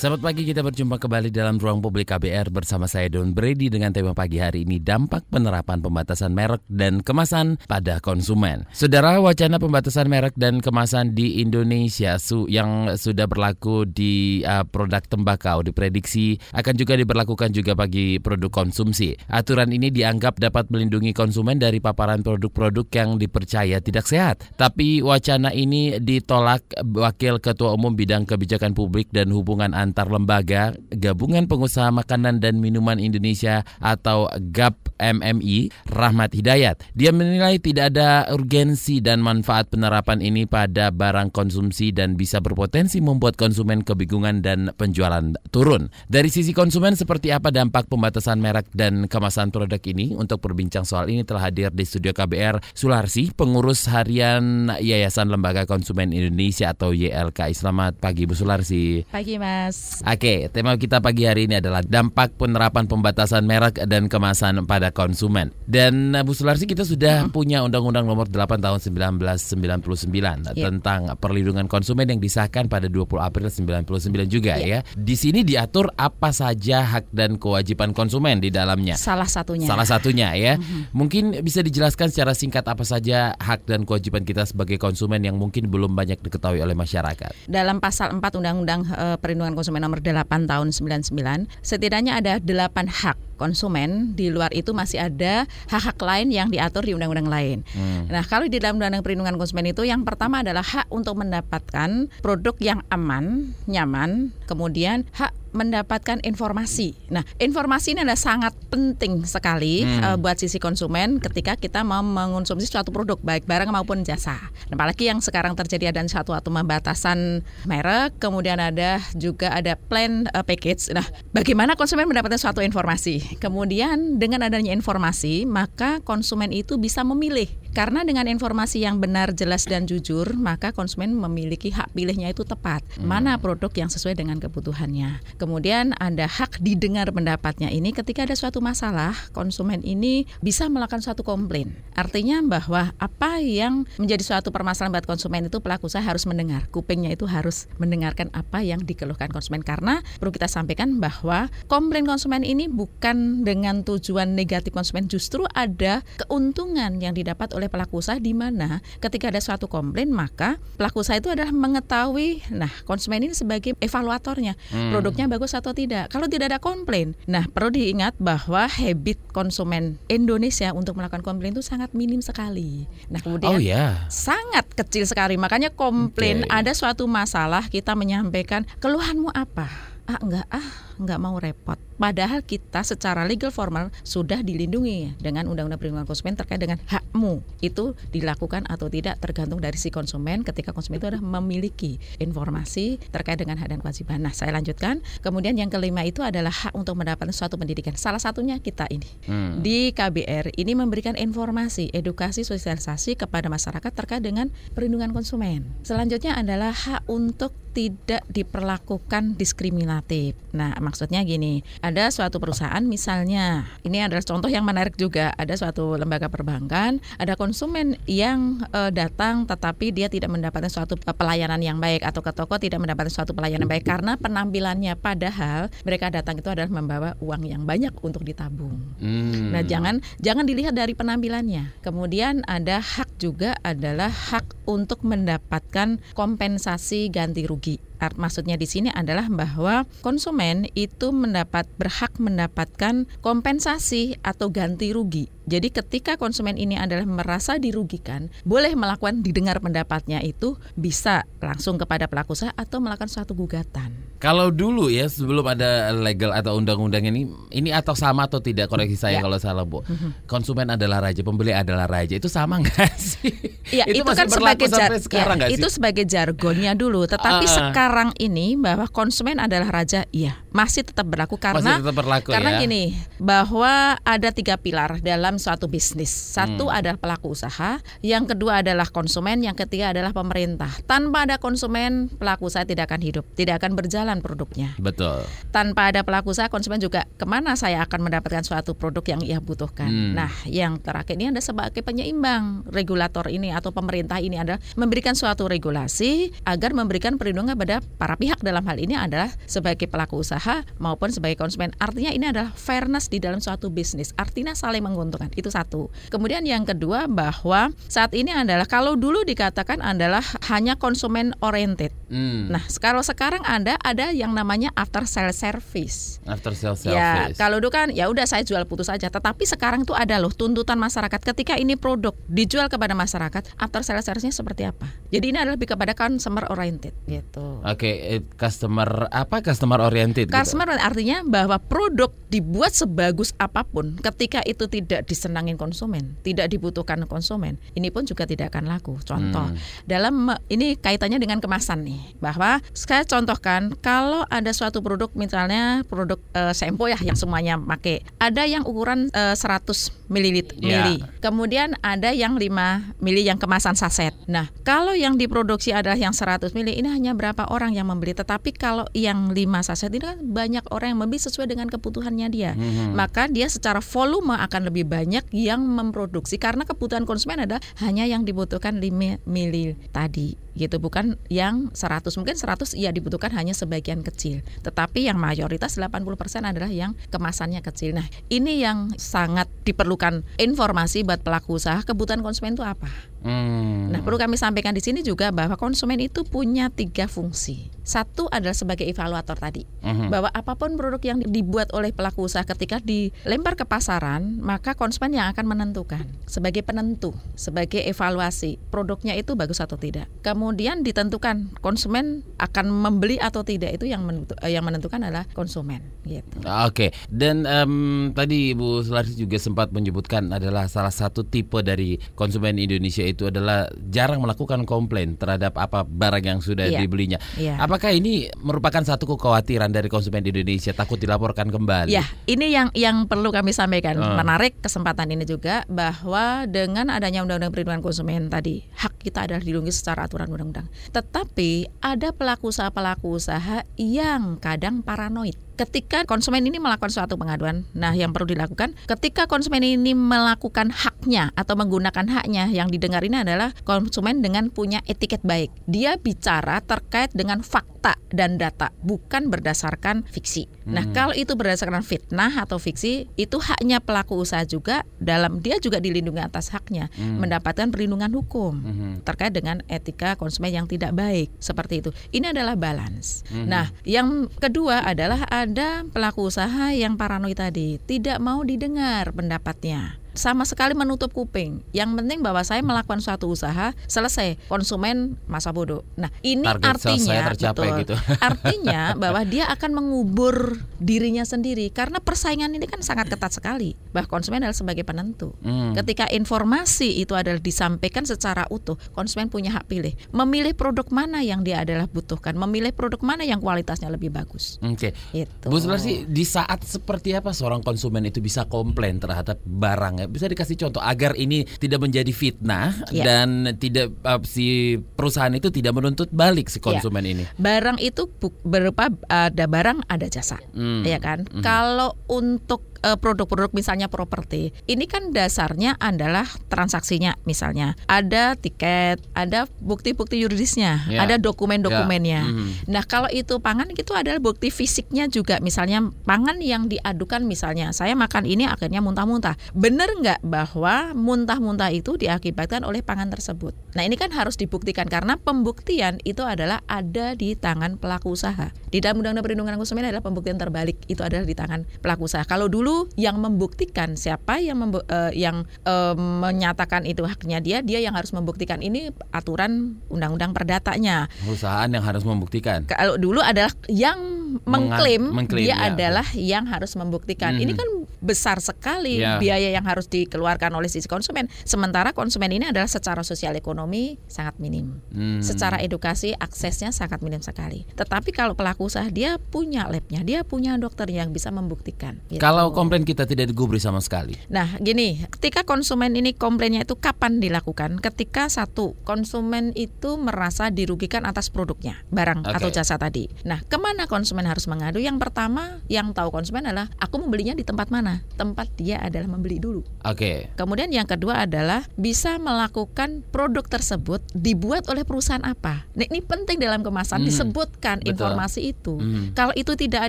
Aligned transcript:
Selamat 0.00 0.32
pagi, 0.32 0.48
kita 0.48 0.64
berjumpa 0.64 0.96
kembali 0.96 1.28
dalam 1.28 1.60
Ruang 1.60 1.84
Publik 1.84 2.08
KBR 2.08 2.48
bersama 2.48 2.88
saya 2.88 3.12
Don 3.12 3.36
Brady 3.36 3.68
dengan 3.68 3.92
tema 3.92 4.16
pagi 4.16 4.40
hari 4.40 4.64
ini 4.64 4.80
dampak 4.80 5.28
penerapan 5.28 5.84
pembatasan 5.84 6.32
merek 6.32 6.64
dan 6.72 7.04
kemasan 7.04 7.60
pada 7.68 8.00
konsumen. 8.00 8.64
Saudara, 8.72 9.20
wacana 9.20 9.60
pembatasan 9.60 10.08
merek 10.08 10.32
dan 10.40 10.64
kemasan 10.64 11.12
di 11.12 11.44
Indonesia 11.44 12.16
su 12.16 12.48
yang 12.48 12.96
sudah 12.96 13.28
berlaku 13.28 13.84
di 13.84 14.40
uh, 14.40 14.64
produk 14.64 15.04
tembakau 15.04 15.60
diprediksi 15.60 16.40
akan 16.56 16.80
juga 16.80 16.96
diberlakukan 16.96 17.52
juga 17.52 17.76
bagi 17.76 18.16
produk 18.24 18.48
konsumsi. 18.48 19.12
Aturan 19.28 19.68
ini 19.68 19.92
dianggap 19.92 20.40
dapat 20.40 20.72
melindungi 20.72 21.12
konsumen 21.12 21.60
dari 21.60 21.76
paparan 21.76 22.24
produk-produk 22.24 22.88
yang 22.88 23.20
dipercaya 23.20 23.84
tidak 23.84 24.08
sehat. 24.08 24.48
Tapi 24.56 25.04
wacana 25.04 25.52
ini 25.52 26.00
ditolak 26.00 26.88
Wakil 26.88 27.36
Ketua 27.44 27.76
Umum 27.76 27.92
Bidang 27.92 28.24
Kebijakan 28.24 28.72
Publik 28.72 29.12
dan 29.12 29.28
Hubungan 29.28 29.76
Antar 29.76 29.89
antar 29.90 30.06
lembaga 30.06 30.70
Gabungan 30.94 31.50
Pengusaha 31.50 31.90
Makanan 31.90 32.38
dan 32.38 32.62
Minuman 32.62 33.02
Indonesia 33.02 33.66
atau 33.82 34.30
GAP 34.30 34.90
MMI, 35.00 35.72
Rahmat 35.90 36.36
Hidayat. 36.36 36.84
Dia 36.92 37.10
menilai 37.10 37.56
tidak 37.58 37.96
ada 37.96 38.28
urgensi 38.30 39.00
dan 39.00 39.24
manfaat 39.24 39.72
penerapan 39.72 40.20
ini 40.20 40.44
pada 40.44 40.92
barang 40.92 41.32
konsumsi 41.32 41.90
dan 41.90 42.14
bisa 42.14 42.38
berpotensi 42.38 43.00
membuat 43.00 43.40
konsumen 43.40 43.80
kebingungan 43.80 44.44
dan 44.44 44.70
penjualan 44.76 45.34
turun. 45.48 45.88
Dari 46.06 46.28
sisi 46.28 46.52
konsumen 46.52 46.94
seperti 46.94 47.32
apa 47.32 47.48
dampak 47.48 47.88
pembatasan 47.88 48.38
merek 48.38 48.68
dan 48.76 49.08
kemasan 49.08 49.48
produk 49.50 49.80
ini? 49.88 50.12
Untuk 50.14 50.44
berbincang 50.44 50.84
soal 50.84 51.08
ini 51.08 51.24
telah 51.24 51.48
hadir 51.48 51.72
di 51.72 51.82
studio 51.88 52.12
KBR 52.12 52.60
Sularsi, 52.76 53.32
pengurus 53.32 53.88
harian 53.88 54.68
Yayasan 54.76 55.32
Lembaga 55.32 55.64
Konsumen 55.64 56.12
Indonesia 56.12 56.76
atau 56.76 56.92
YLKI. 56.92 57.56
Selamat 57.56 57.96
pagi 57.96 58.28
Bu 58.28 58.36
Sularsi. 58.36 59.08
Pagi 59.08 59.40
Mas. 59.40 59.79
Oke, 60.00 60.48
tema 60.48 60.80
kita 60.80 61.04
pagi 61.04 61.28
hari 61.28 61.44
ini 61.44 61.60
adalah 61.60 61.84
dampak 61.84 62.32
penerapan 62.40 62.88
pembatasan 62.88 63.44
merek 63.44 63.84
dan 63.84 64.08
kemasan 64.08 64.64
pada 64.64 64.88
konsumen. 64.88 65.52
Dan 65.68 66.16
Bu 66.24 66.32
Sularsi 66.32 66.64
kita 66.64 66.88
sudah 66.88 67.28
hmm. 67.28 67.36
punya 67.36 67.60
Undang-Undang 67.68 68.08
Nomor 68.08 68.32
8 68.32 68.64
Tahun 68.64 68.80
1999 68.80 70.08
yeah. 70.08 70.40
tentang 70.56 71.12
perlindungan 71.20 71.68
konsumen 71.68 72.08
yang 72.08 72.16
disahkan 72.16 72.64
pada 72.72 72.88
20 72.88 73.20
April 73.20 73.52
99 73.52 74.24
juga 74.32 74.56
yeah. 74.56 74.80
ya. 74.80 74.96
Di 74.96 75.20
sini 75.20 75.44
diatur 75.44 75.92
apa 76.00 76.32
saja 76.32 76.80
hak 76.80 77.12
dan 77.12 77.36
kewajiban 77.36 77.92
konsumen 77.92 78.40
di 78.40 78.48
dalamnya. 78.48 78.96
Salah 78.96 79.28
satunya. 79.28 79.68
Salah 79.68 79.84
satunya 79.84 80.32
ya. 80.32 80.56
Hmm. 80.56 80.88
Mungkin 80.96 81.44
bisa 81.44 81.60
dijelaskan 81.60 82.08
secara 82.08 82.32
singkat 82.32 82.64
apa 82.64 82.88
saja 82.88 83.36
hak 83.36 83.68
dan 83.68 83.84
kewajiban 83.84 84.24
kita 84.24 84.48
sebagai 84.48 84.80
konsumen 84.80 85.20
yang 85.20 85.36
mungkin 85.36 85.68
belum 85.68 85.92
banyak 85.92 86.24
diketahui 86.24 86.64
oleh 86.64 86.72
masyarakat. 86.72 87.44
Dalam 87.44 87.84
pasal 87.84 88.16
4 88.16 88.40
Undang-Undang 88.40 88.80
uh, 88.96 89.16
Perlindungan 89.20 89.52
Konsumen 89.52 89.69
konsumen 89.70 89.86
nomor 89.86 90.02
8 90.02 90.50
tahun 90.50 90.74
99, 90.74 91.14
setidaknya 91.62 92.18
ada 92.18 92.42
8 92.42 92.90
hak 92.90 93.29
konsumen. 93.40 94.12
Di 94.12 94.28
luar 94.28 94.52
itu 94.52 94.76
masih 94.76 95.00
ada 95.08 95.48
hak-hak 95.72 95.96
lain 95.96 96.28
yang 96.28 96.52
diatur 96.52 96.84
di 96.84 96.92
undang-undang 96.92 97.32
lain. 97.32 97.58
Hmm. 97.72 98.12
Nah, 98.12 98.20
kalau 98.28 98.44
di 98.44 98.60
dalam 98.60 98.76
undang-undang 98.76 99.00
perlindungan 99.00 99.40
konsumen 99.40 99.72
itu 99.72 99.88
yang 99.88 100.04
pertama 100.04 100.44
adalah 100.44 100.60
hak 100.60 100.92
untuk 100.92 101.16
mendapatkan 101.16 102.12
produk 102.20 102.56
yang 102.60 102.84
aman, 102.92 103.56
nyaman, 103.64 104.36
kemudian 104.44 105.08
hak 105.16 105.32
mendapatkan 105.50 106.22
informasi. 106.22 106.94
Nah, 107.10 107.26
informasi 107.42 107.94
ini 107.94 108.06
adalah 108.06 108.18
sangat 108.18 108.54
penting 108.70 109.26
sekali 109.26 109.82
hmm. 109.82 110.02
uh, 110.02 110.16
buat 110.16 110.38
sisi 110.38 110.62
konsumen 110.62 111.18
ketika 111.18 111.58
kita 111.58 111.82
mau 111.82 112.02
mengonsumsi 112.02 112.70
suatu 112.70 112.94
produk 112.94 113.18
baik 113.18 113.50
barang 113.50 113.70
maupun 113.70 114.06
jasa. 114.06 114.38
Nah, 114.70 114.74
apalagi 114.78 115.10
yang 115.10 115.18
sekarang 115.18 115.58
terjadi 115.58 115.90
ada 115.90 116.02
suatu 116.06 116.32
atau 116.32 116.50
pembatasan 116.50 117.42
merek, 117.66 118.16
kemudian 118.22 118.58
ada 118.62 119.02
juga 119.18 119.52
ada 119.52 119.74
plan 119.76 120.26
uh, 120.32 120.46
package. 120.46 120.94
Nah, 120.94 121.04
bagaimana 121.34 121.74
konsumen 121.74 122.06
mendapatkan 122.06 122.38
suatu 122.38 122.62
informasi? 122.62 123.29
Kemudian 123.38 124.18
dengan 124.18 124.42
adanya 124.42 124.74
informasi, 124.74 125.46
maka 125.46 126.02
konsumen 126.02 126.50
itu 126.50 126.80
bisa 126.80 127.06
memilih 127.06 127.46
karena 127.70 128.02
dengan 128.02 128.26
informasi 128.26 128.82
yang 128.82 128.98
benar, 128.98 129.30
jelas 129.30 129.62
dan 129.62 129.86
jujur, 129.86 130.34
maka 130.34 130.74
konsumen 130.74 131.14
memiliki 131.14 131.70
hak 131.70 131.94
pilihnya 131.94 132.34
itu 132.34 132.42
tepat. 132.42 132.82
Hmm. 132.98 133.06
Mana 133.06 133.38
produk 133.38 133.70
yang 133.78 133.86
sesuai 133.86 134.18
dengan 134.18 134.42
kebutuhannya. 134.42 135.22
Kemudian 135.38 135.94
ada 136.02 136.26
hak 136.26 136.58
didengar 136.58 137.14
pendapatnya 137.14 137.70
ini 137.70 137.94
ketika 137.94 138.26
ada 138.26 138.34
suatu 138.34 138.58
masalah, 138.58 139.14
konsumen 139.30 139.86
ini 139.86 140.26
bisa 140.42 140.66
melakukan 140.66 140.98
suatu 140.98 141.22
komplain. 141.22 141.70
Artinya 141.94 142.42
bahwa 142.42 142.90
apa 142.98 143.38
yang 143.38 143.86
menjadi 144.02 144.26
suatu 144.26 144.50
permasalahan 144.50 144.90
buat 144.90 145.06
konsumen 145.06 145.46
itu 145.46 145.62
pelaku 145.62 145.86
usaha 145.86 146.02
harus 146.02 146.26
mendengar. 146.26 146.66
Kupingnya 146.74 147.14
itu 147.14 147.30
harus 147.30 147.70
mendengarkan 147.78 148.34
apa 148.34 148.66
yang 148.66 148.82
dikeluhkan 148.82 149.30
konsumen 149.30 149.62
karena 149.62 150.02
perlu 150.18 150.34
kita 150.34 150.50
sampaikan 150.50 150.98
bahwa 150.98 151.46
komplain 151.70 152.02
konsumen 152.02 152.42
ini 152.42 152.66
bukan 152.66 153.19
dengan 153.42 153.82
tujuan 153.86 154.32
negatif 154.32 154.72
konsumen, 154.72 155.06
justru 155.06 155.44
ada 155.52 156.00
keuntungan 156.20 157.00
yang 157.00 157.12
didapat 157.12 157.52
oleh 157.56 157.68
pelaku 157.68 158.00
usaha 158.00 158.16
di 158.16 158.32
mana 158.32 158.80
ketika 158.98 159.28
ada 159.28 159.40
suatu 159.40 159.68
komplain 159.68 160.10
maka 160.10 160.56
pelaku 160.80 161.04
usaha 161.04 161.16
itu 161.18 161.28
adalah 161.30 161.52
mengetahui 161.52 162.42
nah 162.50 162.70
konsumen 162.84 163.24
ini 163.24 163.34
sebagai 163.36 163.76
evaluatornya 163.78 164.56
hmm. 164.72 164.90
produknya 164.92 165.26
bagus 165.30 165.52
atau 165.56 165.70
tidak. 165.76 166.08
Kalau 166.12 166.26
tidak 166.26 166.52
ada 166.54 166.58
komplain, 166.58 167.14
nah 167.28 167.44
perlu 167.46 167.72
diingat 167.72 168.16
bahwa 168.18 168.66
habit 168.66 169.20
konsumen 169.30 170.00
Indonesia 170.08 170.72
untuk 170.74 170.96
melakukan 170.98 171.22
komplain 171.22 171.52
itu 171.54 171.64
sangat 171.64 171.92
minim 171.92 172.20
sekali. 172.24 172.88
Nah 173.12 173.20
kemudian 173.20 173.56
oh, 173.56 173.60
yeah. 173.60 174.06
sangat 174.08 174.66
kecil 174.74 175.04
sekali 175.04 175.36
makanya 175.36 175.70
komplain 175.72 176.44
okay. 176.46 176.52
ada 176.52 176.72
suatu 176.72 177.04
masalah 177.06 177.66
kita 177.68 177.92
menyampaikan 177.94 178.64
keluhanmu 178.80 179.30
apa? 179.32 179.68
Ah 180.10 180.18
enggak 180.18 180.46
ah 180.50 180.89
enggak 181.00 181.18
mau 181.18 181.40
repot 181.40 181.80
Padahal 182.00 182.40
kita 182.40 182.80
secara 182.80 183.28
legal 183.28 183.52
formal 183.52 183.92
sudah 184.00 184.40
dilindungi 184.40 185.20
dengan 185.20 185.44
Undang-Undang 185.52 185.76
Perlindungan 185.76 186.08
Konsumen 186.08 186.32
terkait 186.32 186.56
dengan 186.56 186.80
hakmu. 186.88 187.44
Itu 187.60 187.92
dilakukan 188.08 188.64
atau 188.72 188.88
tidak 188.88 189.20
tergantung 189.20 189.60
dari 189.60 189.76
si 189.76 189.92
konsumen 189.92 190.40
ketika 190.40 190.72
konsumen 190.72 190.96
itu 190.96 191.12
adalah 191.12 191.20
memiliki 191.20 192.00
informasi 192.16 192.96
terkait 193.12 193.36
dengan 193.36 193.60
hak 193.60 193.68
dan 193.68 193.84
kewajiban. 193.84 194.24
Nah, 194.24 194.32
saya 194.32 194.48
lanjutkan. 194.56 195.04
Kemudian 195.20 195.60
yang 195.60 195.68
kelima 195.68 196.00
itu 196.00 196.24
adalah 196.24 196.48
hak 196.48 196.72
untuk 196.72 196.96
mendapatkan 196.96 197.36
suatu 197.36 197.60
pendidikan. 197.60 197.92
Salah 198.00 198.16
satunya 198.16 198.56
kita 198.64 198.88
ini. 198.88 199.04
Hmm. 199.28 199.60
Di 199.60 199.92
KBR 199.92 200.56
ini 200.56 200.72
memberikan 200.72 201.20
informasi, 201.20 201.92
edukasi, 201.92 202.48
sosialisasi 202.48 203.20
kepada 203.20 203.52
masyarakat 203.52 203.92
terkait 203.92 204.24
dengan 204.24 204.48
perlindungan 204.72 205.12
konsumen. 205.12 205.68
Selanjutnya 205.84 206.32
adalah 206.32 206.72
hak 206.72 207.04
untuk 207.12 207.52
tidak 207.70 208.26
diperlakukan 208.26 209.38
diskriminatif. 209.38 210.34
Nah, 210.50 210.74
maksudnya 210.90 211.22
gini, 211.22 211.62
ada 211.80 212.10
suatu 212.10 212.42
perusahaan 212.42 212.82
misalnya 212.82 213.70
ini 213.86 214.02
adalah 214.02 214.26
contoh 214.26 214.50
yang 214.50 214.66
menarik 214.66 214.98
juga 214.98 215.30
ada 215.38 215.54
suatu 215.54 215.94
lembaga 215.94 216.26
perbankan 216.26 216.98
ada 217.16 217.38
konsumen 217.38 217.94
yang 218.10 218.60
uh, 218.74 218.90
datang 218.90 219.46
tetapi 219.46 219.94
dia 219.94 220.10
tidak 220.10 220.34
mendapatkan 220.34 220.66
suatu 220.66 220.98
pelayanan 220.98 221.62
yang 221.62 221.78
baik 221.78 222.02
atau 222.02 222.20
ke 222.20 222.32
toko 222.34 222.58
tidak 222.58 222.82
mendapatkan 222.82 223.12
suatu 223.12 223.32
pelayanan 223.36 223.70
baik 223.70 223.86
karena 223.86 224.18
penampilannya 224.18 224.98
padahal 224.98 225.70
mereka 225.86 226.10
datang 226.10 226.42
itu 226.42 226.48
adalah 226.50 226.70
membawa 226.72 227.14
uang 227.22 227.46
yang 227.46 227.62
banyak 227.62 227.94
untuk 228.02 228.26
ditabung. 228.26 228.80
Hmm. 228.98 229.54
Nah, 229.54 229.62
jangan 229.62 230.02
jangan 230.18 230.44
dilihat 230.48 230.74
dari 230.74 230.96
penampilannya. 230.96 231.80
Kemudian 231.84 232.42
ada 232.48 232.82
hak 232.82 233.20
juga 233.22 233.54
adalah 233.62 234.10
hak 234.10 234.66
untuk 234.66 235.06
mendapatkan 235.06 236.00
kompensasi 236.16 237.12
ganti 237.12 237.44
rugi 237.46 237.89
Art 238.00 238.16
maksudnya 238.16 238.56
di 238.56 238.64
sini 238.64 238.88
adalah 238.90 239.28
bahwa 239.28 239.84
konsumen 240.00 240.66
itu 240.72 241.12
mendapat 241.12 241.68
berhak 241.76 242.16
mendapatkan 242.16 243.04
kompensasi 243.20 244.16
atau 244.24 244.48
ganti 244.48 244.90
rugi 244.90 245.28
jadi 245.50 245.66
ketika 245.74 246.14
konsumen 246.14 246.54
ini 246.54 246.78
adalah 246.78 247.02
merasa 247.02 247.58
dirugikan, 247.58 248.30
boleh 248.46 248.70
melakukan 248.78 249.26
didengar 249.26 249.58
pendapatnya 249.58 250.22
itu 250.22 250.54
bisa 250.78 251.26
langsung 251.42 251.74
kepada 251.74 252.06
pelaku 252.06 252.38
usaha 252.38 252.54
atau 252.54 252.78
melakukan 252.78 253.10
suatu 253.10 253.34
gugatan. 253.34 253.90
Kalau 254.22 254.52
dulu 254.52 254.92
ya 254.92 255.08
sebelum 255.08 255.42
ada 255.48 255.90
legal 255.96 256.30
atau 256.36 256.54
undang-undang 256.54 257.08
ini, 257.08 257.26
ini 257.50 257.74
atau 257.74 257.96
sama 257.96 258.28
atau 258.30 258.38
tidak 258.38 258.70
koreksi 258.70 258.94
saya 258.94 259.18
ya. 259.18 259.24
kalau 259.24 259.40
salah 259.40 259.66
bu. 259.66 259.82
Mhm. 259.82 260.28
Konsumen 260.30 260.70
adalah 260.70 261.02
raja, 261.02 261.24
pembeli 261.24 261.50
adalah 261.50 261.90
raja, 261.90 262.20
itu 262.20 262.28
sama 262.28 262.60
nggak 262.60 262.94
sih? 263.16 263.32
Iya 263.72 263.88
itu, 263.88 264.04
itu 264.04 264.10
kan 264.12 264.28
sebagai 264.28 264.68
jar 264.68 264.92
sekarang 265.00 265.38
ya, 265.40 265.48
itu 265.48 265.66
sebagai 265.72 266.04
jargonnya 266.04 266.76
dulu. 266.76 267.08
Tetapi 267.08 267.48
uh, 267.48 267.50
sekarang 267.50 268.12
ini 268.20 268.60
bahwa 268.60 268.86
konsumen 268.92 269.40
adalah 269.40 269.82
raja, 269.82 270.04
iya 270.12 270.36
masih 270.52 270.84
tetap 270.84 271.08
berlaku 271.08 271.40
karena 271.40 271.80
tetap 271.80 271.96
berlaku, 271.96 272.28
karena 272.36 272.58
ya? 272.58 272.60
gini 272.60 272.82
bahwa 273.16 273.96
ada 274.04 274.28
tiga 274.36 274.60
pilar 274.60 275.00
dalam 275.00 275.39
suatu 275.40 275.66
bisnis. 275.66 276.12
Satu 276.12 276.68
hmm. 276.68 276.76
adalah 276.76 276.98
pelaku 277.00 277.32
usaha, 277.32 277.80
yang 278.04 278.28
kedua 278.28 278.60
adalah 278.60 278.86
konsumen, 278.92 279.40
yang 279.40 279.56
ketiga 279.56 279.96
adalah 279.96 280.12
pemerintah. 280.12 280.70
Tanpa 280.84 281.24
ada 281.24 281.40
konsumen, 281.40 282.12
pelaku 282.12 282.52
usaha 282.52 282.68
tidak 282.68 282.92
akan 282.92 283.00
hidup, 283.00 283.24
tidak 283.34 283.64
akan 283.64 283.74
berjalan 283.74 284.20
produknya. 284.20 284.76
Betul. 284.76 285.24
Tanpa 285.50 285.90
ada 285.90 286.04
pelaku 286.04 286.36
usaha, 286.36 286.52
konsumen 286.52 286.78
juga 286.78 287.08
ke 287.16 287.24
mana 287.24 287.56
saya 287.56 287.82
akan 287.84 288.06
mendapatkan 288.06 288.44
suatu 288.46 288.76
produk 288.76 289.02
yang 289.16 289.20
ia 289.24 289.38
butuhkan. 289.42 289.88
Hmm. 289.88 290.12
Nah, 290.16 290.32
yang 290.46 290.78
terakhir 290.78 291.16
ini 291.16 291.32
ada 291.34 291.42
sebagai 291.42 291.82
penyeimbang 291.82 292.68
regulator 292.70 293.26
ini 293.28 293.52
atau 293.52 293.74
pemerintah 293.74 294.22
ini 294.22 294.38
adalah 294.38 294.60
memberikan 294.76 295.12
suatu 295.12 295.46
regulasi 295.50 296.32
agar 296.46 296.72
memberikan 296.72 297.20
perlindungan 297.20 297.58
pada 297.58 297.84
para 298.00 298.16
pihak 298.16 298.40
dalam 298.40 298.64
hal 298.64 298.80
ini 298.80 298.96
adalah 298.96 299.28
sebagai 299.44 299.86
pelaku 299.90 300.24
usaha 300.24 300.64
maupun 300.80 301.12
sebagai 301.12 301.36
konsumen. 301.36 301.76
Artinya 301.76 302.10
ini 302.14 302.32
adalah 302.32 302.50
fairness 302.56 303.12
di 303.12 303.20
dalam 303.20 303.44
suatu 303.44 303.68
bisnis. 303.68 304.16
Artinya 304.16 304.56
saling 304.56 304.80
menguntungkan. 304.80 305.19
Itu 305.36 305.52
satu. 305.52 305.92
Kemudian 306.08 306.46
yang 306.48 306.64
kedua 306.64 307.04
bahwa 307.10 307.74
saat 307.90 308.16
ini 308.16 308.32
adalah 308.32 308.64
kalau 308.64 308.96
dulu 308.96 309.26
dikatakan 309.26 309.84
adalah 309.84 310.24
hanya 310.48 310.78
konsumen 310.80 311.36
oriented. 311.44 311.92
Hmm. 312.08 312.48
Nah, 312.48 312.64
kalau 312.80 313.04
sekarang 313.04 313.44
ada 313.44 313.76
ada 313.82 314.10
yang 314.14 314.32
namanya 314.32 314.72
after 314.78 315.04
sale 315.04 315.34
service. 315.36 316.22
After 316.24 316.56
sale 316.56 316.78
ya, 316.80 317.34
service. 317.34 317.36
Ya, 317.36 317.38
kalau 317.38 317.60
dulu 317.60 317.70
kan 317.74 317.92
ya 317.92 318.08
udah 318.08 318.24
saya 318.24 318.46
jual 318.46 318.64
putus 318.64 318.88
saja. 318.88 319.10
Tetapi 319.10 319.44
sekarang 319.44 319.84
tuh 319.84 319.98
ada 319.98 320.16
loh 320.16 320.32
tuntutan 320.32 320.78
masyarakat 320.78 321.20
ketika 321.34 321.58
ini 321.58 321.74
produk 321.74 322.14
dijual 322.30 322.70
kepada 322.70 322.94
masyarakat, 322.94 323.58
after 323.58 323.80
sale 323.82 324.02
service-nya 324.02 324.34
seperti 324.34 324.66
apa? 324.66 324.86
Jadi 325.10 325.34
ini 325.34 325.38
adalah 325.42 325.58
lebih 325.58 325.74
kepada 325.74 325.92
consumer 325.98 326.46
oriented 326.50 326.94
gitu. 327.10 327.62
Oke, 327.66 327.86
okay, 327.86 327.94
eh, 328.18 328.22
customer 328.38 329.10
apa 329.10 329.42
customer 329.42 329.82
oriented? 329.82 330.30
Gitu? 330.30 330.34
Customer 330.34 330.70
gitu? 330.70 330.86
artinya 330.86 331.18
bahwa 331.26 331.58
produk 331.58 332.10
dibuat 332.30 332.74
sebagus 332.74 333.34
apa 333.38 333.66
pun 333.66 333.98
ketika 333.98 334.38
itu 334.46 334.70
tidak 334.70 335.09
disenangin 335.10 335.58
konsumen, 335.58 336.14
tidak 336.22 336.46
dibutuhkan 336.46 337.02
konsumen, 337.10 337.58
ini 337.74 337.90
pun 337.90 338.06
juga 338.06 338.22
tidak 338.30 338.54
akan 338.54 338.70
laku. 338.70 338.94
Contoh, 339.02 339.50
hmm. 339.50 339.58
dalam 339.90 340.30
ini 340.46 340.78
kaitannya 340.78 341.18
dengan 341.18 341.42
kemasan 341.42 341.82
nih, 341.82 342.14
bahwa 342.22 342.62
saya 342.70 343.02
contohkan 343.02 343.74
kalau 343.82 344.22
ada 344.30 344.54
suatu 344.54 344.78
produk 344.78 345.10
misalnya 345.18 345.82
produk 345.90 346.22
uh, 346.38 346.54
sempo 346.54 346.86
ya 346.86 346.98
yang 347.02 347.18
semuanya 347.18 347.58
pakai, 347.58 348.06
ada 348.22 348.46
yang 348.46 348.62
ukuran 348.62 349.10
uh, 349.10 349.34
100 349.34 350.10
ml, 350.10 350.36
yeah. 350.62 350.86
mili. 350.86 350.96
kemudian 351.18 351.74
ada 351.82 352.14
yang 352.14 352.38
5 352.38 353.00
mili 353.02 353.26
yang 353.26 353.38
kemasan 353.40 353.74
saset. 353.74 354.14
Nah, 354.30 354.52
kalau 354.62 354.92
yang 354.94 355.16
diproduksi 355.16 355.74
adalah 355.74 355.96
yang 355.96 356.14
100 356.14 356.54
mili, 356.54 356.78
ini 356.78 356.86
hanya 356.86 357.16
berapa 357.16 357.48
orang 357.48 357.74
yang 357.74 357.88
membeli, 357.88 358.14
tetapi 358.14 358.54
kalau 358.54 358.86
yang 358.94 359.32
5 359.32 359.66
saset 359.66 359.90
ini 359.90 360.02
kan 360.02 360.18
banyak 360.20 360.64
orang 360.70 360.94
yang 360.94 361.00
membeli 361.00 361.22
sesuai 361.22 361.50
dengan 361.50 361.66
kebutuhannya 361.72 362.28
dia. 362.30 362.52
Hmm. 362.54 362.92
Maka 362.92 363.26
dia 363.26 363.48
secara 363.48 363.80
volume 363.80 364.36
akan 364.36 364.60
lebih 364.68 364.84
banyak 364.84 364.99
yang 365.30 365.62
memproduksi 365.62 366.36
karena 366.36 366.66
kebutuhan 366.68 367.06
konsumen 367.08 367.44
ada 367.44 367.62
hanya 367.80 368.04
yang 368.04 368.26
dibutuhkan 368.26 368.80
5 368.80 369.22
mili 369.24 369.76
tadi 369.94 370.36
gitu. 370.58 370.76
Bukan 370.82 371.16
yang 371.32 371.70
100 371.72 372.10
mungkin 372.20 372.36
100 372.36 372.76
ya 372.76 372.90
dibutuhkan 372.90 373.32
hanya 373.32 373.56
sebagian 373.56 374.04
kecil. 374.04 374.44
Tetapi 374.64 375.08
yang 375.08 375.16
mayoritas 375.16 375.80
80% 375.80 376.44
adalah 376.44 376.70
yang 376.70 376.92
kemasannya 377.08 377.64
kecil. 377.64 377.96
Nah 377.96 378.06
ini 378.28 378.60
yang 378.60 378.92
sangat 378.98 379.48
diperlukan 379.64 380.26
informasi 380.36 381.06
buat 381.06 381.24
pelaku 381.24 381.56
usaha. 381.56 381.80
Kebutuhan 381.80 382.20
konsumen 382.20 382.54
itu 382.58 382.64
apa 382.66 382.88
Hmm. 383.20 383.92
Nah, 383.92 384.00
perlu 384.00 384.16
kami 384.16 384.40
sampaikan 384.40 384.72
di 384.72 384.80
sini 384.80 385.04
juga 385.04 385.28
bahwa 385.28 385.60
konsumen 385.60 386.00
itu 386.00 386.24
punya 386.24 386.72
tiga 386.72 387.04
fungsi. 387.04 387.68
Satu 387.84 388.30
adalah 388.30 388.54
sebagai 388.54 388.86
evaluator 388.86 389.34
tadi, 389.34 389.66
hmm. 389.82 390.08
bahwa 390.08 390.30
apa 390.30 390.54
pun 390.54 390.78
produk 390.78 391.02
yang 391.02 391.18
dibuat 391.26 391.74
oleh 391.74 391.90
pelaku 391.90 392.30
usaha 392.30 392.46
ketika 392.46 392.78
dilempar 392.78 393.58
ke 393.58 393.66
pasaran, 393.66 394.38
maka 394.38 394.78
konsumen 394.78 395.18
yang 395.18 395.26
akan 395.34 395.42
menentukan 395.42 396.06
sebagai 396.24 396.62
penentu, 396.62 397.12
sebagai 397.34 397.82
evaluasi 397.82 398.62
produknya 398.70 399.18
itu 399.18 399.34
bagus 399.34 399.58
atau 399.58 399.74
tidak. 399.74 400.06
Kemudian 400.22 400.86
ditentukan 400.86 401.58
konsumen 401.58 402.22
akan 402.38 402.70
membeli 402.70 403.18
atau 403.18 403.42
tidak 403.42 403.74
itu 403.74 403.90
yang 403.90 404.06
menentukan, 404.06 404.46
yang 404.46 404.62
menentukan 404.62 405.02
adalah 405.02 405.26
konsumen. 405.34 405.82
Gitu. 406.06 406.46
Oke, 406.46 406.46
okay. 406.46 406.90
dan 407.10 407.42
um, 407.44 408.14
tadi 408.14 408.54
Ibu 408.54 408.86
Sularsi 408.86 409.18
juga 409.18 409.36
sempat 409.36 409.74
menyebutkan 409.74 410.30
adalah 410.30 410.70
salah 410.70 410.94
satu 410.94 411.26
tipe 411.26 411.58
dari 411.60 411.98
konsumen 412.14 412.56
Indonesia 412.56 413.09
itu 413.12 413.28
adalah 413.28 413.66
jarang 413.90 414.22
melakukan 414.22 414.62
komplain 414.64 415.18
terhadap 415.18 415.58
apa 415.58 415.82
barang 415.82 416.24
yang 416.24 416.40
sudah 416.40 416.70
yeah. 416.70 416.80
dibelinya. 416.80 417.18
Yeah. 417.34 417.58
Apakah 417.58 417.90
ini 417.90 418.30
merupakan 418.40 418.80
satu 418.80 419.04
kekhawatiran 419.16 419.70
dari 419.74 419.90
konsumen 419.90 420.22
di 420.22 420.30
Indonesia 420.30 420.70
takut 420.70 420.96
dilaporkan 420.96 421.50
kembali? 421.50 421.90
Ya, 421.90 422.06
ini 422.30 422.54
yang 422.54 422.70
yang 422.72 423.10
perlu 423.10 423.34
kami 423.34 423.50
sampaikan. 423.50 423.98
Uh. 423.98 424.16
Menarik 424.16 424.62
kesempatan 424.62 425.10
ini 425.10 425.26
juga 425.26 425.66
bahwa 425.66 426.46
dengan 426.46 426.88
adanya 426.94 427.26
Undang-Undang 427.26 427.52
Perlindungan 427.52 427.82
Konsumen 427.82 428.30
tadi, 428.30 428.64
hak 428.78 429.02
kita 429.02 429.26
adalah 429.26 429.42
dilindungi 429.42 429.74
secara 429.74 430.06
aturan 430.06 430.30
undang-undang. 430.30 430.70
Tetapi 430.94 431.82
ada 431.82 432.14
pelaku 432.14 432.54
usaha-pelaku 432.54 433.18
usaha 433.18 433.66
yang 433.76 434.38
kadang 434.38 434.80
paranoid 434.80 435.49
ketika 435.60 436.08
konsumen 436.08 436.40
ini 436.48 436.56
melakukan 436.56 436.88
suatu 436.88 437.20
pengaduan, 437.20 437.68
nah 437.76 437.92
yang 437.92 438.16
perlu 438.16 438.32
dilakukan 438.32 438.72
ketika 438.88 439.28
konsumen 439.28 439.60
ini 439.60 439.92
melakukan 439.92 440.72
haknya 440.72 441.36
atau 441.36 441.52
menggunakan 441.52 442.08
haknya 442.08 442.48
yang 442.48 442.72
didengar 442.72 443.04
ini 443.04 443.20
adalah 443.20 443.52
konsumen 443.68 444.24
dengan 444.24 444.48
punya 444.48 444.80
etiket 444.88 445.20
baik. 445.20 445.52
Dia 445.68 446.00
bicara 446.00 446.64
terkait 446.64 447.12
dengan 447.12 447.44
fakta 447.44 448.00
dan 448.08 448.40
data, 448.40 448.72
bukan 448.80 449.28
berdasarkan 449.28 450.08
fiksi. 450.08 450.48
Nah, 450.64 450.64
hmm. 450.64 450.72
Nah, 450.80 450.84
kalau 450.96 451.12
itu 451.12 451.36
berdasarkan 451.36 451.84
fitnah 451.84 452.32
atau 452.40 452.56
fiksi, 452.56 453.12
itu 453.20 453.36
haknya 453.36 453.84
pelaku 453.84 454.16
usaha 454.16 454.40
juga 454.48 454.80
dalam 454.96 455.44
dia 455.44 455.60
juga 455.60 455.76
dilindungi 455.76 456.24
atas 456.24 456.48
haknya 456.56 456.88
hmm. 456.96 457.20
mendapatkan 457.20 457.68
perlindungan 457.68 458.08
hukum 458.16 458.54
hmm. 458.64 458.94
terkait 459.04 459.36
dengan 459.36 459.60
etika 459.68 460.16
konsumen 460.16 460.56
yang 460.56 460.64
tidak 460.64 460.96
baik 460.96 461.28
seperti 461.36 461.84
itu. 461.84 461.90
Ini 462.16 462.32
adalah 462.32 462.56
balance. 462.56 463.28
Hmm. 463.28 463.44
Nah, 463.44 463.68
yang 463.84 464.32
kedua 464.40 464.88
adalah 464.88 465.28
ada 465.28 465.49
pelaku 465.90 466.30
usaha 466.30 466.70
yang 466.70 466.94
paranoid 466.94 467.34
tadi, 467.34 467.82
tidak 467.82 468.22
mau 468.22 468.46
didengar 468.46 469.10
pendapatnya 469.10 470.00
sama 470.20 470.44
sekali 470.44 470.76
menutup 470.76 471.16
kuping. 471.16 471.64
Yang 471.72 471.96
penting 471.96 472.20
bahwa 472.20 472.44
saya 472.44 472.60
melakukan 472.60 473.00
suatu 473.00 473.32
usaha 473.32 473.72
selesai 473.88 474.36
konsumen 474.52 475.16
masa 475.24 475.48
bodoh. 475.56 475.80
Nah 475.96 476.12
ini 476.20 476.44
Target 476.44 476.68
artinya 476.76 477.18
tercapai 477.32 477.68
betul, 477.72 477.80
gitu. 477.80 477.94
artinya 478.28 478.82
bahwa 479.00 479.24
dia 479.24 479.48
akan 479.48 479.70
mengubur 479.72 480.60
dirinya 480.76 481.24
sendiri 481.24 481.72
karena 481.72 482.04
persaingan 482.04 482.52
ini 482.52 482.68
kan 482.68 482.84
sangat 482.84 483.08
ketat 483.08 483.32
sekali. 483.32 483.72
Bah 483.96 484.04
konsumen 484.04 484.44
adalah 484.44 484.56
sebagai 484.56 484.84
penentu. 484.84 485.32
Hmm. 485.40 485.72
Ketika 485.72 486.04
informasi 486.12 487.00
itu 487.00 487.16
adalah 487.16 487.40
disampaikan 487.40 488.04
secara 488.04 488.44
utuh, 488.52 488.76
konsumen 488.92 489.32
punya 489.32 489.56
hak 489.56 489.70
pilih. 489.70 489.96
Memilih 490.12 490.52
produk 490.52 490.84
mana 490.92 491.24
yang 491.24 491.40
dia 491.40 491.64
adalah 491.64 491.88
butuhkan, 491.88 492.36
memilih 492.36 492.76
produk 492.76 493.00
mana 493.00 493.24
yang 493.24 493.40
kualitasnya 493.40 493.88
lebih 493.88 494.12
bagus. 494.12 494.60
Oke. 494.60 494.92
Okay. 494.92 495.24
Itu. 495.24 495.48
Bu 495.48 495.56
Sularsi, 495.56 496.04
di 496.04 496.24
saat 496.26 496.66
seperti 496.66 497.14
apa 497.14 497.30
seorang 497.30 497.62
konsumen 497.64 498.04
itu 498.04 498.18
bisa 498.18 498.44
komplain 498.50 498.98
terhadap 498.98 499.38
barang 499.46 500.09
bisa 500.10 500.26
dikasih 500.26 500.58
contoh 500.58 500.82
agar 500.82 501.14
ini 501.14 501.46
tidak 501.58 501.80
menjadi 501.82 502.10
fitnah 502.10 502.74
yeah. 502.90 503.06
dan 503.06 503.28
tidak 503.56 503.94
uh, 504.02 504.18
si 504.26 504.76
perusahaan 504.76 505.32
itu 505.32 505.48
tidak 505.54 505.72
menuntut 505.78 506.10
balik 506.10 506.50
si 506.50 506.58
konsumen 506.58 507.06
yeah. 507.06 507.14
ini. 507.14 507.24
Barang 507.38 507.78
itu 507.78 508.10
berupa 508.44 508.90
ada 509.06 509.44
barang 509.46 509.86
ada 509.86 510.06
jasa, 510.10 510.42
hmm. 510.54 510.82
ya 510.82 510.98
kan? 510.98 511.26
Hmm. 511.30 511.42
Kalau 511.42 511.96
untuk 512.10 512.69
produk-produk 512.80 513.52
misalnya 513.52 513.86
properti. 513.92 514.56
Ini 514.64 514.84
kan 514.88 515.12
dasarnya 515.12 515.76
adalah 515.76 516.26
transaksinya 516.48 517.16
misalnya. 517.28 517.76
Ada 517.86 518.36
tiket 518.36 519.04
ada 519.12 519.44
bukti-bukti 519.60 520.20
yuridisnya 520.24 520.88
yeah. 520.88 521.04
ada 521.04 521.20
dokumen-dokumennya. 521.20 522.22
Yeah. 522.24 522.36
mm. 522.40 522.50
nah 522.70 522.82
kalau 522.84 523.08
itu 523.12 523.38
pangan 523.40 523.72
itu 523.72 523.92
adalah 523.92 524.18
bukti 524.18 524.48
fisiknya 524.48 525.06
juga. 525.06 525.38
Misalnya 525.44 525.92
pangan 526.08 526.40
yang 526.40 526.66
diadukan 526.70 527.24
misalnya 527.24 527.72
saya 527.76 527.92
makan 527.92 528.24
ini 528.24 528.48
akhirnya 528.48 528.80
muntah-muntah. 528.80 529.36
Benar 529.52 529.88
nggak 530.00 530.20
bahwa 530.24 530.96
muntah-muntah 530.96 531.70
itu 531.72 532.00
diakibatkan 532.00 532.64
oleh 532.64 532.80
pangan 532.80 533.12
tersebut? 533.12 533.52
Nah 533.76 533.84
ini 533.84 533.94
kan 534.00 534.10
harus 534.14 534.40
dibuktikan 534.40 534.88
karena 534.88 535.20
pembuktian 535.20 536.00
itu 536.02 536.24
adalah 536.24 536.64
ada 536.66 537.12
di 537.12 537.36
tangan 537.36 537.76
pelaku 537.76 538.16
usaha. 538.16 538.50
Di 538.70 538.78
dalam 538.78 539.02
undang-undang 539.02 539.26
perlindungan 539.26 539.56
konsumen 539.58 539.84
adalah 539.86 540.04
pembuktian 540.04 540.38
terbalik. 540.38 540.78
Itu 540.86 541.02
adalah 541.02 541.26
di 541.26 541.34
tangan 541.36 541.66
pelaku 541.82 542.06
usaha. 542.06 542.22
Kalau 542.24 542.46
dulu 542.46 542.69
dulu 542.70 542.86
yang 542.94 543.18
membuktikan 543.18 543.98
siapa 543.98 544.38
yang 544.38 544.62
membu 544.62 544.78
uh, 544.86 545.10
yang 545.10 545.42
uh, 545.66 545.98
menyatakan 545.98 546.86
itu 546.86 547.02
haknya 547.02 547.42
dia, 547.42 547.58
dia 547.66 547.82
yang 547.82 547.98
harus 547.98 548.14
membuktikan. 548.14 548.62
Ini 548.62 548.94
aturan 549.10 549.82
undang-undang 549.90 550.30
perdatanya. 550.30 551.10
Perusahaan 551.26 551.66
yang 551.66 551.82
harus 551.82 552.06
membuktikan. 552.06 552.64
Kalau 552.70 552.94
dulu 552.94 553.18
adalah 553.18 553.50
yang 553.66 553.98
mengklaim, 554.46 555.10
mengklaim 555.10 555.50
dia 555.50 555.58
ya, 555.58 555.74
adalah 555.74 556.06
ya. 556.14 556.38
yang 556.38 556.44
harus 556.46 556.78
membuktikan. 556.78 557.34
Hmm. 557.34 557.42
Ini 557.42 557.52
kan 557.58 557.68
besar 558.00 558.38
sekali 558.40 559.02
ya. 559.02 559.20
biaya 559.20 559.52
yang 559.52 559.66
harus 559.66 559.90
dikeluarkan 559.90 560.54
oleh 560.54 560.70
sisi 560.70 560.86
konsumen. 560.86 561.26
Sementara 561.42 561.90
konsumen 561.90 562.30
ini 562.30 562.48
adalah 562.48 562.70
secara 562.70 563.02
sosial 563.02 563.34
ekonomi 563.34 563.98
sangat 564.06 564.38
minim. 564.38 564.78
Hmm. 564.94 565.18
Secara 565.20 565.58
edukasi 565.58 566.14
aksesnya 566.14 566.70
sangat 566.70 567.02
minim 567.02 567.20
sekali. 567.20 567.66
Tetapi 567.74 568.14
kalau 568.14 568.38
pelaku 568.38 568.70
usaha 568.70 568.86
dia 568.88 569.18
punya 569.18 569.66
labnya, 569.66 570.00
dia 570.06 570.20
punya 570.22 570.54
dokter 570.56 570.86
yang 570.88 571.10
bisa 571.10 571.34
membuktikan. 571.34 571.98
Gitu. 572.08 572.22
Kalau 572.22 572.54
komplain 572.60 572.84
kita 572.84 573.08
tidak 573.08 573.32
digubris 573.32 573.64
sama 573.64 573.80
sekali? 573.80 574.20
Nah, 574.28 574.60
gini, 574.60 575.00
ketika 575.16 575.48
konsumen 575.48 575.96
ini 575.96 576.12
komplainnya 576.12 576.68
itu 576.68 576.76
kapan 576.76 577.16
dilakukan? 577.16 577.80
Ketika 577.80 578.28
satu 578.28 578.76
konsumen 578.84 579.56
itu 579.56 579.96
merasa 579.96 580.52
dirugikan 580.52 581.08
atas 581.08 581.32
produknya, 581.32 581.80
barang 581.88 582.28
Oke. 582.28 582.36
atau 582.36 582.48
jasa 582.52 582.76
tadi. 582.76 583.08
Nah, 583.24 583.40
ke 583.40 583.56
mana 583.56 583.88
konsumen 583.88 584.28
harus 584.28 584.44
mengadu? 584.44 584.76
Yang 584.76 585.00
pertama, 585.00 585.64
yang 585.72 585.96
tahu 585.96 586.12
konsumen 586.12 586.44
adalah 586.44 586.68
aku 586.76 587.00
membelinya 587.00 587.32
di 587.32 587.48
tempat 587.48 587.72
mana? 587.72 588.04
Tempat 588.20 588.52
dia 588.60 588.76
adalah 588.84 589.08
membeli 589.08 589.40
dulu. 589.40 589.64
Oke. 589.88 590.28
Kemudian 590.36 590.68
yang 590.68 590.84
kedua 590.84 591.24
adalah 591.24 591.64
bisa 591.80 592.20
melakukan 592.20 593.00
produk 593.08 593.48
tersebut 593.48 594.04
dibuat 594.12 594.68
oleh 594.68 594.84
perusahaan 594.84 595.24
apa. 595.24 595.64
Nah, 595.72 595.88
ini 595.88 596.04
penting 596.04 596.36
dalam 596.36 596.60
kemasan 596.60 597.00
Hmm, 597.00 597.08
disebutkan 597.08 597.80
betul. 597.80 597.96
informasi 597.96 598.52
itu. 598.52 598.76
Hmm. 598.76 599.16
Kalau 599.16 599.32
itu 599.32 599.56
tidak 599.56 599.88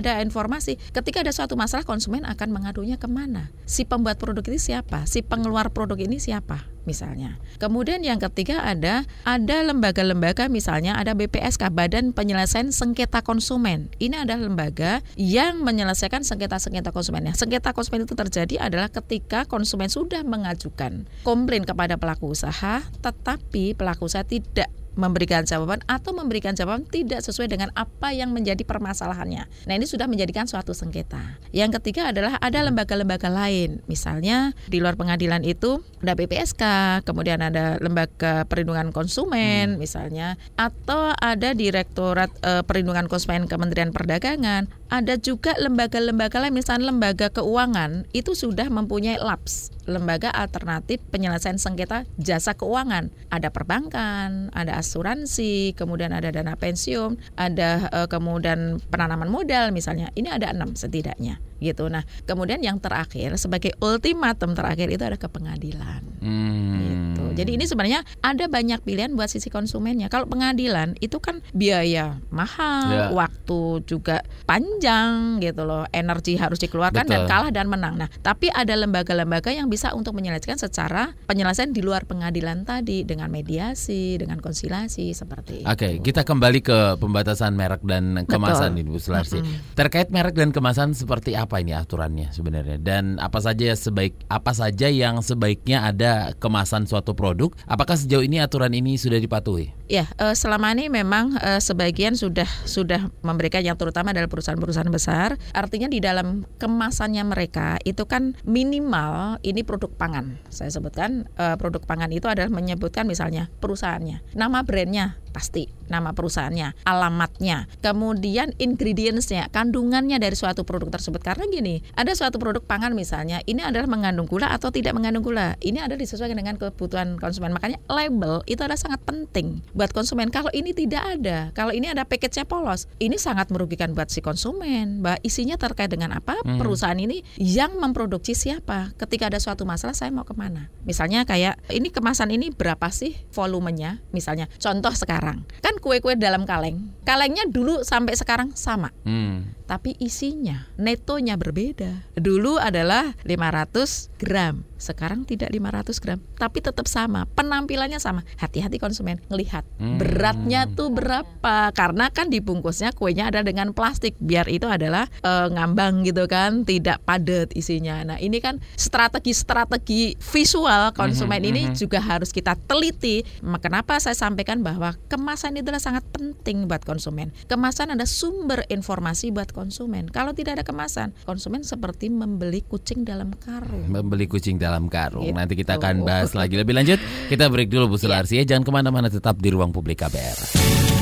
ada 0.00 0.24
informasi, 0.24 0.80
ketika 0.96 1.20
ada 1.20 1.34
suatu 1.34 1.52
masalah 1.58 1.84
konsumen 1.84 2.24
akan 2.24 2.48
mengadunya 2.62 2.94
ke 2.94 3.10
mana? 3.10 3.50
Si 3.66 3.82
pembuat 3.82 4.22
produk 4.22 4.46
ini 4.46 4.62
siapa? 4.62 5.02
Si 5.10 5.18
pengeluar 5.26 5.74
produk 5.74 5.98
ini 5.98 6.22
siapa? 6.22 6.70
Misalnya. 6.86 7.42
Kemudian 7.58 8.06
yang 8.06 8.22
ketiga 8.22 8.62
ada 8.62 9.02
ada 9.26 9.56
lembaga-lembaga 9.66 10.46
misalnya 10.46 10.94
ada 10.94 11.14
BPSK 11.14 11.74
Badan 11.74 12.14
Penyelesaian 12.14 12.70
Sengketa 12.70 13.22
Konsumen. 13.26 13.90
Ini 13.98 14.22
adalah 14.22 14.46
lembaga 14.46 15.02
yang 15.18 15.66
menyelesaikan 15.66 16.22
sengketa-sengketa 16.22 16.94
konsumennya. 16.94 17.34
Sengketa 17.34 17.74
konsumen 17.74 18.06
itu 18.06 18.14
terjadi 18.14 18.62
adalah 18.62 18.90
ketika 18.90 19.42
konsumen 19.46 19.90
sudah 19.90 20.22
mengajukan 20.22 21.06
komplain 21.26 21.66
kepada 21.66 21.98
pelaku 21.98 22.34
usaha, 22.34 22.82
tetapi 23.02 23.74
pelaku 23.74 24.06
usaha 24.06 24.26
tidak 24.26 24.70
memberikan 24.94 25.44
jawaban 25.46 25.80
atau 25.88 26.12
memberikan 26.12 26.52
jawaban 26.52 26.84
tidak 26.88 27.24
sesuai 27.24 27.48
dengan 27.48 27.68
apa 27.72 28.12
yang 28.12 28.30
menjadi 28.30 28.60
permasalahannya. 28.64 29.48
Nah, 29.68 29.74
ini 29.74 29.88
sudah 29.88 30.04
menjadikan 30.08 30.44
suatu 30.44 30.76
sengketa. 30.76 31.40
Yang 31.52 31.80
ketiga 31.80 32.12
adalah 32.12 32.36
ada 32.40 32.60
lembaga-lembaga 32.64 33.32
lain. 33.32 33.80
Misalnya 33.88 34.52
di 34.68 34.78
luar 34.80 34.96
pengadilan 34.96 35.42
itu 35.44 35.80
ada 36.04 36.12
BPSK, 36.12 36.62
kemudian 37.06 37.40
ada 37.40 37.80
lembaga 37.80 38.44
perlindungan 38.44 38.92
konsumen 38.92 39.80
misalnya 39.80 40.36
atau 40.58 41.14
ada 41.16 41.54
Direktorat 41.56 42.30
eh, 42.42 42.62
Perlindungan 42.66 43.06
Konsumen 43.08 43.48
Kementerian 43.48 43.94
Perdagangan, 43.94 44.68
ada 44.92 45.16
juga 45.16 45.56
lembaga-lembaga 45.56 46.36
lain 46.36 46.52
misalnya 46.52 46.92
lembaga 46.92 47.32
keuangan 47.32 48.04
itu 48.12 48.36
sudah 48.36 48.68
mempunyai 48.68 49.16
LAPS, 49.16 49.72
lembaga 49.88 50.28
alternatif 50.28 51.00
penyelesaian 51.08 51.56
sengketa 51.56 52.04
jasa 52.20 52.52
keuangan. 52.52 53.08
Ada 53.32 53.48
perbankan, 53.48 54.52
ada 54.52 54.76
asuransi, 54.76 55.72
kemudian 55.72 56.12
ada 56.12 56.28
dana 56.28 56.60
pensiun, 56.60 57.16
ada 57.40 57.88
eh, 57.88 58.08
kemudian 58.12 58.84
penanaman 58.92 59.32
modal 59.32 59.72
misalnya. 59.72 60.12
Ini 60.12 60.36
ada 60.36 60.52
enam 60.52 60.76
setidaknya 60.76 61.40
gitu. 61.62 61.86
Nah, 61.86 62.02
kemudian 62.26 62.58
yang 62.60 62.82
terakhir 62.82 63.38
sebagai 63.38 63.72
ultimatum 63.78 64.52
terakhir 64.52 64.90
itu 64.90 65.02
ada 65.06 65.14
ke 65.16 65.30
pengadilan. 65.30 66.02
Hmm. 66.18 66.74
Gitu. 66.82 67.24
Jadi 67.42 67.50
ini 67.56 67.64
sebenarnya 67.64 68.00
ada 68.20 68.44
banyak 68.50 68.82
pilihan 68.82 69.14
buat 69.14 69.30
sisi 69.30 69.48
konsumennya. 69.48 70.10
Kalau 70.10 70.26
pengadilan 70.26 70.98
itu 70.98 71.22
kan 71.22 71.40
biaya 71.54 72.18
mahal, 72.28 72.90
Ya. 72.92 73.06
waktu 73.14 73.86
juga 73.86 74.20
panjang 74.44 75.40
gitu 75.40 75.62
loh, 75.64 75.84
energi 75.90 76.36
harus 76.36 76.58
dikeluarkan 76.60 77.06
dan 77.08 77.24
Betul. 77.24 77.30
kalah 77.30 77.50
dan 77.54 77.66
menang. 77.68 77.94
Nah, 77.96 78.08
tapi 78.20 78.48
ada 78.52 78.72
lembaga-lembaga 78.74 79.52
yang 79.52 79.68
bisa 79.68 79.92
untuk 79.92 80.16
menyelesaikan 80.16 80.58
secara 80.60 81.12
penyelesaian 81.26 81.72
di 81.72 81.80
luar 81.84 82.04
pengadilan 82.08 82.64
tadi 82.64 83.04
dengan 83.04 83.28
mediasi, 83.28 84.16
dengan 84.16 84.38
konsilasi 84.40 85.12
seperti 85.12 85.64
Oke, 85.66 85.98
itu. 85.98 86.12
kita 86.12 86.22
kembali 86.24 86.60
ke 86.64 86.78
pembatasan 86.96 87.52
merek 87.52 87.84
dan 87.84 88.24
kemasan 88.24 88.76
ini 88.78 88.88
Bu 88.88 89.00
Sularsi. 89.00 89.40
Mm-mm. 89.40 89.76
Terkait 89.76 90.08
merek 90.08 90.36
dan 90.36 90.54
kemasan 90.54 90.94
seperti 90.96 91.36
apa 91.36 91.51
ini 91.60 91.76
aturannya 91.76 92.32
sebenarnya 92.32 92.78
dan 92.80 93.20
apa 93.20 93.42
saja 93.42 93.74
sebaik 93.74 94.16
apa 94.30 94.52
saja 94.56 94.88
yang 94.88 95.20
sebaiknya 95.20 95.84
ada 95.84 96.32
kemasan 96.38 96.88
suatu 96.88 97.12
produk? 97.12 97.52
Apakah 97.68 97.98
sejauh 97.98 98.24
ini 98.24 98.40
aturan 98.40 98.72
ini 98.72 98.96
sudah 98.96 99.20
dipatuhi? 99.20 99.74
Ya, 99.90 100.08
eh, 100.16 100.32
selama 100.32 100.72
ini 100.72 100.88
memang 100.88 101.36
eh, 101.36 101.60
sebagian 101.60 102.16
sudah 102.16 102.48
sudah 102.64 103.12
memberikan 103.20 103.60
yang 103.60 103.76
terutama 103.76 104.14
adalah 104.16 104.30
perusahaan-perusahaan 104.30 104.92
besar. 104.92 105.36
Artinya 105.52 105.88
di 105.90 106.00
dalam 106.00 106.48
kemasannya 106.56 107.24
mereka 107.26 107.76
itu 107.82 108.08
kan 108.08 108.36
minimal 108.46 109.42
ini 109.44 109.60
produk 109.66 109.92
pangan. 109.92 110.40
Saya 110.48 110.72
sebutkan 110.72 111.28
eh, 111.36 111.56
produk 111.60 111.84
pangan 111.84 112.08
itu 112.12 112.28
adalah 112.28 112.48
menyebutkan 112.48 113.04
misalnya 113.04 113.52
perusahaannya, 113.60 114.36
nama 114.36 114.64
brandnya 114.64 115.21
pasti, 115.32 115.72
nama 115.88 116.12
perusahaannya, 116.12 116.84
alamatnya, 116.84 117.66
kemudian 117.80 118.52
ingredientsnya, 118.60 119.48
kandungannya 119.48 120.20
dari 120.20 120.36
suatu 120.36 120.62
produk 120.68 120.92
tersebut. 120.92 121.24
Karena 121.24 121.48
gini, 121.48 121.80
ada 121.96 122.12
suatu 122.12 122.36
produk 122.36 122.60
pangan 122.60 122.92
misalnya, 122.92 123.40
ini 123.48 123.64
adalah 123.64 123.88
mengandung 123.88 124.28
gula 124.28 124.52
atau 124.52 124.68
tidak 124.68 124.92
mengandung 124.92 125.24
gula. 125.24 125.56
Ini 125.64 125.88
adalah 125.88 125.98
disesuaikan 125.98 126.36
dengan 126.36 126.60
kebutuhan 126.60 127.16
konsumen. 127.16 127.56
Makanya 127.56 127.80
label 127.88 128.44
itu 128.44 128.60
adalah 128.60 128.78
sangat 128.78 129.00
penting 129.08 129.64
buat 129.72 129.90
konsumen. 129.96 130.28
Kalau 130.28 130.52
ini 130.52 130.76
tidak 130.76 131.02
ada, 131.18 131.48
kalau 131.56 131.72
ini 131.72 131.88
ada 131.88 132.04
package-nya 132.04 132.44
polos, 132.44 132.84
ini 133.00 133.16
sangat 133.16 133.48
merugikan 133.48 133.96
buat 133.96 134.12
si 134.12 134.20
konsumen. 134.20 135.00
Bahwa 135.00 135.16
isinya 135.24 135.56
terkait 135.56 135.88
dengan 135.88 136.12
apa? 136.12 136.36
Hmm. 136.44 136.60
Perusahaan 136.60 136.98
ini 137.00 137.24
yang 137.40 137.80
memproduksi 137.80 138.36
siapa? 138.36 138.92
Ketika 139.00 139.32
ada 139.32 139.40
suatu 139.40 139.64
masalah, 139.64 139.96
saya 139.96 140.12
mau 140.12 140.28
ke 140.28 140.36
mana? 140.36 140.68
Misalnya 140.84 141.24
kayak 141.24 141.56
ini 141.72 141.88
kemasan 141.88 142.28
ini 142.34 142.52
berapa 142.52 142.92
sih 142.92 143.16
volumenya? 143.32 144.04
Misalnya, 144.12 144.50
contoh 144.60 144.92
sekarang 144.92 145.21
kan 145.62 145.74
kue-kue 145.78 146.18
dalam 146.18 146.42
kaleng, 146.42 146.90
kalengnya 147.06 147.46
dulu 147.46 147.86
sampai 147.86 148.18
sekarang 148.18 148.50
sama 148.54 148.90
Hmm. 149.06 149.54
tapi 149.66 149.96
isinya 149.96 150.68
netonya 150.76 151.38
berbeda. 151.38 152.10
Dulu 152.12 152.60
adalah 152.60 153.16
500 153.24 154.12
gram, 154.20 154.66
sekarang 154.76 155.24
tidak 155.24 155.48
500 155.48 155.96
gram, 155.96 156.18
tapi 156.36 156.60
tetap 156.60 156.84
sama, 156.84 157.24
penampilannya 157.32 157.96
sama. 157.96 158.20
Hati-hati 158.36 158.76
konsumen 158.76 159.22
ngelihat 159.32 159.64
Hmm. 159.80 159.96
beratnya 159.96 160.68
tuh 160.68 160.92
berapa, 160.92 161.72
karena 161.72 162.12
kan 162.12 162.28
dibungkusnya 162.28 162.92
kuenya 162.92 163.32
ada 163.32 163.40
dengan 163.40 163.72
plastik, 163.72 164.12
biar 164.20 164.44
itu 164.50 164.68
adalah 164.68 165.08
eh, 165.22 165.48
ngambang 165.48 166.04
gitu 166.04 166.26
kan, 166.28 166.66
tidak 166.66 167.00
padat 167.06 167.54
isinya. 167.56 168.02
Nah 168.04 168.18
ini 168.18 168.42
kan 168.42 168.58
strategi-strategi 168.76 170.18
visual 170.18 170.92
konsumen 170.92 171.40
Mhm, 171.40 171.48
ini 171.48 171.62
mhm. 171.70 171.74
juga 171.78 172.02
harus 172.02 172.28
kita 172.30 172.58
teliti. 172.66 173.24
Kenapa 173.62 173.96
saya 173.98 174.18
sampaikan 174.18 174.60
bahwa 174.60 174.98
kemasan 175.12 175.60
itu 175.60 175.68
adalah 175.68 175.84
sangat 175.84 176.08
penting 176.08 176.64
buat 176.64 176.80
konsumen. 176.88 177.36
Kemasan 177.44 177.92
ada 177.92 178.08
sumber 178.08 178.64
informasi 178.72 179.28
buat 179.28 179.52
konsumen. 179.52 180.08
Kalau 180.08 180.32
tidak 180.32 180.56
ada 180.56 180.64
kemasan, 180.64 181.12
konsumen 181.28 181.60
seperti 181.60 182.08
membeli 182.08 182.64
kucing 182.64 183.04
dalam 183.04 183.36
karung. 183.36 183.92
Membeli 183.92 184.24
kucing 184.24 184.56
dalam 184.56 184.88
karung. 184.88 185.28
Gitu. 185.28 185.36
Nanti 185.36 185.52
kita 185.52 185.76
akan 185.76 186.08
bahas 186.08 186.32
lagi 186.32 186.56
lebih 186.56 186.72
lanjut. 186.72 186.96
Kita 187.28 187.52
break 187.52 187.68
dulu 187.68 187.92
Bu 187.92 187.96
Sularsi 188.00 188.40
ya. 188.40 188.44
Jangan 188.48 188.64
ke 188.64 188.72
mana-mana 188.72 189.12
tetap 189.12 189.36
di 189.36 189.52
ruang 189.52 189.68
publik 189.68 190.00
KBR. 190.00 191.01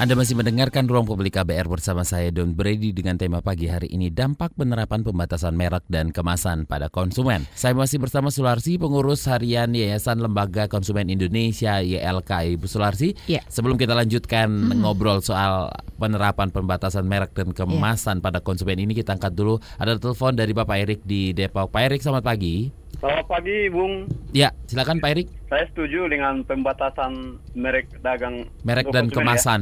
Anda 0.00 0.16
masih 0.16 0.32
mendengarkan 0.32 0.88
Ruang 0.88 1.04
Publik 1.04 1.36
KBR 1.36 1.68
bersama 1.68 2.08
saya 2.08 2.32
Don 2.32 2.56
Brady 2.56 2.88
dengan 2.88 3.20
tema 3.20 3.44
pagi 3.44 3.68
hari 3.68 3.84
ini 3.92 4.08
dampak 4.08 4.56
penerapan 4.56 5.04
pembatasan 5.04 5.52
merek 5.52 5.84
dan 5.92 6.08
kemasan 6.08 6.64
pada 6.64 6.88
konsumen. 6.88 7.44
Saya 7.52 7.76
masih 7.76 8.00
bersama 8.00 8.32
Sularsi, 8.32 8.80
pengurus 8.80 9.28
harian 9.28 9.68
Yayasan 9.68 10.24
Lembaga 10.24 10.72
Konsumen 10.72 11.12
Indonesia 11.12 11.84
YLKI. 11.84 12.56
Bu 12.56 12.64
Sularsi, 12.64 13.12
Ya. 13.28 13.44
sebelum 13.52 13.76
kita 13.76 13.92
lanjutkan 13.92 14.72
ngobrol 14.80 15.20
soal 15.20 15.68
penerapan 16.00 16.48
pembatasan 16.48 17.04
merek 17.04 17.36
dan 17.36 17.52
kemasan 17.52 18.24
pada 18.24 18.40
konsumen 18.40 18.80
ini, 18.80 18.96
kita 18.96 19.20
angkat 19.20 19.36
dulu 19.36 19.60
ada 19.76 20.00
telepon 20.00 20.32
dari 20.32 20.56
Bapak 20.56 20.80
Erik 20.80 21.04
di 21.04 21.36
Depok. 21.36 21.68
Pak 21.68 21.92
Erik, 21.92 22.00
selamat 22.00 22.24
pagi. 22.24 22.79
Selamat 23.00 23.32
pagi, 23.32 23.72
Bung. 23.72 24.04
Ya, 24.36 24.52
silakan 24.68 25.00
Pak 25.00 25.10
Erik. 25.16 25.28
Saya 25.48 25.64
setuju 25.72 26.04
dengan 26.12 26.44
pembatasan 26.44 27.40
merek 27.56 27.88
dagang 28.04 28.44
Merek 28.60 28.92
dan 28.92 29.08
konsumen 29.08 29.16
kemasan. 29.24 29.60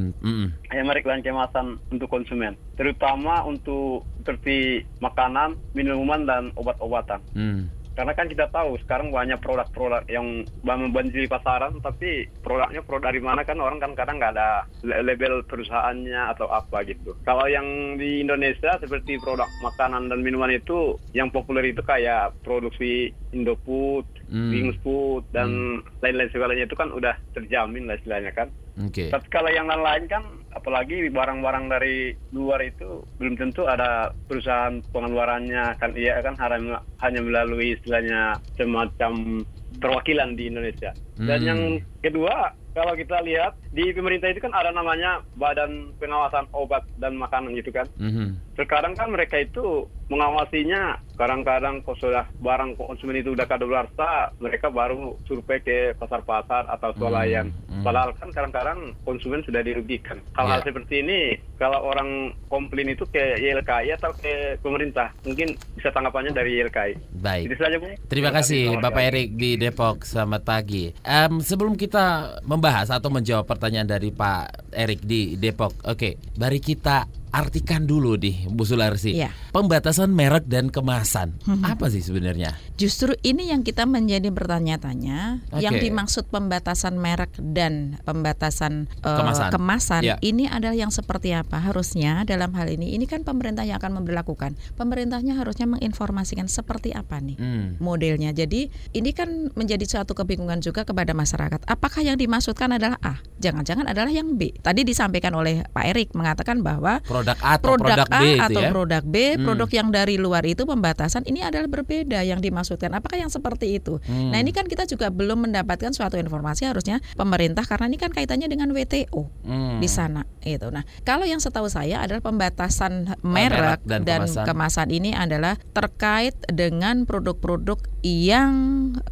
Ya. 0.67 0.75
ya, 0.75 0.83
merek 0.83 1.07
dan 1.07 1.23
kemasan 1.23 1.79
untuk 1.95 2.11
konsumen, 2.11 2.59
terutama 2.75 3.47
untuk 3.47 4.03
seperti 4.27 4.83
makanan, 4.99 5.55
minuman 5.71 6.27
dan 6.27 6.51
obat-obatan. 6.59 7.23
Mm. 7.39 7.71
Karena 7.99 8.15
kan 8.15 8.31
kita 8.31 8.47
tahu 8.55 8.79
sekarang 8.87 9.11
banyak 9.11 9.43
produk-produk 9.43 10.07
yang 10.07 10.47
membanjiri 10.63 11.27
pasaran, 11.27 11.83
tapi 11.83 12.31
produknya 12.47 12.87
produk 12.87 13.11
dari 13.11 13.19
mana 13.19 13.43
kan 13.43 13.59
orang 13.59 13.83
kan 13.83 13.99
kadang 13.99 14.23
nggak 14.23 14.39
ada 14.39 14.63
label 14.87 15.43
perusahaannya 15.43 16.31
atau 16.31 16.47
apa 16.47 16.87
gitu. 16.87 17.19
Kalau 17.27 17.51
yang 17.51 17.99
di 17.99 18.23
Indonesia 18.23 18.79
seperti 18.79 19.19
produk 19.19 19.51
makanan 19.67 20.15
dan 20.15 20.23
minuman 20.23 20.55
itu 20.55 20.95
yang 21.11 21.35
populer 21.35 21.75
itu 21.75 21.83
kayak 21.83 22.39
produksi 22.47 23.11
Indofood, 23.35 24.07
Hmm. 24.29 24.53
Wings 24.53 24.77
Food 24.85 25.25
dan 25.33 25.81
lain-lain 26.05 26.29
segalanya 26.29 26.69
itu 26.69 26.77
kan 26.77 26.93
udah 26.93 27.17
terjamin 27.33 27.89
lah 27.89 27.97
istilahnya 27.97 28.37
kan. 28.37 28.53
Oke. 28.79 29.11
Tapi 29.11 29.27
kalau 29.27 29.51
yang 29.51 29.67
lain-lain 29.67 30.07
kan, 30.07 30.23
apalagi 30.55 31.11
barang-barang 31.11 31.67
dari 31.67 32.15
luar 32.31 32.63
itu 32.63 33.03
belum 33.19 33.35
tentu 33.35 33.67
ada 33.67 34.15
perusahaan 34.31 34.79
pengeluarannya 34.95 35.75
kan 35.83 35.99
iya 35.99 36.23
kan 36.23 36.39
hanya 36.39 37.21
melalui 37.21 37.75
istilahnya 37.75 38.39
semacam 38.55 39.43
perwakilan 39.83 40.39
di 40.39 40.47
Indonesia. 40.47 40.95
Dan 41.19 41.39
Hmm. 41.43 41.49
yang 41.49 41.61
kedua 41.99 42.55
kalau 42.71 42.95
kita 42.95 43.19
lihat 43.27 43.59
di 43.75 43.91
pemerintah 43.91 44.31
itu 44.31 44.39
kan 44.39 44.55
ada 44.55 44.71
namanya 44.71 45.27
Badan 45.35 45.99
Pengawasan 45.99 46.47
Obat 46.55 46.87
dan 46.95 47.19
Makanan 47.19 47.59
gitu 47.59 47.75
kan. 47.75 47.91
Mhm. 47.99 48.39
Sekarang 48.55 48.95
kan 48.95 49.11
mereka 49.11 49.43
itu 49.43 49.91
mengawasinya 50.09 50.97
kadang-kadang 51.19 51.83
kalau 51.83 51.99
sudah 51.99 52.25
barang 52.39 52.79
konsumen 52.79 53.19
itu 53.19 53.35
udah 53.35 53.45
kadaluarsa 53.45 54.31
mereka 54.39 54.71
baru 54.71 55.19
survei 55.27 55.59
ke 55.59 55.93
pasar-pasar 55.99 56.65
atau 56.71 56.95
swalayan. 56.95 57.51
hmm. 57.67 57.83
Padahal 57.83 58.15
kan 58.17 58.31
kadang-kadang 58.31 58.95
konsumen 59.03 59.43
sudah 59.43 59.61
dirugikan. 59.61 60.23
Hal-hal 60.39 60.63
Ya. 60.63 60.67
seperti 60.71 61.03
ini 61.03 61.21
kalau 61.59 61.83
orang 61.85 62.31
komplain 62.47 62.95
itu 62.95 63.03
ke 63.11 63.19
YLKI 63.37 63.99
atau 63.99 64.15
ke 64.15 64.57
pemerintah 64.63 65.11
mungkin 65.27 65.59
bisa 65.75 65.91
tanggapannya 65.91 66.31
dari 66.31 66.63
YLKI. 66.63 66.93
Baik. 67.19 67.45
Itu 67.51 67.55
saja 67.59 67.77
Bu. 67.77 67.91
Terima 68.07 68.31
kasih 68.31 68.79
Bapak 68.79 68.95
pagi. 68.95 69.07
Erik 69.11 69.29
di 69.35 69.51
Depok. 69.59 70.07
Selamat 70.07 70.43
pagi. 70.47 70.95
Em, 71.03 71.43
sebelum 71.43 71.75
kita 71.75 72.39
membahas 72.47 72.95
atau 72.95 73.11
menjawab 73.11 73.43
pertanyaan 73.45 73.91
dari 73.91 74.15
Pak 74.15 74.71
Erik 74.71 75.03
di 75.03 75.35
Depok, 75.35 75.75
oke, 75.83 76.39
mari 76.39 76.63
kita 76.63 77.11
artikan 77.31 77.85
dulu 77.85 78.15
nih 78.15 78.49
Bu 78.49 78.63
Sularsi. 78.63 79.15
Iya. 79.15 79.31
Pembatasan 79.51 80.11
merek 80.11 80.47
dan 80.47 80.69
kemasan. 80.69 81.37
Apa 81.63 81.89
sih 81.89 82.01
sebenarnya? 82.01 82.57
Justru 82.75 83.13
ini 83.21 83.51
yang 83.51 83.63
kita 83.63 83.85
menjadi 83.85 84.31
bertanya-tanya, 84.31 85.43
Oke. 85.51 85.61
yang 85.61 85.77
dimaksud 85.77 86.29
pembatasan 86.29 86.95
merek 86.95 87.35
dan 87.37 87.99
pembatasan 88.03 88.87
eh, 89.03 89.17
Kemasan. 89.19 89.51
kemasan, 89.51 90.03
Ya. 90.05 90.15
ini 90.21 90.47
adalah 90.47 90.75
yang 90.75 90.89
seperti 90.89 91.35
apa? 91.35 91.59
Harusnya 91.59 92.23
dalam 92.23 92.55
hal 92.55 92.69
ini, 92.69 92.95
ini 92.95 93.05
kan 93.05 93.23
pemerintah 93.23 93.67
yang 93.67 93.79
akan 93.79 93.99
memberlakukan. 93.99 94.55
Pemerintahnya 94.75 95.35
harusnya 95.35 95.67
menginformasikan 95.67 96.47
seperti 96.47 96.95
apa 96.95 97.19
nih 97.19 97.37
Hmm. 97.37 97.67
modelnya. 97.79 98.31
Jadi 98.31 98.71
ini 98.93 99.11
kan 99.11 99.51
menjadi 99.55 99.83
suatu 99.85 100.15
kebingungan 100.15 100.61
juga 100.61 100.87
kepada 100.87 101.11
masyarakat. 101.13 101.67
Apakah 101.67 102.03
yang 102.03 102.15
dimaksudkan 102.15 102.71
adalah 102.71 102.99
A? 103.03 103.19
Jangan-jangan 103.39 103.87
adalah 103.87 104.11
yang 104.11 104.35
B. 104.35 104.55
Tadi 104.55 104.83
disampaikan 104.83 105.35
oleh 105.35 105.67
Pak 105.69 105.85
Erik 105.87 106.09
mengatakan 106.15 106.63
bahwa 106.63 107.03
Produk 107.19 107.39
A 107.43 107.51
atau 107.59 107.75
produk, 107.75 107.87
produk, 107.87 108.09
A 108.09 108.21
B 108.21 108.25
itu 108.31 108.45
atau 108.47 108.61
ya? 108.63 108.71
produk 108.71 109.03
B, 109.03 109.17
Hmm. 109.19 109.45
produk 109.45 109.71
yang 109.75 109.89
dari 109.91 110.15
luar 110.17 110.45
itu 110.47 110.63
pembatasan 110.63 111.23
ini 111.27 111.43
adalah 111.43 111.67
berbeda 111.67 112.23
yang 112.23 112.39
dimaksudkan. 112.39 112.95
Apakah 112.95 113.19
yang 113.19 113.31
seperti 113.31 113.83
itu? 113.83 113.99
Hmm. 114.07 114.31
Nah, 114.31 114.39
ini 114.39 114.55
kan 114.55 114.71
kita 114.71 114.87
juga 114.87 115.11
belum 115.11 115.51
mendapatkan 115.51 115.91
suatu 115.91 116.15
informasi 116.17 116.69
harusnya 116.69 117.03
pemerintah 117.19 117.67
karena 117.67 117.91
ini 117.91 117.99
kan 117.99 118.15
kaitannya 118.15 118.47
dengan 118.47 118.71
WTO 118.71 119.27
Hmm. 119.43 119.83
di 119.83 119.89
sana 119.91 120.23
itu. 120.43 120.71
Nah, 120.71 120.87
kalau 121.03 121.27
yang 121.27 121.43
setahu 121.43 121.67
saya 121.67 122.01
adalah 122.01 122.23
pembatasan 122.23 123.19
merek 123.21 123.59
merek, 123.59 123.81
dan 123.85 124.01
dan, 124.07 124.21
kemasan. 124.25 124.45
kemasan. 124.47 124.87
ini 124.89 125.11
adalah 125.13 125.59
terkait 125.75 126.37
dengan 126.49 127.05
produk-produk 127.05 127.79
yang 128.01 128.53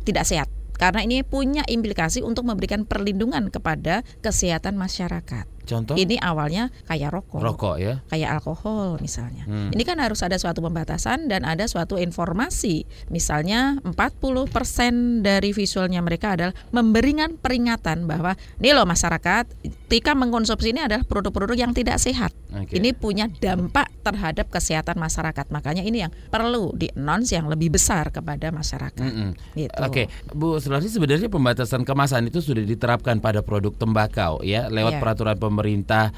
tidak 0.06 0.24
sehat. 0.24 0.48
Karena 0.76 1.00
ini 1.00 1.24
punya 1.24 1.64
implikasi 1.64 2.20
untuk 2.20 2.44
memberikan 2.44 2.84
perlindungan 2.84 3.48
kepada 3.48 4.04
kesehatan 4.20 4.76
masyarakat. 4.76 5.48
Contoh 5.66 5.98
Ini 5.98 6.22
awalnya 6.22 6.70
kayak 6.86 7.10
rokok 7.10 7.42
rokok 7.42 7.76
ya. 7.76 7.98
kayak 8.06 8.38
alkohol 8.38 9.02
misalnya. 9.02 9.42
Hmm. 9.44 9.74
Ini 9.74 9.82
kan 9.82 9.98
harus 9.98 10.22
ada 10.22 10.38
suatu 10.38 10.62
pembatasan 10.62 11.26
dan 11.26 11.42
ada 11.42 11.66
suatu 11.66 11.98
informasi. 11.98 12.86
Misalnya 13.10 13.82
40% 13.82 15.26
dari 15.26 15.50
visualnya 15.50 15.98
mereka 16.00 16.38
adalah 16.38 16.54
memberikan 16.70 17.34
peringatan 17.34 18.06
bahwa 18.06 18.38
nih 18.56 18.72
loh 18.72 18.86
masyarakat, 18.86 19.44
ketika 19.90 20.14
mengkonsumsi 20.14 20.70
ini 20.70 20.86
adalah 20.86 21.02
produk-produk 21.02 21.58
yang 21.58 21.72
tidak 21.74 21.98
sehat. 21.98 22.30
Oke. 22.54 22.78
Ini 22.78 22.94
punya 22.94 23.26
dampak 23.26 23.90
terhadap 24.00 24.48
kesehatan 24.48 24.96
masyarakat. 24.96 25.50
Makanya 25.50 25.82
ini 25.82 26.06
yang 26.06 26.12
perlu 26.30 26.72
di 26.72 26.86
announce 26.94 27.34
yang 27.34 27.50
lebih 27.50 27.74
besar 27.74 28.08
kepada 28.08 28.54
masyarakat. 28.54 29.02
Mm-mm. 29.02 29.30
Gitu. 29.52 29.80
Oke, 29.82 30.06
Bu 30.30 30.56
Sularsi 30.56 30.88
sebenarnya 30.88 31.26
pembatasan 31.26 31.82
kemasan 31.82 32.30
itu 32.30 32.38
sudah 32.38 32.62
diterapkan 32.62 33.18
pada 33.18 33.42
produk 33.42 33.74
tembakau 33.74 34.40
ya 34.40 34.70
lewat 34.70 34.96
Iya. 34.96 35.02
peraturan 35.02 35.36
pemerintah 35.36 35.55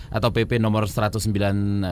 atau 0.08 0.28
PP 0.28 0.58
nomor 0.58 0.86
109 0.86 1.30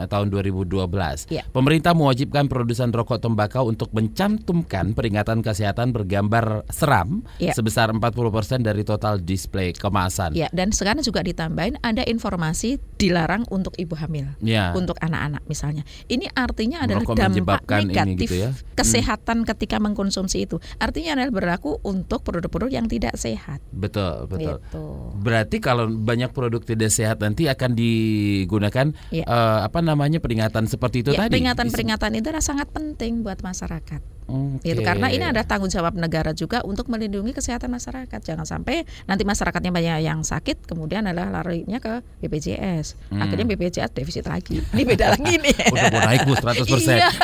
tahun 0.08 0.26
2012. 0.28 1.30
Iya. 1.30 1.42
Pemerintah 1.50 1.92
mewajibkan 1.92 2.46
produsen 2.46 2.90
rokok 2.90 3.22
tembakau 3.22 3.66
untuk 3.66 3.92
mencantumkan 3.92 4.92
peringatan 4.92 5.40
kesehatan 5.40 5.92
bergambar 5.92 6.66
seram 6.68 7.22
Iya. 7.38 7.52
sebesar 7.54 7.92
40% 7.92 8.62
dari 8.62 8.82
total 8.82 9.20
display 9.20 9.70
kemasan. 9.70 10.34
Ya, 10.34 10.48
dan 10.50 10.72
sekarang 10.72 11.02
juga 11.02 11.22
ditambahin 11.22 11.78
ada 11.80 12.02
informasi 12.02 12.78
dilarang 12.96 13.44
untuk 13.48 13.76
ibu 13.76 13.94
hamil. 13.94 14.28
Ya. 14.40 14.72
untuk 14.74 14.96
anak-anak 15.00 15.42
misalnya. 15.46 15.82
Ini 16.06 16.32
artinya 16.32 16.82
adalah 16.84 17.04
Merokok 17.04 17.16
dampak 17.16 17.60
negatif 17.86 18.28
gitu 18.28 18.34
ya. 18.36 18.50
kesehatan 18.74 19.44
ketika 19.44 19.76
mengkonsumsi 19.78 20.44
itu. 20.44 20.56
Artinya 20.76 21.16
adalah 21.16 21.32
berlaku 21.32 21.78
untuk 21.82 22.22
produk-produk 22.22 22.70
yang 22.72 22.86
tidak 22.88 23.14
sehat. 23.16 23.60
Betul, 23.70 24.26
betul. 24.26 24.58
Gitu. 24.60 24.84
Berarti 25.20 25.56
kalau 25.60 25.88
banyak 25.88 26.30
produk 26.32 26.60
tidak 26.62 26.90
sehat 26.92 27.20
nanti 27.36 27.52
akan 27.52 27.76
digunakan 27.76 28.86
Iya. 29.12 29.28
eh, 29.28 29.58
apa 29.60 29.84
namanya 29.84 30.24
peringatan 30.24 30.64
seperti 30.64 31.04
itu 31.04 31.12
Ya, 31.12 31.28
tadi. 31.28 31.36
peringatan-peringatan 31.36 32.16
itu 32.16 32.26
adalah 32.32 32.40
sangat 32.40 32.72
penting 32.72 33.20
buat 33.20 33.44
masyarakat. 33.44 34.00
Oke. 34.26 34.66
Gitu. 34.66 34.80
Karena 34.82 35.06
ini 35.06 35.22
ada 35.22 35.44
tanggung 35.44 35.68
jawab 35.68 35.94
negara 35.94 36.32
juga 36.32 36.58
untuk 36.64 36.88
melindungi 36.88 37.30
kesehatan 37.30 37.70
masyarakat. 37.70 38.18
Jangan 38.18 38.42
sampai 38.42 38.82
nanti 39.04 39.22
masyarakatnya 39.22 39.70
banyak 39.70 40.02
yang 40.02 40.24
sakit, 40.24 40.66
kemudian 40.66 41.04
adalah 41.04 41.30
larinya 41.30 41.78
ke 41.78 42.00
BPJS. 42.18 42.96
Hmm. 43.06 43.20
Akhirnya 43.20 43.46
BPJS 43.46 43.92
defisit 43.92 44.26
lagi. 44.26 44.64
Ini 44.66 44.82
beda 44.82 45.14
lagi 45.14 45.36
nih. 45.36 45.54
Udah 45.70 45.92
mau 45.92 46.00
naik 46.02 46.24
bu 46.24 46.32
100% 46.32 46.66
Iya. 46.88 47.10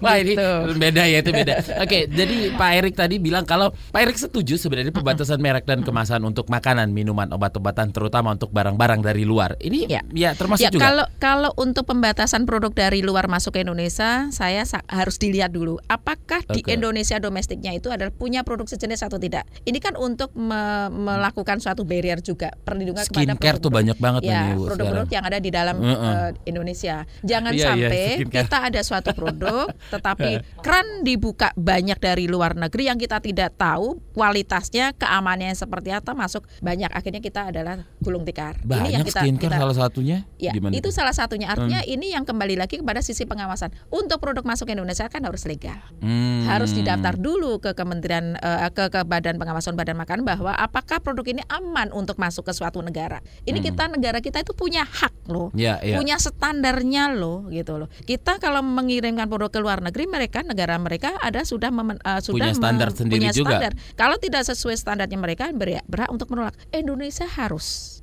Wah 0.00 0.16
ini 0.16 0.34
Gitu. 0.34 0.50
beda 0.76 1.02
ya 1.04 1.18
itu 1.18 1.30
beda 1.32 1.54
Oke 1.80 2.06
jadi 2.06 2.54
Pak 2.54 2.70
Erik 2.74 2.94
tadi 2.94 3.18
bilang 3.18 3.42
Kalau 3.42 3.74
Pak 3.90 4.00
Erik 4.00 4.14
setuju 4.16 4.54
sebenarnya 4.54 4.90
pembatasan 4.90 5.36
merek 5.36 5.64
dan 5.64 5.82
kemasan 5.82 6.22
Untuk 6.22 6.46
makanan, 6.46 6.90
minuman, 6.90 7.26
obat-obatan 7.28 7.90
Terutama 7.90 8.13
untuk 8.22 8.50
barang-barang 8.50 9.00
dari 9.00 9.24
luar 9.24 9.56
Ini 9.56 9.88
ya, 9.88 10.02
Ya. 10.12 10.30
termasuk 10.32 10.62
ya, 10.62 10.70
juga 10.70 10.84
Kalau 10.84 11.04
kalau 11.16 11.50
untuk 11.56 11.82
pembatasan 11.84 12.44
produk 12.44 12.70
dari 12.70 13.00
luar 13.00 13.26
masuk 13.26 13.50
ke 13.50 13.60
Indonesia, 13.60 14.28
saya 14.30 14.62
sa- 14.62 14.84
harus 14.86 15.16
dilihat 15.16 15.50
dulu 15.50 15.80
apakah 15.84 16.44
di 16.46 16.60
Oke. 16.60 16.70
Indonesia 16.70 17.16
domestiknya 17.16 17.72
itu 17.72 17.88
adalah 17.88 18.10
punya 18.10 18.42
produk 18.42 18.66
sejenis 18.66 19.00
atau 19.00 19.16
tidak. 19.16 19.42
Ini 19.62 19.78
kan 19.78 19.96
untuk 19.96 20.30
me- 20.34 20.90
melakukan 20.90 21.58
suatu 21.58 21.82
barrier 21.82 22.20
juga 22.20 22.52
perlindungan 22.60 23.02
kepada 23.02 23.32
Skincare 23.32 23.58
tuh 23.58 23.72
banyak 23.72 23.96
banget 23.96 24.22
ya, 24.24 24.52
produk-produk 24.52 25.08
yang 25.08 25.24
ada 25.24 25.38
di 25.38 25.48
dalam 25.48 25.76
Heeh. 25.78 26.12
eh, 26.12 26.30
Indonesia. 26.44 26.96
Jangan 27.22 27.50
Iya, 27.50 27.56
iya, 27.56 27.68
sampai 27.88 28.04
skincare. 28.20 28.44
kita 28.44 28.58
ada 28.60 28.80
suatu 28.82 29.10
produk 29.12 29.66
tetapi 29.94 30.30
keran 30.60 30.86
dibuka 31.00 31.48
banyak 31.54 31.96
dari 31.96 32.26
luar 32.26 32.52
negeri 32.52 32.86
yang 32.86 32.98
kita 32.98 33.16
tidak 33.18 33.54
tahu 33.54 33.96
kualitasnya, 34.12 34.92
keamanannya 34.92 35.54
seperti 35.54 35.88
apa 35.88 36.12
masuk 36.12 36.44
banyak 36.60 36.90
akhirnya 36.90 37.18
kita 37.18 37.48
adalah 37.48 37.86
gulung 38.04 38.22
tikar. 38.22 38.60
Banyak 38.60 38.84
Ini 38.84 38.90
yang 38.92 39.02
kita, 39.02 39.20
skincare 39.24 39.50
kita- 39.50 39.58
salah 39.58 39.76
satunya 39.76 40.18
Ya, 40.36 40.52
Gimana 40.52 40.76
itu 40.76 40.88
salah 40.92 41.10
satunya. 41.10 41.48
Artinya 41.48 41.80
ini 41.82 42.12
yang 42.12 42.22
kembali 42.22 42.54
lagi 42.54 42.76
kepada 42.76 43.00
sisi 43.00 43.24
pengawasan. 43.24 43.72
Untuk 43.88 44.20
produk 44.20 44.44
masuk 44.44 44.68
ke 44.68 44.76
Indonesia 44.76 45.08
kan 45.08 45.24
harus 45.24 45.42
legal. 45.44 45.80
Hmm. 45.98 46.44
Harus 46.44 46.70
didaftar 46.70 47.16
dulu 47.16 47.58
ke 47.58 47.72
Kementerian 47.72 48.36
eh, 48.36 48.68
ke, 48.68 48.92
ke 48.92 49.00
Badan 49.02 49.40
Pengawasan 49.40 49.72
Badan 49.72 49.96
Makanan 49.96 50.22
bahwa 50.22 50.52
apakah 50.52 51.00
produk 51.00 51.24
ini 51.24 51.40
aman 51.48 51.88
untuk 51.90 52.20
masuk 52.20 52.44
ke 52.44 52.52
suatu 52.52 52.84
negara. 52.84 53.24
Ini 53.42 53.56
kita 53.58 53.88
negara 53.88 54.20
kita 54.20 54.44
itu 54.44 54.52
punya 54.52 54.84
hak 54.84 55.32
loh. 55.32 55.48
Hmm. 55.50 55.58
Ya, 55.58 55.80
ya. 55.80 55.96
Punya 55.96 56.20
standarnya 56.20 57.08
loh 57.10 57.48
gitu 57.48 57.80
loh. 57.80 57.88
Kita 58.04 58.36
kalau 58.36 58.60
mengirimkan 58.60 59.24
produk 59.26 59.48
ke 59.48 59.60
luar 59.64 59.80
negeri 59.80 60.04
mereka 60.04 60.44
negara 60.44 60.76
mereka 60.76 61.16
ada 61.18 61.40
sudah 61.40 61.72
memen- 61.72 62.02
eh, 62.04 62.20
sudah 62.20 62.52
Punya 62.52 62.52
standar 62.52 62.88
sendiri 62.92 63.24
punya 63.24 63.32
juga. 63.32 63.56
standar. 63.56 63.72
Kalau 63.96 64.16
tidak 64.20 64.44
sesuai 64.44 64.76
standarnya 64.76 65.16
mereka 65.16 65.48
berhak, 65.54 65.86
untuk 66.10 66.28
menolak. 66.28 66.52
Indonesia 66.68 67.24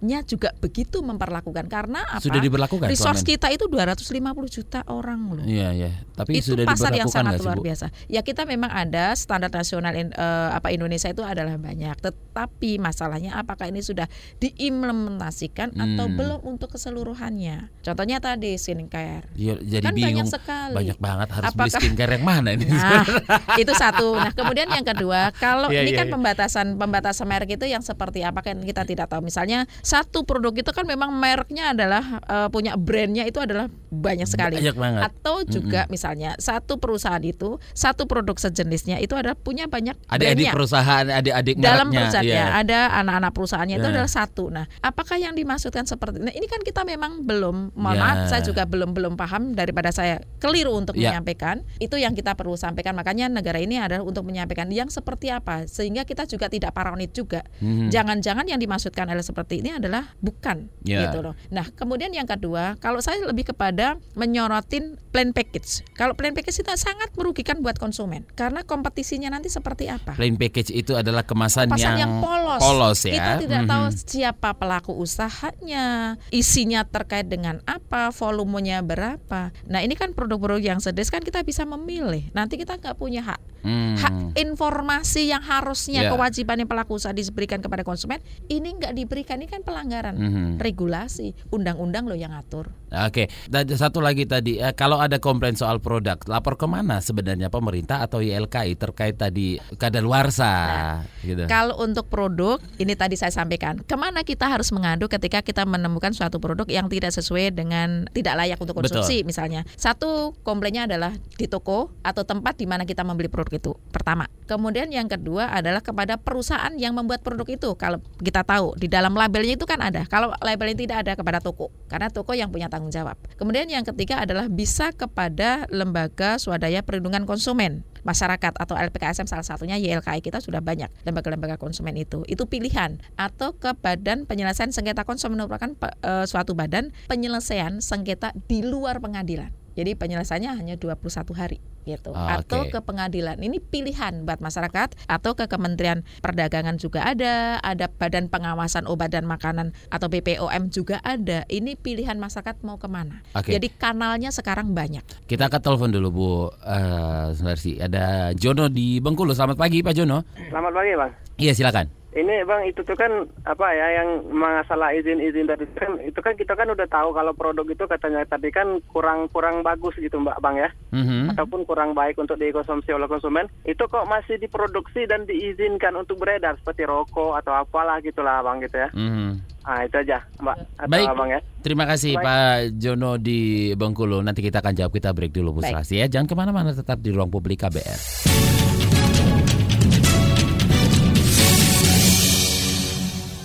harusnya 0.02 0.26
juga 0.26 0.50
begitu 0.58 0.98
memperlakukan 1.00 1.70
karena 1.70 2.02
apa? 2.10 2.18
Sudah 2.18 2.42
diberlakukan 2.42 2.90
Resource 2.90 3.22
kita 3.22 3.54
itu 3.54 3.70
250 3.70 4.10
juta 4.50 4.82
orang 4.90 5.22
loh. 5.30 5.46
Iya 5.46 5.70
ya 5.78 5.92
Tapi 6.18 6.42
itu 6.42 6.58
sudah 6.58 6.66
pasar 6.66 6.90
yang 6.92 7.06
sangat 7.06 7.38
luar 7.38 7.62
biasa. 7.62 7.94
Ya 8.10 8.26
kita 8.26 8.50
memang 8.50 8.74
ada 8.74 9.14
standar 9.14 9.54
nasional 9.54 9.94
in- 9.94 10.10
eh, 10.10 10.50
apa 10.52 10.74
Indonesia 10.74 11.06
itu 11.06 11.22
adalah 11.22 11.54
banyak, 11.54 11.94
tetapi 12.02 12.82
masalahnya 12.82 13.38
apakah 13.38 13.70
ini 13.70 13.86
sudah 13.86 14.10
diimplementasikan 14.42 15.70
atau 15.72 16.06
Hmm. 16.08 16.18
belum 16.18 16.40
untuk 16.48 16.74
keseluruhannya. 16.74 17.70
Contohnya 17.82 18.18
tadi 18.18 18.58
skincare. 18.58 19.30
Iya, 19.36 19.62
jadi 19.62 19.86
Kan 19.86 19.94
bingung 19.94 20.26
banyak 20.26 20.28
sekali. 20.28 20.76
Banyak 20.76 20.98
banget 20.98 21.28
harus 21.30 21.46
beli 21.52 21.62
Apakah- 21.70 21.78
skincare 21.78 22.12
yang 22.16 22.26
mana 22.26 22.50
ini 22.52 22.66
Nah, 22.66 23.06
itu 23.62 23.72
satu. 23.72 24.18
Nah, 24.18 24.34
kemudian 24.34 24.66
yang 24.66 24.82
kedua, 24.84 25.30
kalau 25.36 25.70
Iya, 25.70 25.86
ini 25.86 25.92
iya, 25.94 26.00
kan 26.02 26.08
iya. 26.08 26.14
pembatasan 26.14 26.68
pembatasan 26.76 27.26
merek 27.28 27.54
itu 27.54 27.66
yang 27.68 27.84
seperti 27.84 28.26
apa 28.26 28.42
kan 28.42 28.58
kita 28.58 28.82
tidak 28.84 29.06
tahu. 29.06 29.22
Misalnya 29.22 29.70
satu 29.92 30.24
produk 30.24 30.56
itu 30.56 30.72
kan 30.72 30.88
memang 30.88 31.12
mereknya 31.12 31.76
adalah 31.76 32.04
eh, 32.24 32.48
punya 32.48 32.80
brandnya 32.80 33.28
itu 33.28 33.44
adalah 33.44 33.68
banyak 33.92 34.24
sekali. 34.24 34.56
Banyak 34.56 34.78
banget. 34.80 35.02
Atau 35.12 35.44
juga 35.44 35.84
misalnya 35.92 36.40
satu 36.40 36.80
perusahaan 36.80 37.20
itu 37.20 37.60
satu 37.76 38.08
produk 38.08 38.40
sejenisnya 38.40 39.04
itu 39.04 39.12
ada 39.20 39.36
punya 39.36 39.68
banyak 39.68 40.00
Adik-adik 40.08 40.56
perusahaan 40.56 41.04
Adik-adik 41.12 41.60
dalam 41.60 41.92
perusahaannya 41.92 42.32
iya. 42.32 42.56
ada 42.56 42.80
anak-anak 43.04 43.32
perusahaannya 43.36 43.76
itu 43.76 43.88
Ya. 43.92 43.94
adalah 43.98 44.12
satu. 44.14 44.48
Nah, 44.48 44.66
apakah 44.80 45.20
yang 45.20 45.36
dimaksudkan 45.36 45.84
seperti 45.84 46.24
nah, 46.24 46.32
ini 46.32 46.48
kan 46.48 46.64
kita 46.64 46.88
memang 46.88 47.28
belum 47.28 47.76
mohon 47.76 48.00
maaf 48.00 48.32
saya 48.32 48.40
juga 48.46 48.64
belum 48.64 48.96
belum 48.96 49.20
paham 49.20 49.52
daripada 49.52 49.92
saya 49.92 50.24
keliru 50.40 50.72
untuk 50.72 50.96
Ya. 50.96 51.12
menyampaikan 51.12 51.66
itu 51.84 52.00
yang 52.00 52.16
kita 52.16 52.40
perlu 52.40 52.56
sampaikan. 52.56 52.96
Makanya 52.96 53.28
negara 53.28 53.60
ini 53.60 53.76
adalah 53.82 54.06
untuk 54.08 54.24
menyampaikan 54.24 54.72
yang 54.72 54.88
seperti 54.88 55.34
apa 55.34 55.68
sehingga 55.68 56.08
kita 56.08 56.24
juga 56.30 56.48
tidak 56.48 56.72
paranoid 56.72 57.12
juga. 57.12 57.44
Mhm. 57.60 57.92
Jangan-jangan 57.92 58.48
yang 58.48 58.62
dimaksudkan 58.62 59.12
adalah 59.12 59.26
seperti 59.26 59.60
ini 59.60 59.81
adalah 59.82 60.14
bukan 60.22 60.70
Ya. 60.86 61.10
gitu 61.10 61.20
loh. 61.22 61.34
Nah, 61.50 61.66
kemudian 61.74 62.10
yang 62.10 62.26
kedua, 62.26 62.78
kalau 62.78 63.02
saya 63.02 63.18
lebih 63.26 63.50
kepada 63.50 63.98
menyorotin 64.14 64.96
plain 65.10 65.34
package. 65.34 65.84
Kalau 65.94 66.14
plain 66.14 66.32
package 66.32 66.62
itu 66.62 66.72
sangat 66.74 67.12
merugikan 67.14 67.60
buat 67.60 67.76
konsumen 67.76 68.24
karena 68.34 68.62
kompetisinya 68.62 69.28
nanti 69.28 69.50
seperti 69.50 69.90
apa? 69.90 70.16
Plain 70.16 70.38
package 70.38 70.72
itu 70.72 70.94
adalah 70.94 71.26
kemasan, 71.26 71.68
Kemasan 71.68 71.84
yang, 71.84 72.00
yang 72.00 72.14
polos. 72.22 72.62
polos 72.62 73.00
ya. 73.04 73.14
Kita 73.18 73.32
tidak 73.42 73.62
Mhm. 73.66 73.70
tahu 73.70 73.86
siapa 74.08 74.50
pelaku 74.56 74.92
usahanya, 74.96 76.16
isinya 76.30 76.86
terkait 76.86 77.28
dengan 77.28 77.60
apa, 77.66 78.12
volumenya 78.12 78.80
berapa. 78.80 79.52
Nah 79.66 79.80
ini 79.82 79.94
kan 79.94 80.14
produk-produk 80.14 80.62
yang 80.62 80.80
sedes 80.80 81.10
kan 81.10 81.20
kita 81.20 81.42
bisa 81.42 81.66
memilih. 81.66 82.30
Nanti 82.32 82.56
kita 82.56 82.78
nggak 82.78 82.96
punya 82.96 83.26
hak. 83.26 83.42
Hmm. 83.62 83.94
Hak 83.94 84.14
informasi 84.36 85.30
yang 85.30 85.42
harusnya 85.42 86.08
Ya. 86.08 86.10
kewajiban 86.10 86.58
yang 86.58 86.66
pelaku 86.66 86.98
usaha 86.98 87.14
diberikan 87.14 87.62
kepada 87.62 87.82
konsumen 87.82 88.18
ini 88.48 88.74
nggak 88.74 88.94
diberikan 88.96 89.38
ini 89.38 89.46
kan 89.46 89.62
pelanggaran 89.72 90.16
Mhm. 90.20 90.60
regulasi 90.60 91.32
undang-undang 91.50 92.12
loh 92.12 92.20
yang 92.20 92.36
atur. 92.36 92.76
Oke, 92.92 93.32
dan 93.48 93.72
satu 93.72 94.04
lagi 94.04 94.28
tadi, 94.28 94.60
eh, 94.60 94.76
kalau 94.76 95.00
ada 95.00 95.16
komplain 95.16 95.56
soal 95.56 95.80
produk, 95.80 96.20
lapor 96.28 96.60
ke 96.60 96.68
mana 96.68 97.00
sebenarnya 97.00 97.48
pemerintah 97.48 98.04
atau 98.04 98.20
YLKI 98.20 98.76
terkait 98.76 99.16
tadi 99.16 99.56
kadaluarsa, 99.80 101.00
gitu. 101.24 101.48
Kalau 101.48 101.80
untuk 101.80 102.12
produk, 102.12 102.60
ini 102.76 102.92
tadi 103.00 103.16
saya 103.16 103.32
sampaikan, 103.32 103.80
ke 103.80 103.96
mana 103.96 104.28
kita 104.28 104.52
harus 104.52 104.76
mengadu 104.76 105.08
ketika 105.08 105.40
kita 105.40 105.64
menemukan 105.64 106.12
suatu 106.12 106.44
produk 106.44 106.68
yang 106.68 106.92
tidak 106.92 107.16
sesuai 107.16 107.56
dengan 107.56 108.12
tidak 108.12 108.36
layak 108.36 108.60
untuk 108.60 108.76
konsumsi, 108.76 109.24
misalnya. 109.24 109.64
Satu 109.80 110.36
komplainnya 110.44 110.84
adalah 110.84 111.16
di 111.40 111.48
toko 111.48 111.96
atau 112.04 112.28
tempat 112.28 112.60
di 112.60 112.68
mana 112.68 112.84
kita 112.84 113.08
membeli 113.08 113.32
produk 113.32 113.56
itu. 113.56 113.72
Pertama. 113.96 114.28
Kemudian 114.52 114.92
yang 114.92 115.08
kedua 115.08 115.48
adalah 115.48 115.80
kepada 115.80 116.20
perusahaan 116.20 116.76
yang 116.76 116.92
membuat 116.92 117.24
produk 117.24 117.48
itu. 117.48 117.72
Kalau 117.80 118.04
kita 118.20 118.44
tahu 118.44 118.76
di 118.76 118.92
dalam 118.92 119.16
labelnya 119.16 119.51
itu 119.54 119.68
kan 119.68 119.80
ada. 119.84 120.08
Kalau 120.08 120.32
labelnya 120.40 120.78
tidak 120.78 120.98
ada 121.08 121.14
kepada 121.20 121.40
toko, 121.44 121.70
karena 121.92 122.08
toko 122.08 122.32
yang 122.32 122.50
punya 122.50 122.72
tanggung 122.72 122.92
jawab. 122.92 123.20
Kemudian 123.36 123.68
yang 123.68 123.84
ketiga 123.84 124.24
adalah 124.24 124.48
bisa 124.48 124.96
kepada 124.96 125.68
lembaga 125.70 126.40
swadaya 126.40 126.82
perlindungan 126.82 127.28
konsumen 127.28 127.84
masyarakat 128.02 128.54
atau 128.58 128.74
LPKSM 128.74 129.30
salah 129.30 129.46
satunya 129.46 129.78
YLKI 129.78 130.26
kita 130.26 130.42
sudah 130.42 130.60
banyak 130.60 130.90
lembaga-lembaga 131.06 131.62
konsumen 131.62 131.94
itu 131.98 132.26
itu 132.26 132.50
pilihan 132.50 132.98
atau 133.14 133.54
ke 133.54 133.78
badan 133.78 134.26
penyelesaian 134.26 134.74
sengketa 134.74 135.06
konsumen 135.06 135.38
merupakan 135.38 135.70
eh, 136.02 136.26
suatu 136.26 136.58
badan 136.58 136.90
penyelesaian 137.06 137.78
sengketa 137.80 138.34
di 138.50 138.66
luar 138.66 138.98
pengadilan 138.98 139.54
jadi 139.74 139.98
penyelesaiannya 139.98 140.52
hanya 140.58 140.76
21 140.78 141.34
hari 141.34 141.60
gitu 141.82 142.14
Ah, 142.14 142.38
atau 142.38 142.70
ke 142.70 142.78
pengadilan 142.78 143.42
ini 143.42 143.58
pilihan 143.58 144.22
buat 144.22 144.38
masyarakat 144.38 144.94
atau 145.10 145.32
ke 145.34 145.50
Kementerian 145.50 146.06
Perdagangan 146.22 146.78
juga 146.78 147.02
ada 147.02 147.58
ada 147.66 147.90
Badan 147.90 148.30
Pengawasan 148.30 148.86
Obat 148.86 149.18
dan 149.18 149.26
Makanan 149.26 149.74
atau 149.90 150.06
BPOM 150.06 150.70
juga 150.70 151.02
ada 151.02 151.42
ini 151.50 151.74
pilihan 151.74 152.22
masyarakat 152.22 152.62
mau 152.62 152.78
ke 152.78 152.86
mana 152.86 153.26
Oke. 153.34 153.50
jadi 153.58 153.66
kanalnya 153.74 154.30
sekarang 154.30 154.78
banyak 154.78 155.02
Kita 155.26 155.50
ke 155.50 155.58
telepon 155.58 155.90
dulu 155.90 156.08
Bu 156.14 156.30
eh 156.62 157.34
Sunarsi. 157.34 157.82
Ada 157.82 158.36
Jono 158.38 158.70
di 158.70 159.02
Bengkulu. 159.02 159.34
Selamat 159.34 159.58
pagi 159.58 159.82
Pak 159.82 159.94
Jono. 159.96 160.22
Selamat 160.50 160.72
pagi 160.76 160.94
bang. 160.94 161.12
Iya 161.42 161.54
silakan. 161.58 162.01
Ini 162.12 162.44
bang 162.44 162.68
itu 162.68 162.84
tuh 162.84 163.00
kan 163.00 163.24
apa 163.48 163.72
ya 163.72 164.04
yang 164.04 164.28
masalah 164.30 164.92
izin-izin 164.92 165.48
tadi 165.48 165.64
itu 165.64 165.80
kan 165.80 165.92
itu 166.04 166.20
kan 166.20 166.34
kita 166.36 166.54
kan 166.60 166.68
udah 166.68 166.84
tahu 166.86 167.16
kalau 167.16 167.32
produk 167.32 167.64
itu 167.64 167.88
katanya 167.88 168.28
tadi 168.28 168.52
kan 168.52 168.84
kurang 168.92 169.32
kurang 169.32 169.64
bagus 169.64 169.96
gitu 169.96 170.20
mbak 170.20 170.36
bang 170.44 170.60
ya 170.60 170.70
Mhm. 170.92 171.32
ataupun 171.32 171.64
kurang 171.64 171.96
baik 171.96 172.20
untuk 172.20 172.36
dikonsumsi 172.36 172.92
oleh 172.92 173.08
konsumen 173.08 173.48
itu 173.64 173.80
kok 173.80 174.04
masih 174.12 174.36
diproduksi 174.36 175.08
dan 175.08 175.24
diizinkan 175.24 175.96
untuk 175.96 176.20
beredar 176.20 176.60
seperti 176.60 176.84
rokok 176.84 177.40
atau 177.40 177.56
apalah 177.56 178.04
gitulah 178.04 178.44
bang 178.44 178.60
gitu 178.60 178.76
ya. 178.76 178.90
Mhm. 178.92 179.30
Ah 179.64 179.88
itu 179.88 179.96
aja 179.96 180.20
mbak 180.44 180.58
atau 180.76 180.92
Baik. 180.92 181.08
abang 181.08 181.30
ya. 181.32 181.40
Terima 181.64 181.86
kasih 181.88 182.20
Baik. 182.20 182.26
Pak 182.28 182.58
Jono 182.76 183.12
di 183.22 183.72
Bengkulu. 183.78 184.20
Nanti 184.20 184.42
kita 184.44 184.60
akan 184.60 184.74
jawab. 184.74 184.92
Kita 184.92 185.14
break 185.14 185.32
dulu 185.32 185.62
Bu 185.62 185.62
ya. 185.64 186.10
Jangan 186.10 186.28
ke 186.28 186.36
mana-mana. 186.36 186.74
Tetap 186.74 187.00
di 187.00 187.14
ruang 187.14 187.30
publik 187.30 187.62
KBR. 187.62 188.61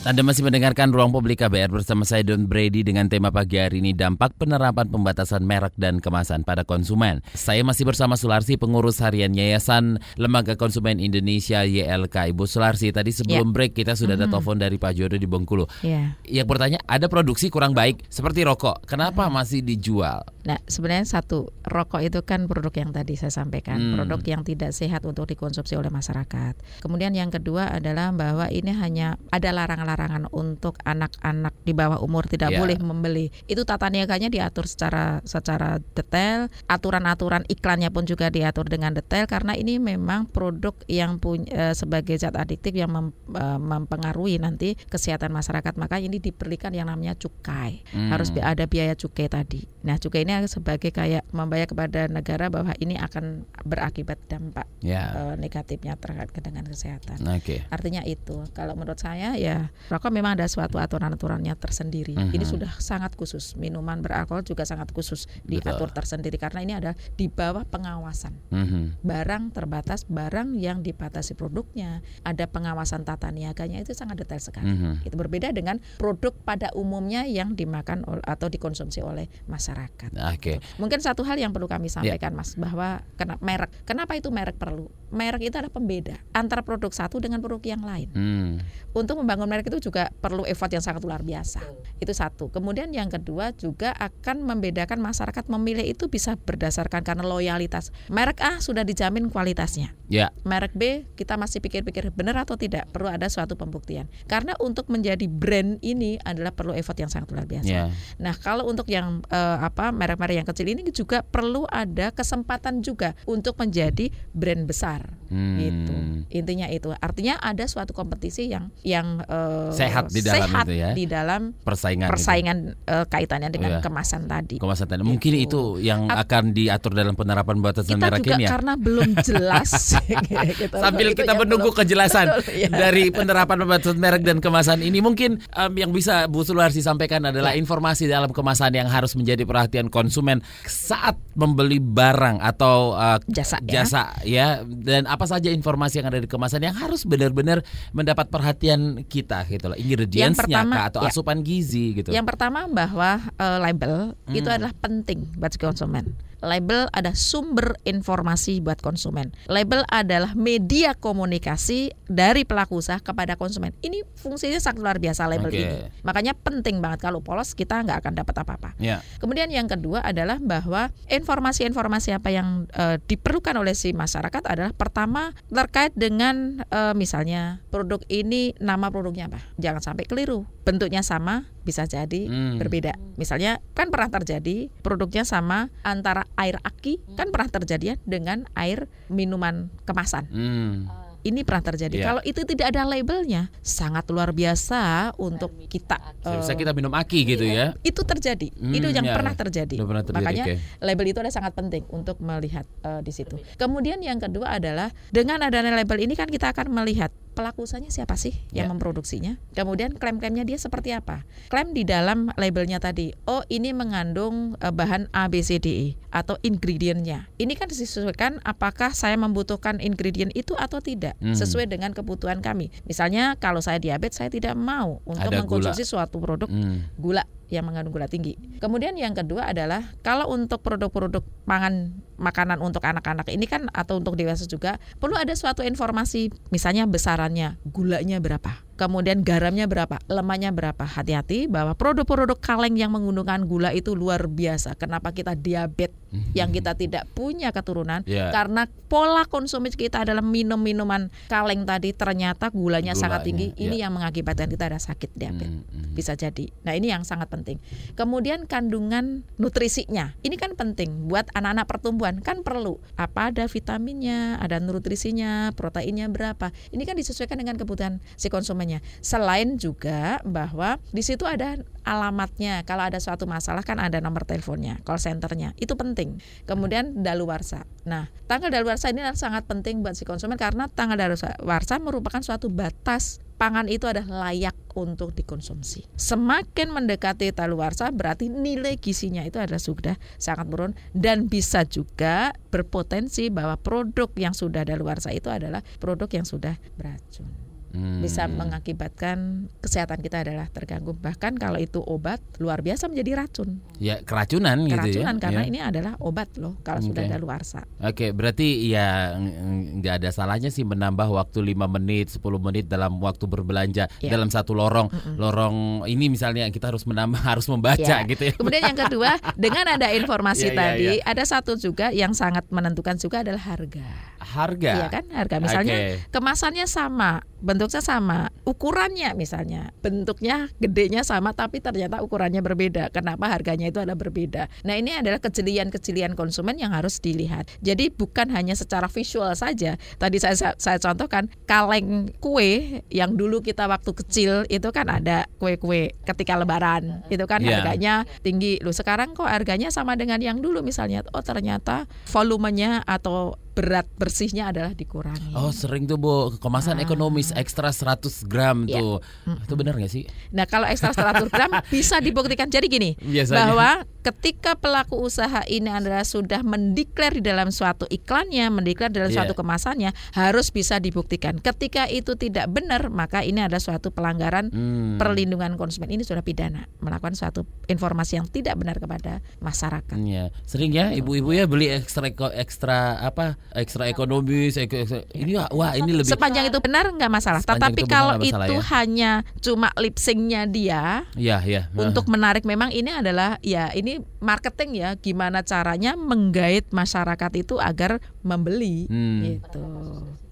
Anda 0.07 0.23
masih 0.23 0.47
mendengarkan 0.47 0.95
Ruang 0.95 1.11
Publik 1.11 1.43
KBR 1.43 1.67
bersama 1.67 2.07
saya 2.07 2.23
Don 2.23 2.47
Brady 2.47 2.87
dengan 2.87 3.11
tema 3.11 3.35
pagi 3.35 3.59
hari 3.59 3.83
ini 3.83 3.91
dampak 3.91 4.39
penerapan 4.39 4.87
pembatasan 4.87 5.43
merek 5.43 5.75
dan 5.75 5.99
kemasan 5.99 6.47
pada 6.47 6.63
konsumen. 6.63 7.27
Saya 7.35 7.67
masih 7.67 7.83
bersama 7.83 8.15
Sularsi, 8.15 8.55
pengurus 8.55 9.03
harian 9.03 9.35
Yayasan 9.35 9.99
Lembaga 10.15 10.55
Konsumen 10.55 11.03
Indonesia 11.03 11.67
YLK. 11.67 12.31
Ibu 12.31 12.47
Sularsi, 12.47 12.95
tadi 12.95 13.11
sebelum 13.11 13.51
break 13.51 13.75
kita 13.75 13.99
sudah 13.99 14.15
ada 14.15 14.31
telepon 14.31 14.63
dari 14.63 14.79
Pak 14.79 14.95
Jodo 14.95 15.19
di 15.19 15.27
Bengkulu. 15.27 15.67
ya 15.83 16.15
Yang 16.23 16.55
bertanya, 16.55 16.79
ada 16.87 17.11
produksi 17.11 17.51
kurang 17.51 17.75
baik 17.75 18.07
seperti 18.07 18.47
rokok. 18.47 18.87
Kenapa 18.87 19.27
masih 19.27 19.67
dijual? 19.67 20.23
Nah, 20.47 20.63
sebenarnya 20.71 21.19
satu, 21.19 21.51
rokok 21.67 22.07
itu 22.07 22.23
kan 22.23 22.47
produk 22.47 22.71
yang 22.79 22.95
tadi 22.95 23.19
saya 23.19 23.35
sampaikan, 23.35 23.83
Hmm. 23.83 23.99
produk 23.99 24.23
yang 24.23 24.47
tidak 24.47 24.71
sehat 24.71 25.03
untuk 25.03 25.27
dikonsumsi 25.27 25.75
oleh 25.75 25.91
masyarakat. 25.91 26.55
Kemudian 26.79 27.11
yang 27.19 27.35
kedua 27.35 27.75
adalah 27.75 28.15
bahwa 28.15 28.47
ini 28.55 28.71
hanya 28.71 29.19
ada 29.35 29.51
larangan-larangan 29.97 30.29
untuk 30.31 30.77
anak-anak 30.85 31.57
di 31.65 31.73
bawah 31.73 31.99
umur 32.05 32.29
tidak 32.29 32.53
Ya. 32.53 32.61
boleh 32.61 32.77
membeli. 32.79 33.33
Itu 33.49 33.65
tata 33.65 33.89
niaganya 33.89 34.29
diatur 34.29 34.69
secara 34.69 35.25
secara 35.25 35.81
detail, 35.97 36.53
aturan-aturan 36.69 37.49
iklannya 37.49 37.89
pun 37.89 38.05
juga 38.05 38.29
diatur 38.29 38.69
dengan 38.69 38.93
detail 38.93 39.25
karena 39.25 39.57
ini 39.57 39.81
memang 39.81 40.29
produk 40.29 40.77
yang 40.87 41.17
punya 41.19 41.73
sebagai 41.73 42.15
zat 42.21 42.37
adiktif 42.37 42.77
yang 42.77 42.93
mem- 42.93 43.17
eh, 43.33 43.59
mempengaruhi 43.59 44.37
nanti 44.37 44.77
kesehatan 44.87 45.33
masyarakat. 45.33 45.73
Maka 45.75 45.97
ini 45.99 46.21
diberikan 46.21 46.71
yang 46.71 46.87
namanya 46.87 47.17
cukai. 47.17 47.81
Hmm. 47.91 48.13
Harus 48.13 48.29
ada 48.37 48.69
biaya 48.69 48.93
cukai 48.93 49.27
tadi. 49.27 49.65
Nah, 49.83 49.97
cukai 49.97 50.27
ini 50.27 50.35
sebagai 50.47 50.91
kayak 50.91 51.25
membayar 51.31 51.65
kepada 51.65 52.11
negara 52.11 52.51
bahwa 52.51 52.75
ini 52.79 52.99
akan 52.99 53.47
berakibat 53.63 54.19
dampak 54.27 54.67
Ya, 54.83 55.15
eh, 55.15 55.35
negatifnya 55.39 55.95
terkait 55.97 56.31
dengan 56.37 56.67
kesehatan. 56.67 57.23
oke. 57.23 57.65
Artinya 57.71 58.03
itu, 58.03 58.43
kalau 58.53 58.75
menurut 58.75 58.99
saya 58.99 59.39
ya 59.39 59.71
rokok 59.89 60.11
memang 60.11 60.39
ada 60.39 60.47
suatu 60.47 60.79
aturan-aturannya 60.79 61.55
tersendiri. 61.59 62.15
Mhm. 62.17 62.33
Ini 62.35 62.45
sudah 62.45 62.73
sangat 62.79 63.15
khusus. 63.15 63.55
Minuman 63.59 64.03
beralkohol 64.03 64.43
juga 64.43 64.67
sangat 64.67 64.91
khusus 64.91 65.27
diatur 65.47 65.91
tersendiri 65.91 66.37
karena 66.37 66.61
ini 66.63 66.73
ada 66.77 66.93
di 67.15 67.27
bawah 67.31 67.63
pengawasan. 67.67 68.37
Mhm. 68.51 69.03
Barang 69.03 69.51
terbatas, 69.55 70.05
barang 70.07 70.59
yang 70.59 70.83
dibatasi 70.83 71.39
produknya, 71.39 72.03
ada 72.23 72.45
pengawasan 72.51 73.07
tata 73.07 73.31
niaganya 73.31 73.83
itu 73.83 73.95
sangat 73.95 74.23
detail 74.23 74.43
sekali. 74.43 74.71
Mhm. 74.73 75.07
Itu 75.07 75.15
berbeda 75.15 75.51
dengan 75.55 75.79
produk 75.97 76.35
pada 76.45 76.71
umumnya 76.75 77.27
yang 77.27 77.55
dimakan 77.55 78.03
atau 78.27 78.47
dikonsumsi 78.51 79.03
oleh 79.03 79.31
masyarakat. 79.47 80.11
Oke. 80.35 80.59
Mungkin 80.79 80.99
satu 81.03 81.23
hal 81.27 81.39
yang 81.39 81.51
perlu 81.55 81.67
Ya. 81.67 81.75
kami 81.79 81.89
sampaikan, 81.91 82.33
Mas, 82.35 82.55
bahwa 82.55 83.03
kena 83.19 83.37
merek. 83.43 83.71
Kenapa 83.85 84.15
itu 84.15 84.31
merek 84.31 84.57
perlu? 84.57 84.89
Merek 85.11 85.51
itu 85.51 85.55
adalah 85.55 85.71
pembeda 85.71 86.19
antara 86.35 86.67
produk 86.67 86.91
satu 86.91 87.23
dengan 87.23 87.39
produk 87.39 87.63
yang 87.63 87.83
lain. 87.83 88.09
Hmm. 88.11 88.55
Untuk 88.91 89.19
membangun 89.19 89.47
merek 89.47 89.71
itu 89.71 89.76
juga 89.79 90.13
perlu 90.21 90.45
effort 90.45 90.73
yang 90.73 90.85
sangat 90.85 91.03
luar 91.05 91.23
biasa. 91.23 91.61
Itu 92.03 92.13
satu. 92.13 92.53
Kemudian 92.53 92.93
yang 92.93 93.09
kedua 93.09 93.53
juga 93.57 93.93
akan 93.97 94.45
membedakan 94.45 95.01
masyarakat 95.01 95.45
memilih 95.49 95.87
itu 95.87 96.11
bisa 96.13 96.37
berdasarkan 96.37 97.01
karena 97.01 97.25
loyalitas. 97.25 97.95
Merek 98.13 98.43
A 98.45 98.61
sudah 98.61 98.85
dijamin 98.85 99.33
kualitasnya. 99.33 99.97
Ya. 100.07 100.31
Merek 100.47 100.77
B 100.77 101.09
kita 101.19 101.35
masih 101.35 101.59
pikir-pikir 101.59 102.13
benar 102.13 102.47
atau 102.47 102.55
tidak 102.55 102.87
perlu 102.93 103.11
ada 103.11 103.27
suatu 103.27 103.57
pembuktian. 103.59 104.07
Karena 104.31 104.55
untuk 104.63 104.87
menjadi 104.93 105.27
brand 105.27 105.81
ini 105.83 106.21
adalah 106.23 106.53
perlu 106.53 106.77
effort 106.77 106.99
yang 107.01 107.11
sangat 107.11 107.33
luar 107.33 107.49
biasa. 107.49 107.67
Ya. 107.67 107.91
Nah, 108.21 108.37
kalau 108.37 108.69
untuk 108.69 108.87
yang 108.93 109.25
eh, 109.33 109.59
apa 109.63 109.91
merek-merek 109.91 110.45
yang 110.45 110.49
kecil 110.49 110.69
ini 110.69 110.85
juga 110.93 111.25
perlu 111.25 111.65
ada 111.67 112.13
kesempatan 112.13 112.85
juga 112.85 113.17
untuk 113.25 113.57
menjadi 113.59 114.13
brand 114.37 114.69
besar. 114.69 115.17
Hmm. 115.33 115.59
Gitu. 115.59 115.95
Intinya 116.31 116.67
itu. 116.71 116.93
Artinya 117.01 117.41
ada 117.41 117.65
suatu 117.67 117.97
kompetisi 117.97 118.53
yang 118.53 118.71
yang 118.85 119.25
eh, 119.27 119.56
Sehat 119.69 120.09
di 120.09 120.21
dalam 120.21 120.47
sehat 120.47 120.65
itu 120.65 120.73
ya. 120.75 120.91
di 120.93 121.05
dalam 121.05 121.43
Persaingan. 121.57 122.09
persaingan 122.09 122.57
eh, 122.81 123.05
kaitannya 123.05 123.49
dengan 123.49 123.71
Iya. 123.73 123.81
kemasan 123.81 124.25
tadi. 124.25 124.57
Kemasan 124.57 124.87
tadi. 124.87 125.03
Mungkin 125.03 125.33
itu 125.35 125.63
yang 125.79 126.07
Ap- 126.07 126.25
akan 126.25 126.51
diatur 126.51 126.93
dalam 126.93 127.13
penerapan 127.13 127.57
batasan 127.59 127.95
Kita 127.95 128.07
merek 128.07 128.21
juga 128.21 128.33
ini 128.33 128.43
ya. 128.43 128.51
karena 128.51 128.73
belum 128.75 129.09
jelas 129.21 129.71
gitu. 130.61 130.77
Sambil 130.77 131.07
kita 131.13 131.23
yang 131.29 131.41
menunggu 131.41 131.69
belum- 131.69 131.79
kejelasan 131.79 132.27
Betul, 132.33 132.53
iya. 132.57 132.69
dari 132.69 133.05
penerapan 133.17 133.57
pembatasan 133.59 133.97
merek 133.97 134.23
dan 134.23 134.39
kemasan 134.39 134.79
ini, 134.81 134.99
mungkin 134.99 135.39
em, 135.49 135.73
yang 135.75 135.91
bisa 135.91 136.27
Bu 136.27 136.43
Sularsi 136.43 136.81
sampaikan 136.81 137.25
adalah 137.25 137.53
Ya. 137.53 137.59
informasi 137.59 138.05
dalam 138.05 138.31
kemasan 138.31 138.73
yang 138.73 138.87
harus 138.87 139.15
menjadi 139.15 139.43
perhatian 139.43 139.87
konsumen 139.87 140.43
saat 140.65 141.15
membeli 141.33 141.79
barang 141.79 142.39
atau 142.39 142.93
eh, 142.93 143.19
Jasa, 143.29 143.59
ya. 143.61 143.83
jasa 143.83 144.03
ya 144.23 144.47
dan 144.67 145.07
apa 145.07 145.25
saja 145.25 145.49
informasi 145.49 145.99
yang 145.99 146.09
ada 146.09 146.19
di 146.19 146.27
kemasan 146.27 146.61
yang 146.61 146.75
harus 146.75 147.03
benar-benar 147.03 147.63
mendapat 147.91 148.27
perhatian 148.27 148.77
kita 149.05 149.46
gitu 149.49 149.67
loh. 149.67 149.77
Ingredientsnya 149.77 150.63
pertama, 150.63 150.75
kah 150.75 150.85
atau 150.91 151.01
ya. 151.03 151.11
asupan 151.11 151.39
gizi 151.41 151.95
gitu. 151.95 152.11
Yang 152.11 152.27
pertama 152.29 152.67
bahwa 152.67 153.11
eh, 153.33 153.59
label 153.61 153.95
itu 154.31 154.45
Hmm. 154.45 154.57
adalah 154.59 154.75
penting 154.77 155.19
buat 155.35 155.51
si 155.51 155.59
konsumen. 155.59 156.05
Label 156.47 156.87
ada 156.95 157.11
sumber 157.19 157.75
informasi 157.83 158.63
buat 158.63 158.79
konsumen. 158.79 159.35
Label 159.51 159.83
adalah 159.91 160.39
media 160.39 160.95
komunikasi 160.95 161.91
dari 162.07 162.47
pelaku 162.47 162.79
usaha 162.79 163.03
kepada 163.03 163.35
konsumen. 163.35 163.75
Ini 163.83 164.07
fungsinya 164.15 164.63
sangat 164.63 164.79
luar 164.79 164.97
biasa 165.03 165.27
label 165.27 165.51
Oke. 165.51 165.59
ini. 165.59 165.77
Makanya 166.07 166.39
penting 166.39 166.79
banget 166.79 167.03
kalau 167.03 167.19
polos 167.19 167.59
kita 167.59 167.83
nggak 167.83 168.07
akan 168.07 168.13
dapat 168.15 168.35
apa-apa. 168.47 168.71
Ya. 168.79 169.03
Kemudian 169.19 169.51
yang 169.51 169.67
kedua 169.67 170.07
adalah 170.07 170.39
bahwa 170.39 170.95
informasi-informasi 171.11 172.15
apa 172.15 172.31
yang 172.31 172.71
eh, 172.71 173.03
diperlukan 173.03 173.59
oleh 173.59 173.75
si 173.75 173.91
masyarakat 173.91 174.47
adalah 174.47 174.71
pertama 174.71 175.35
terkait 175.51 175.91
dengan 175.99 176.63
eh, 176.71 176.95
misalnya 176.95 177.59
produk 177.75 177.99
ini 178.07 178.55
nama 178.63 178.89
produknya 178.95 179.27
apa. 179.27 179.43
Jangan 179.59 179.83
sampai 179.83 180.07
keliru. 180.07 180.47
Bentuknya 180.63 181.03
sama 181.03 181.51
bisa 181.67 181.83
jadi 181.85 182.23
Hmm. 182.25 182.57
berbeda. 182.57 182.95
Misalnya 183.19 183.59
kan 183.75 183.91
pernah 183.91 184.07
terjadi 184.09 184.71
produknya 184.81 185.27
sama 185.27 185.67
antara 185.83 186.23
air 186.35 186.63
aki 186.63 187.03
kan 187.13 187.29
pernah 187.29 187.51
terjadi 187.51 187.85
ya 187.85 187.97
dengan 188.01 188.47
air 188.55 188.87
minuman 189.09 189.67
kemasan. 189.83 190.31
Hmm. 190.31 190.87
Ini 191.19 191.43
pernah 191.43 191.59
terjadi. 191.67 191.91
Iya. 191.93 192.07
Kalau 192.07 192.23
itu 192.23 192.39
tidak 192.47 192.71
ada 192.71 192.87
labelnya 192.87 193.51
sangat 193.59 194.07
luar 194.07 194.31
biasa 194.31 195.11
untuk 195.19 195.59
kita 195.67 195.99
Bisa 196.23 196.55
eh, 196.55 196.57
kita 196.57 196.71
minum 196.71 196.95
aki 196.95 197.27
gitu 197.27 197.43
ya. 197.43 197.75
itu 197.83 197.99
terjadi 197.99 198.55
Hmm, 198.55 198.71
itu 198.71 198.87
yang 198.89 199.03
ya. 199.03 199.11
pernah 199.11 199.35
terjadi. 199.35 199.75
Pernah 199.75 200.07
terjadi, 200.07 200.23
makanya 200.23 200.45
oke. 200.47 200.55
label 200.81 201.07
itu 201.11 201.19
ada 201.19 201.33
sangat 201.35 201.51
penting 201.53 201.83
untuk 201.91 202.23
melihat 202.23 202.63
eh, 202.81 203.03
di 203.03 203.11
situ 203.11 203.35
kemudian 203.57 203.99
yang 204.01 204.23
kedua 204.23 204.55
adalah 204.55 204.95
dengan 205.11 205.43
adanya 205.43 205.75
label 205.75 205.99
ini 205.99 206.15
kan 206.15 206.31
kita 206.31 206.55
akan 206.55 206.71
melihat 206.71 207.11
pelaku 207.37 207.69
usahanya 207.69 207.93
siapa 207.93 208.17
sih 208.17 208.33
yang 208.51 208.67
Ya. 208.67 208.73
memproduksinya 208.73 209.37
kemudian 209.53 209.93
klaim-klaimnya 209.93 210.43
dia 210.43 210.57
seperti 210.57 210.91
apa 210.91 211.29
klaim 211.47 211.71
di 211.71 211.85
dalam 211.85 212.33
labelnya 212.35 212.81
tadi 212.81 213.13
oh 213.25 213.45
ini 213.47 213.71
mengandung 213.71 214.57
eh, 214.57 214.73
bahan 214.73 215.13
A 215.13 215.29
B 215.29 215.45
C 215.45 215.61
D 215.61 215.67
E 215.69 215.87
atau 216.09 216.41
ingredientnya 216.41 217.29
ini 217.37 217.53
kan 217.53 217.69
disesuaikan 217.69 218.41
apakah 218.43 218.91
saya 218.91 219.15
membutuhkan 219.15 219.79
ingredient 219.79 220.33
itu 220.33 220.57
atau 220.57 220.81
tidak 220.81 221.13
Hmm. 221.21 221.37
sesuai 221.37 221.69
dengan 221.69 221.93
kebutuhan 221.93 222.41
kami 222.41 222.73
misalnya 222.83 223.37
kalau 223.37 223.61
saya 223.61 223.77
diabetes 223.77 224.17
saya 224.17 224.33
tidak 224.33 224.57
mau 224.57 225.05
untuk 225.05 225.21
Ada 225.23 225.29
gula. 225.29 225.41
mengkonsumsi 225.45 225.85
suatu 225.85 226.17
produk 226.17 226.49
Hmm. 226.49 226.89
gula 226.97 227.29
yang 227.49 227.65
mengandung 227.69 227.95
gula 227.95 228.11
tinggi. 228.11 228.35
Kemudian 228.59 228.99
yang 228.99 229.15
kedua 229.15 229.55
adalah 229.55 229.95
kalau 230.03 230.33
untuk 230.35 230.61
produk-produk 230.67 231.23
pangan 231.47 231.95
makanan 232.19 232.59
untuk 232.59 232.83
anak-anak 232.83 233.29
ini 233.31 233.47
kan 233.47 233.71
atau 233.71 234.03
untuk 234.03 234.19
dewasa 234.19 234.49
juga 234.49 234.83
perlu 234.99 235.15
ada 235.15 235.33
suatu 235.37 235.63
informasi 235.63 236.35
misalnya 236.51 236.89
besarannya, 236.89 237.61
gulanya 237.69 238.19
berapa. 238.19 238.66
Kemudian 238.77 239.25
garamnya 239.25 239.65
berapa, 239.65 239.97
lemaknya 240.05 240.53
berapa. 240.53 240.85
Hati-hati 240.85 241.49
bahwa 241.49 241.73
produk-produk 241.73 242.37
kaleng 242.37 242.77
yang 242.77 242.93
menggunakan 242.93 243.49
gula 243.49 243.73
itu 243.73 243.97
luar 243.97 244.29
biasa. 244.29 244.77
Kenapa 244.77 245.17
kita 245.17 245.33
diabetes 245.33 245.97
yang 246.37 246.53
kita 246.53 246.77
tidak 246.77 247.09
punya 247.17 247.49
keturunan? 247.57 248.05
Ya. 248.05 248.29
Karena 248.29 248.69
pola 248.87 249.25
konsumsi 249.25 249.75
kita 249.75 250.05
adalah 250.05 250.23
minum 250.23 250.61
minuman 250.61 251.09
kaleng 251.33 251.65
tadi 251.65 251.97
ternyata 251.97 252.53
gulanya, 252.53 252.93
sangat 252.93 253.25
Gulanya, 253.25 253.53
tinggi. 253.53 253.65
Ini 253.67 253.77
ya. 253.81 253.89
yang 253.89 253.93
mengakibatkan 253.97 254.47
kita 254.53 254.69
ada 254.69 254.79
sakit 254.81 255.11
diabetes 255.17 255.35
Hmm, 255.37 255.63
hmm. 255.69 255.93
bisa 255.93 256.17
jadi. 256.17 256.49
Nah 256.65 256.73
ini 256.75 256.91
yang 256.91 257.05
sangat 257.05 257.29
penting. 257.29 257.61
Kemudian 257.95 258.49
kandungan 258.49 259.25
nutrisinya, 259.37 260.17
ini 260.25 260.37
kan 260.41 260.57
penting 260.57 261.09
buat 261.09 261.29
anak-anak 261.37 261.67
pertumbuhan 261.69 262.21
kan 262.25 262.41
perlu 262.41 262.81
apa 262.97 263.31
ada 263.31 263.45
vitaminnya, 263.47 264.41
ada 264.41 264.59
nutrisinya, 264.63 265.53
proteinnya 265.55 266.09
berapa. 266.09 266.51
Ini 266.73 266.83
kan 266.85 266.97
disesuaikan 266.97 267.41
dengan 267.41 267.57
kebutuhan 267.61 268.01
si 268.17 268.29
konsumennya. 268.67 268.83
Selain 268.99 269.55
juga 269.57 270.19
bahwa 270.27 270.83
di 270.91 271.03
situ 271.07 271.23
ada 271.23 271.63
alamatnya. 271.87 272.67
Kalau 272.67 272.91
ada 272.91 272.99
suatu 272.99 273.31
masalah 273.31 273.63
kan 273.63 273.79
ada 273.79 274.03
nomor 274.03 274.27
teleponnya, 274.27 274.83
call 274.83 274.99
centernya. 274.99 275.55
Itu 275.55 275.79
penting. 275.79 276.19
Kemudian 276.51 277.07
daluarsa. 277.07 277.63
Nah 277.87 278.11
tanggal 278.27 278.51
daluarsa 278.51 278.91
ini 278.91 279.07
sangat 279.15 279.47
penting 279.47 279.87
buat 279.87 279.95
si 279.95 280.03
konsumen 280.03 280.35
karena 280.35 280.67
tanggal 280.67 280.99
daluarsa 280.99 281.79
merupakan 281.79 282.19
suatu 282.19 282.51
batas 282.51 283.23
pangan 283.37 283.69
itu 283.69 283.85
adalah 283.87 284.33
layak 284.33 284.57
untuk 284.75 285.13
dikonsumsi. 285.13 285.87
Semakin 285.95 286.73
mendekati 286.73 287.31
daluarsa 287.31 287.93
berarti 287.93 288.33
nilai 288.33 288.81
gizinya 288.81 289.23
itu 289.23 289.37
adalah 289.37 289.61
sudah 289.61 289.95
sangat 290.17 290.49
turun 290.49 290.73
dan 290.97 291.29
bisa 291.29 291.63
juga 291.69 292.33
berpotensi 292.49 293.29
bahwa 293.29 293.61
produk 293.61 294.09
yang 294.17 294.33
sudah 294.33 294.65
daluarsa 294.65 295.13
itu 295.13 295.29
adalah 295.29 295.61
produk 295.79 296.09
yang 296.09 296.25
sudah 296.25 296.57
beracun. 296.81 297.46
Hmm. 297.77 298.01
Bisa 298.01 298.25
mengakibatkan 298.25 299.17
kesehatan 299.61 300.01
kita 300.01 300.25
adalah 300.25 300.49
terganggu. 300.49 300.97
Bahkan 300.97 301.37
kalau 301.37 301.61
itu 301.61 301.79
obat 301.79 302.19
luar 302.37 302.65
biasa 302.65 302.89
menjadi 302.89 303.21
racun. 303.21 303.61
Ya 303.77 304.01
keracunan, 304.01 304.65
gitu 304.65 304.73
ya. 304.73 305.05
Keracunan 305.05 305.17
karena 305.21 305.43
Ya. 305.45 305.47
ini 305.47 305.59
adalah 305.61 305.93
obat 306.01 306.33
loh 306.37 306.57
kalau 306.65 306.81
sudah 306.81 307.05
Oke. 307.05 307.13
daluarsa. 307.13 307.61
Oke, 307.79 308.07
berarti 308.11 308.65
ya 308.67 309.13
ng- 309.13 309.85
nggak 309.85 309.95
ada 310.01 310.09
salahnya 310.09 310.49
sih 310.49 310.65
menambah 310.65 311.05
waktu 311.07 311.45
5 311.45 311.69
menit, 311.69 312.09
10 312.09 312.41
menit 312.41 312.65
dalam 312.65 312.97
waktu 312.97 313.29
berbelanja 313.29 313.93
Ya. 314.01 314.09
dalam 314.09 314.33
satu 314.33 314.57
lorong. 314.57 314.89
Lorong 315.17 315.57
ini 315.85 316.09
misalnya 316.09 316.49
kita 316.49 316.73
harus 316.73 316.89
menambah, 316.89 317.21
harus 317.37 317.45
membaca 317.47 317.85
Ya. 317.85 318.01
gitu 318.05 318.23
ya. 318.25 318.35
Kemudian 318.35 318.63
yang 318.65 318.79
kedua, 318.79 319.21
dengan 319.37 319.69
ada 319.69 319.93
informasi 319.93 320.49
Iya, 320.49 320.53
iya, 320.53 320.59
tadi, 320.59 320.89
iya. 320.97 321.05
ada 321.05 321.23
satu 321.23 321.53
juga 321.55 321.93
yang 321.93 322.17
sangat 322.17 322.49
menentukan 322.49 322.97
juga 322.97 323.21
adalah 323.21 323.43
harga. 323.45 323.85
Harga. 324.17 324.73
Iya 324.73 324.87
kan, 324.89 325.05
harga 325.13 325.37
misalnya 325.39 325.77
Oke. 325.77 326.11
kemasannya 326.11 326.67
sama, 326.67 327.21
bentuknya 327.67 327.83
sama, 327.83 328.21
ukurannya 328.47 329.11
misalnya, 329.19 329.75
bentuknya 329.83 330.47
gedenya 330.63 331.03
sama 331.03 331.35
tapi 331.35 331.59
ternyata 331.59 331.99
ukurannya 331.99 332.39
berbeda. 332.39 332.95
Kenapa 332.95 333.27
harganya 333.27 333.67
itu 333.67 333.83
adalah 333.83 333.99
berbeda? 333.99 334.47
Nah, 334.63 334.79
ini 334.79 334.95
adalah 334.95 335.19
kejelian-kejelian 335.19 336.15
konsumen 336.15 336.55
yang 336.63 336.71
harus 336.71 337.03
dilihat. 337.03 337.51
Jadi 337.59 337.91
bukan 337.91 338.31
hanya 338.31 338.55
secara 338.55 338.87
visual 338.87 339.35
saja. 339.35 339.75
Tadi 339.99 340.17
saya 340.23 340.55
saya 340.55 340.79
contohkan 340.79 341.27
kaleng 341.51 342.15
kue 342.23 342.87
yang 342.87 343.19
dulu 343.19 343.43
kita 343.43 343.67
waktu 343.67 343.91
kecil 343.99 344.47
itu 344.47 344.71
kan 344.71 344.87
ada 344.87 345.27
kue-kue 345.43 345.91
ketika 346.07 346.39
lebaran. 346.39 347.03
Itu 347.11 347.27
kan 347.27 347.43
Iya. 347.43 347.67
harganya 347.67 347.95
tinggi. 348.23 348.63
Loh 348.63 348.71
sekarang 348.71 349.19
kok 349.19 349.27
harganya 349.27 349.75
sama 349.75 349.99
dengan 349.99 350.23
yang 350.23 350.39
dulu 350.39 350.63
misalnya. 350.63 351.03
Oh, 351.11 351.21
ternyata 351.27 351.91
volumenya 352.15 352.87
atau 352.87 353.35
berat 353.57 353.89
bersihnya 353.97 354.53
adalah 354.53 354.71
dikurangi. 354.71 355.33
Oh 355.33 355.49
sering 355.49 355.89
tuh 355.89 355.97
bu 355.97 356.37
kemasan 356.37 356.77
Ah. 356.77 356.85
ekonomis 356.85 357.33
ekstra 357.33 357.73
100 357.73 358.21
gram 358.23 358.69
Iya. 358.69 358.77
tuh 358.77 359.01
itu 359.41 359.55
benar 359.57 359.75
nggak 359.75 359.89
sih? 359.89 360.05
Nah, 360.29 360.45
kalau 360.45 360.69
ekstra 360.69 360.93
100 360.93 361.33
gram 361.33 361.49
bisa 361.73 361.97
dibuktikan. 361.99 362.47
Jadi 362.47 362.69
gini, 362.69 362.91
Biasanya. 362.97 363.37
bahwa 363.49 363.71
ketika 364.03 364.55
pelaku 364.55 365.01
usaha 365.01 365.41
ini 365.47 365.67
adalah 365.67 366.05
sudah 366.05 366.45
mendeklar 366.45 367.11
di 367.11 367.25
dalam 367.25 367.49
suatu 367.49 367.89
iklannya, 367.89 368.45
mendeklar 368.51 368.93
dalam 368.93 369.09
Iya. 369.09 369.25
suatu 369.25 369.33
kemasannya, 369.33 369.91
harus 370.13 370.53
bisa 370.53 370.77
dibuktikan. 370.77 371.41
Ketika 371.41 371.89
itu 371.89 372.13
tidak 372.15 372.47
benar, 372.47 372.87
maka 372.87 373.21
ini 373.21 373.41
ada 373.41 373.57
suatu 373.57 373.89
pelanggaran 373.89 374.53
Hmm. 374.53 375.01
perlindungan 375.01 375.57
konsumen. 375.57 375.89
Ini 375.89 376.05
sudah 376.05 376.21
pidana, 376.21 376.69
melakukan 376.79 377.17
suatu 377.17 377.43
informasi 377.65 378.21
yang 378.21 378.29
tidak 378.29 378.53
benar 378.55 378.77
kepada 378.77 379.25
masyarakat. 379.41 379.97
Iya. 379.97 380.29
Sering 380.45 380.71
ya 380.71 380.93
ibu-ibu 380.93 381.33
ya 381.33 381.49
beli 381.49 381.73
ekstra 381.73 382.13
ekstra 382.37 382.79
apa 383.01 383.41
ekstra 383.53 383.87
ekonomis 383.87 384.57
eko- 384.57 384.81
ekstra- 384.81 385.07
ini 385.13 385.37
wah, 385.37 385.49
wah 385.51 385.73
ini 385.73 385.93
lebih 385.93 386.09
Sepanjang 386.09 386.47
itu 386.47 386.59
benar 386.59 386.89
nggak 386.89 387.09
masalah. 387.09 387.41
Sepanjang 387.41 387.73
Tetapi 387.73 387.81
itu 387.81 387.87
kalau 387.87 388.15
masalah 388.17 388.47
itu 388.47 388.55
ya. 388.55 388.65
hanya 388.73 389.11
cuma 389.39 389.69
lip 389.77 389.97
syncnya 389.97 390.43
dia, 390.45 390.83
ya 391.15 391.39
ya 391.39 391.69
untuk 391.73 392.07
menarik 392.07 392.43
memang 392.43 392.71
ini 392.71 392.91
adalah 392.91 393.37
ya 393.41 393.71
ini 393.71 393.99
marketing 394.19 394.71
ya 394.75 394.91
gimana 394.95 395.41
caranya 395.41 395.95
menggait 395.95 396.67
masyarakat 396.69 397.33
itu 397.37 397.57
agar 397.57 397.99
membeli 398.21 398.87
Hmm. 398.87 399.21
gitu. 399.23 399.65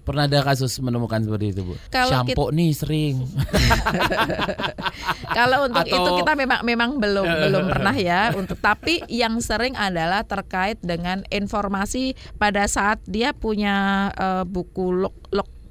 Pernah 0.05 0.29
ada 0.29 0.45
kasus 0.45 0.77
menemukan 0.79 1.25
seperti 1.25 1.57
itu 1.57 1.61
bu 1.65 1.73
Kalau 1.89 2.13
shampoo 2.13 2.53
nih 2.53 2.71
sering 2.77 3.25
Kalau 5.37 5.65
untuk 5.67 5.83
Atau- 5.83 5.97
itu 5.97 6.09
kita 6.21 6.33
memang 6.37 6.59
memang 6.61 6.89
belum 7.01 7.25
belum 7.49 7.63
pernah 7.73 7.95
ya 7.97 8.31
untuk 8.37 8.61
tapi 8.61 9.01
yang 9.09 9.41
sering 9.41 9.73
adalah 9.73 10.21
terkait 10.23 10.77
dengan 10.85 11.25
informasi 11.33 12.13
pada 12.37 12.63
saat 12.69 13.01
dia 13.09 13.33
punya 13.33 14.09
eh, 14.13 14.43
buku 14.45 14.93
log 14.93 15.15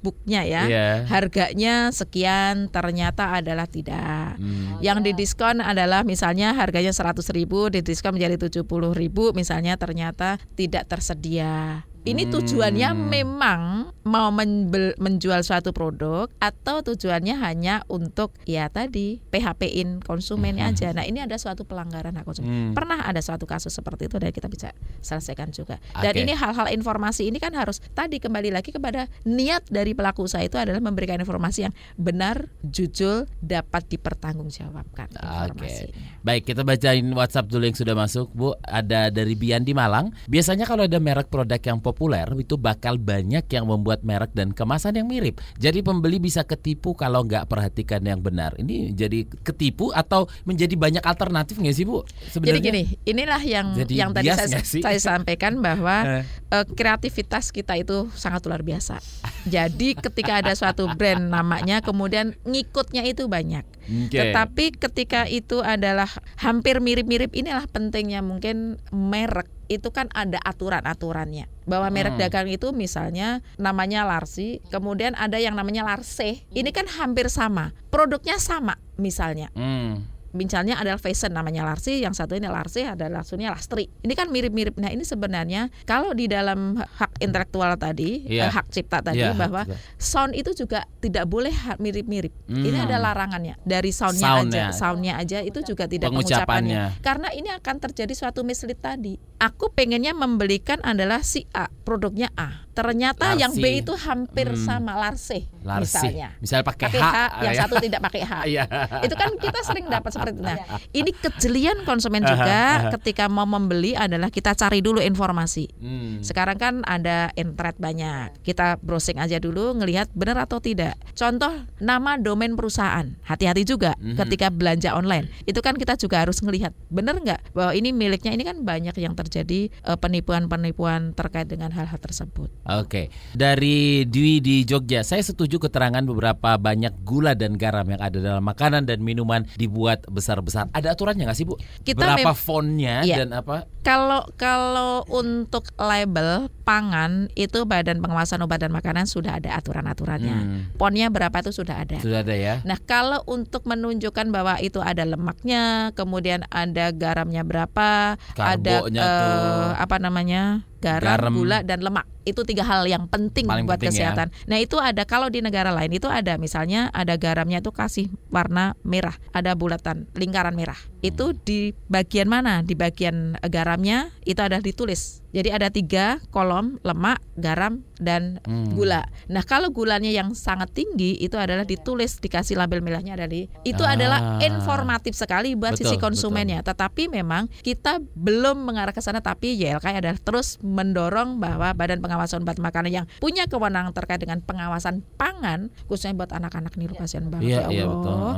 logbooknya 0.05 0.41
ya. 0.45 0.63
Iya. 0.69 0.89
Harganya 1.09 1.89
sekian 1.89 2.69
ternyata 2.69 3.41
adalah 3.41 3.65
tidak. 3.65 4.37
Hmm. 4.37 4.77
Yang 4.77 5.09
didiskon 5.09 5.65
adalah 5.65 6.05
misalnya 6.05 6.53
harganya 6.53 6.93
100.000 6.93 7.25
ribu 7.33 7.73
didiskon 7.73 8.13
menjadi 8.13 8.37
70.000 8.37 8.69
ribu 8.93 9.33
misalnya 9.33 9.73
ternyata 9.81 10.37
tidak 10.53 10.85
tersedia 10.85 11.81
Ini 12.05 12.29
tujuannya 12.29 12.93
memang 12.93 13.89
mau 14.05 14.29
menbel- 14.29 14.93
menjual 15.01 15.41
suatu 15.41 15.73
produk 15.73 16.29
atau 16.37 16.85
tujuannya 16.85 17.41
hanya 17.41 17.81
untuk 17.89 18.37
ya 18.45 18.69
tadi 18.69 19.17
PHP-in 19.33 20.05
konsumennya 20.05 20.69
aja. 20.69 20.93
Nah, 20.93 21.01
ini 21.09 21.25
ada 21.25 21.33
suatu 21.41 21.65
pelanggaran 21.65 22.13
hak 22.13 22.21
konsumen. 22.21 22.77
Pernah 22.77 23.09
ada 23.09 23.17
suatu 23.25 23.49
kasus 23.49 23.73
seperti 23.73 24.05
itu 24.05 24.21
dan 24.21 24.29
kita 24.29 24.45
bisa 24.45 24.69
selesaikan 25.01 25.49
juga. 25.49 25.81
Dan 25.97 26.13
ini 26.13 26.37
hal-hal 26.37 26.69
informasi 26.69 27.25
ini 27.25 27.41
kan 27.41 27.57
harus 27.57 27.81
tadi 27.97 28.21
kembali 28.21 28.53
lagi 28.53 28.69
kepada 28.69 29.09
niat 29.25 29.65
dari 29.73 29.97
pelaku 29.97 30.29
usaha 30.29 30.45
itu 30.45 30.61
adalah 30.61 30.85
memberikan 30.85 31.17
informasi 31.17 31.65
yang 31.65 31.73
benar, 31.97 32.45
jujur, 32.61 33.25
dapat 33.41 33.89
dipertanggungjawabkan 33.89 35.09
Oke, 35.09 35.25
informasinya. 35.25 36.21
baik 36.21 36.53
kita 36.53 36.61
bacain 36.61 37.09
WhatsApp 37.09 37.49
dulu 37.49 37.65
yang 37.65 37.73
sudah 37.73 37.97
masuk, 37.97 38.29
Bu. 38.37 38.53
Ada 38.61 39.09
dari 39.09 39.33
Bian 39.33 39.65
di 39.65 39.73
Malang. 39.73 40.13
Biasanya 40.29 40.69
kalau 40.69 40.85
ada 40.85 41.01
merek 41.01 41.33
produk 41.33 41.57
yang 41.57 41.81
populer 41.95 42.27
itu 42.35 42.59
bakal 42.59 42.99
banyak 42.99 43.47
yang 43.47 43.71
membuat 43.71 44.03
merek 44.03 44.35
dan 44.35 44.51
kemasan 44.51 44.99
yang 44.99 45.07
mirip. 45.07 45.39
Jadi 45.55 45.79
pembeli 45.79 46.19
bisa 46.19 46.43
ketipu 46.43 46.91
kalau 46.91 47.23
nggak 47.23 47.47
perhatikan 47.47 48.03
yang 48.03 48.19
benar. 48.19 48.51
Ini 48.59 48.91
jadi 48.91 49.23
ketipu 49.23 49.95
atau 49.95 50.27
menjadi 50.43 50.75
banyak 50.75 50.99
alternatif 51.07 51.55
nggak 51.55 51.71
sih, 51.71 51.87
Bu? 51.87 52.03
Jadi 52.35 52.59
gini, 52.59 52.83
inilah 53.07 53.39
yang 53.39 53.71
Jadi 53.71 53.95
yang 53.95 54.11
tadi 54.11 54.27
saya, 54.27 54.59
saya 54.59 54.99
sampaikan 54.99 55.63
bahwa 55.63 55.95
Eh. 56.05 56.23
eh, 56.51 56.65
kreativitas 56.75 57.49
kita 57.49 57.77
itu 57.79 58.11
sangat 58.13 58.43
luar 58.45 58.61
biasa. 58.61 58.99
Jadi 59.47 59.95
ketika 59.95 60.43
ada 60.43 60.53
suatu 60.57 60.89
brand 60.97 61.31
namanya 61.31 61.79
kemudian 61.79 62.35
ngikutnya 62.43 63.05
itu 63.07 63.29
banyak. 63.29 63.63
Oke. 63.85 64.17
Tetapi 64.17 64.65
ketika 64.75 65.25
itu 65.25 65.61
adalah 65.61 66.09
hampir 66.37 66.81
mirip-mirip 66.81 67.31
inilah 67.33 67.65
pentingnya 67.69 68.25
mungkin 68.25 68.81
merek 68.89 69.47
itu 69.65 69.89
kan 69.89 70.09
ada 70.13 70.37
aturan-aturannya 70.41 71.49
bahwa 71.65 71.89
merek 71.89 72.13
Hmm. 72.13 72.21
dagang 72.21 72.45
itu 72.45 72.69
misalnya 72.69 73.41
namanya 73.57 74.05
Larsi 74.05 74.61
kemudian 74.69 75.17
ada 75.17 75.41
yang 75.41 75.57
namanya 75.57 75.81
Larse 75.81 76.45
ini 76.53 76.69
kan 76.69 76.85
hampir 76.85 77.33
sama 77.33 77.73
produknya 77.89 78.37
sama 78.37 78.77
misalnya 78.95 79.49
Hmm. 79.57 80.05
Misalnya 80.35 80.75
adalah 80.75 80.99
fashion 80.99 81.31
namanya 81.31 81.63
Larsi, 81.63 82.03
yang 82.03 82.11
satu 82.11 82.35
ini 82.35 82.45
Larsi 82.45 82.83
ada 82.83 83.07
langsungnya 83.07 83.49
Lastri. 83.49 83.87
Ini 84.03 84.13
kan 84.13 84.27
mirip-mirip. 84.27 84.75
Nah 84.75 84.91
ini 84.91 85.01
sebenarnya 85.01 85.71
kalau 85.83 86.11
di 86.11 86.27
dalam 86.27 86.75
hak 86.75 87.23
intelektual 87.23 87.73
tadi, 87.75 88.27
Iya. 88.27 88.47
eh, 88.47 88.51
hak 88.51 88.67
cipta 88.69 88.99
tadi 88.99 89.23
Iya, 89.23 89.31
bahwa 89.33 89.63
hak 89.63 89.95
sound 89.95 90.35
itu 90.35 90.51
juga 90.51 90.83
tidak 90.99 91.25
boleh 91.25 91.55
mirip-mirip. 91.77 92.35
Hmm. 92.45 92.61
Ini 92.61 92.77
ada 92.83 92.99
larangannya 92.99 93.55
dari 93.63 93.89
soundnya, 93.89 94.27
Soundnya. 94.35 94.65
aja, 94.69 94.75
soundnya 94.75 95.13
aja 95.15 95.39
itu 95.39 95.63
juga 95.63 95.87
tidak 95.87 96.11
Pengucapannya. 96.11 96.91
pengucapannya. 96.91 97.01
Karena 97.01 97.29
ini 97.31 97.49
akan 97.49 97.75
terjadi 97.79 98.13
suatu 98.13 98.43
mislead 98.43 98.77
tadi. 98.77 99.15
Aku 99.37 99.67
pengennya 99.69 100.11
membelikan 100.11 100.79
adalah 100.81 101.19
si 101.19 101.43
A, 101.51 101.67
produknya 101.83 102.31
A. 102.33 102.63
Ternyata 102.71 103.35
yang 103.35 103.55
B 103.55 103.63
Larsi. 103.63 103.81
itu 103.81 103.93
hampir 103.97 104.47
Hmm. 104.47 104.59
sama 104.59 104.93
Larse, 104.93 105.47
Larsi. 105.61 105.95
misalnya. 105.95 106.27
Misalnya 106.37 106.65
pakai 106.65 106.85
Pakai 106.85 106.99
H, 106.99 107.07
H, 107.07 107.19
yang 107.39 107.53
ya. 107.53 107.61
satu 107.61 107.75
tidak 107.79 107.99
pakai 108.03 108.21
H 108.21 108.33
Iya. 108.51 108.63
itu 108.99 109.15
kan 109.15 109.29
kita 109.33 109.59
sering 109.63 109.87
dapat 109.87 110.09
seperti 110.09 110.35
itu. 110.35 110.43
Nah, 110.43 110.59
ini 110.91 111.11
kejelian 111.13 111.77
konsumen 111.81 112.19
juga 112.21 112.59
ketika 112.91 113.25
mau 113.25 113.43
membeli 113.45 113.95
adalah 113.95 114.27
kita 114.27 114.51
cari 114.53 114.79
dulu 114.79 114.99
informasi. 114.99 115.71
Hmm. 115.73 116.19
Sekarang 116.19 116.55
kan 116.55 116.73
ada 116.83 117.31
internet 117.33 117.75
banyak. 117.77 118.43
Kita 118.43 118.75
browsing 118.77 119.17
aja 119.17 119.39
dulu 119.39 119.71
ngelihat 119.73 120.11
benar 120.11 120.35
atau 120.41 120.59
tidak. 120.59 120.99
Contoh 121.11 121.51
nama 121.77 122.15
domain 122.15 122.51
perusahaan. 122.53 123.07
Hati-hati 123.21 123.63
juga 123.63 123.95
Mhm. 123.95 124.15
ketika 124.17 124.47
belanja 124.49 124.91
online. 124.91 125.31
Itu 125.43 125.59
kan 125.59 125.75
kita 125.75 125.95
juga 125.95 126.19
harus 126.19 126.39
ngelihat 126.39 126.75
benar 126.89 127.15
nggak 127.17 127.55
bahwa 127.55 127.71
ini 127.71 127.89
miliknya 127.89 128.31
ini 128.31 128.43
kan 128.43 128.59
banyak 128.61 128.95
yang 128.95 129.15
terjadi 129.25 129.73
eh, 129.73 129.97
penipuan-penipuan 129.97 131.17
terkait 131.17 131.49
dengan 131.49 131.73
hal-hal 131.73 131.97
tersebut. 131.97 132.53
Oke, 132.65 133.09
dari 133.33 134.05
Dwi 134.05 134.39
di 134.39 134.61
Jogja, 134.63 135.01
saya 135.01 135.21
setuju 135.25 135.57
keterangan 135.57 136.01
beberapa 136.05 136.55
banyak 136.55 137.01
gula 137.01 137.33
dan 137.33 137.57
garam 137.57 137.89
yang 137.89 138.01
ada 138.01 138.17
dalam 138.21 138.43
makanan 138.45 138.85
dan 138.85 139.01
minuman 139.01 139.43
dibuat 139.57 140.05
besar-besar. 140.07 140.69
Ada 140.71 140.93
aturannya 140.93 141.25
nggak 141.25 141.37
sih 141.37 141.45
bu? 141.47 141.57
Kita 141.81 141.97
Berapa 141.97 142.31
fontnya 142.37 143.01
Iya. 143.01 143.25
dan 143.25 143.35
apa? 143.35 143.65
Kalau 143.85 144.25
kalau 144.33 145.05
untuk 145.13 145.69
label 145.77 146.49
pangan 146.65 147.29
itu 147.37 147.69
Badan 147.69 148.01
Pengawasan 148.01 148.41
Obat 148.41 148.65
dan 148.65 148.73
Makanan 148.73 149.05
sudah 149.05 149.37
ada 149.37 149.53
aturan-aturannya. 149.61 150.37
Hmm. 150.41 150.61
Ponnya 150.73 151.13
berapa 151.13 151.37
itu 151.45 151.53
sudah 151.53 151.85
ada. 151.85 152.01
Sudah 152.01 152.25
ada 152.25 152.33
ya? 152.33 152.65
Nah, 152.65 152.81
kalau 152.81 153.21
untuk 153.29 153.69
menunjukkan 153.69 154.33
bahwa 154.33 154.57
itu 154.57 154.81
ada 154.81 155.05
lemaknya, 155.05 155.93
kemudian 155.93 156.49
ada 156.49 156.89
garamnya 156.89 157.45
berapa, 157.45 158.17
ada 158.33 158.73
Karbonya 158.81 159.01
eh, 159.05 159.21
tuh. 159.21 159.69
apa 159.77 159.95
namanya? 160.01 160.65
Garam, 160.83 161.17
Garam. 161.17 161.33
gula 161.33 161.59
dan 161.65 161.81
lemak. 161.81 162.05
Itu 162.25 162.41
tiga 162.41 162.65
hal 162.65 162.85
yang 162.85 163.05
penting 163.05 163.45
Paling 163.45 163.65
buat 163.65 163.77
penting 163.77 164.01
ya. 164.01 164.11
kesehatan. 164.13 164.33
Nah, 164.49 164.57
itu 164.57 164.77
ada 164.77 165.05
kalau 165.05 165.29
di 165.29 165.41
negara 165.41 165.69
lain 165.69 165.93
itu 165.93 166.09
ada 166.09 166.37
misalnya 166.37 166.89
ada 166.93 167.15
garamnya 167.15 167.61
itu 167.61 167.69
kasih 167.69 168.09
warna 168.29 168.73
merah, 168.81 169.13
ada 169.29 169.53
bulatan 169.53 170.09
lingkaran 170.13 170.53
merah. 170.53 170.77
Itu 171.01 171.33
Hmm. 171.33 171.39
di 171.41 171.59
bagian 171.85 172.25
mana? 172.25 172.61
Di 172.61 172.73
bagian 172.73 173.37
garamnya 173.45 174.09
itu 174.25 174.41
ada 174.41 174.57
ditulis. 174.57 175.24
Jadi 175.35 175.49
ada 175.51 175.67
tiga 175.67 176.23
kolom 176.31 176.79
lemak, 176.79 177.19
garam 177.35 177.83
dan 177.99 178.39
Hmm. 178.47 178.71
gula. 178.71 179.03
Nah 179.27 179.43
kalau 179.43 179.67
gulanya 179.67 180.07
yang 180.07 180.31
sangat 180.31 180.71
tinggi 180.71 181.19
itu 181.19 181.35
adalah 181.35 181.67
ditulis 181.67 182.17
dikasih 182.17 182.55
label 182.55 182.79
merahnya 182.79 183.19
dari 183.19 183.51
itu 183.61 183.83
Ah. 183.83 183.99
adalah 183.99 184.19
informatif 184.39 185.11
sekali 185.11 185.51
buat 185.53 185.75
Betul, 185.75 185.91
sisi 185.91 185.95
konsumennya. 185.97 186.63
Tetapi 186.63 187.11
memang 187.11 187.51
kita 187.59 187.99
belum 188.15 188.63
mengarah 188.63 188.91
ke 188.91 189.03
sana. 189.03 189.19
Tapi 189.19 189.59
YLKI 189.59 189.99
adalah 189.99 190.15
terus 190.17 190.55
mendorong 190.61 191.35
bahwa 191.37 191.75
Badan 191.75 191.99
Pengawasan 191.99 192.41
Obat 192.41 192.55
Makanan 192.55 192.91
yang 192.93 193.05
punya 193.19 193.43
kewenangan 193.45 193.91
terkait 193.91 194.23
dengan 194.23 194.39
pengawasan 194.39 195.03
pangan 195.15 195.67
khususnya 195.85 196.15
buat 196.15 196.31
anak-anak 196.31 196.71
nih 196.73 196.95
kasihan 196.95 197.27
banget 197.27 197.59
Iya, 197.59 197.59
ya 197.67 197.67
iya, 197.69 197.83
Allah. 197.83 197.91
betul. 197.91 198.31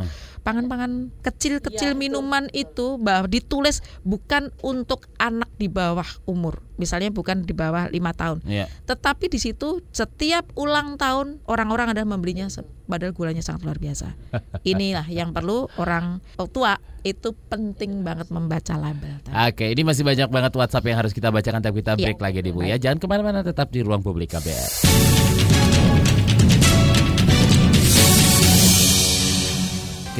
Pangan-pangan 0.47 1.11
kecil-kecil 1.27 1.91
minuman 1.91 2.47
itu 2.55 2.95
bahwa 2.95 3.27
ditulis 3.27 3.83
bukan 4.07 4.47
untuk 4.63 5.11
anak 5.19 5.51
di 5.59 5.67
bawah 5.67 6.07
umur. 6.23 6.63
Misalnya 6.79 7.11
bukan 7.11 7.43
di 7.43 7.51
bawah 7.51 7.91
lima 7.91 8.15
tahun 8.15 8.39
Iya. 8.47 8.71
tetapi 8.87 9.27
di 9.27 9.43
situ 9.43 9.83
setiap 9.91 10.47
ulang 10.55 10.95
tahun 10.95 11.43
orang-orang 11.51 11.91
ada 11.91 12.07
membelinya 12.07 12.47
padahal 12.87 13.11
gulanya 13.11 13.43
sangat 13.43 13.67
luar 13.67 13.75
biasa. 13.75 14.15
Inilah 14.71 15.03
yang 15.11 15.35
perlu 15.35 15.67
orang 15.75 16.23
tua 16.55 16.79
itu 17.03 17.35
penting 17.51 18.07
banget 18.07 18.31
membaca 18.31 18.79
label. 18.79 19.19
tadi. 19.27 19.35
Oke, 19.51 19.65
ini 19.67 19.83
masih 19.83 20.07
banyak 20.07 20.31
banget 20.31 20.55
WhatsApp 20.55 20.87
yang 20.87 20.97
harus 21.03 21.11
kita 21.11 21.27
bacakan 21.27 21.59
tapi 21.59 21.83
kita 21.83 21.99
Iya. 21.99 22.07
break 22.07 22.19
lagi 22.23 22.39
nih 22.39 22.53
Bu 22.55 22.63
ya. 22.63 22.79
Jangan 22.79 23.03
ke 23.03 23.07
mana-mana, 23.11 23.43
tetap 23.43 23.67
di 23.67 23.83
ruang 23.83 23.99
publik 23.99 24.31
KBR. 24.31 25.16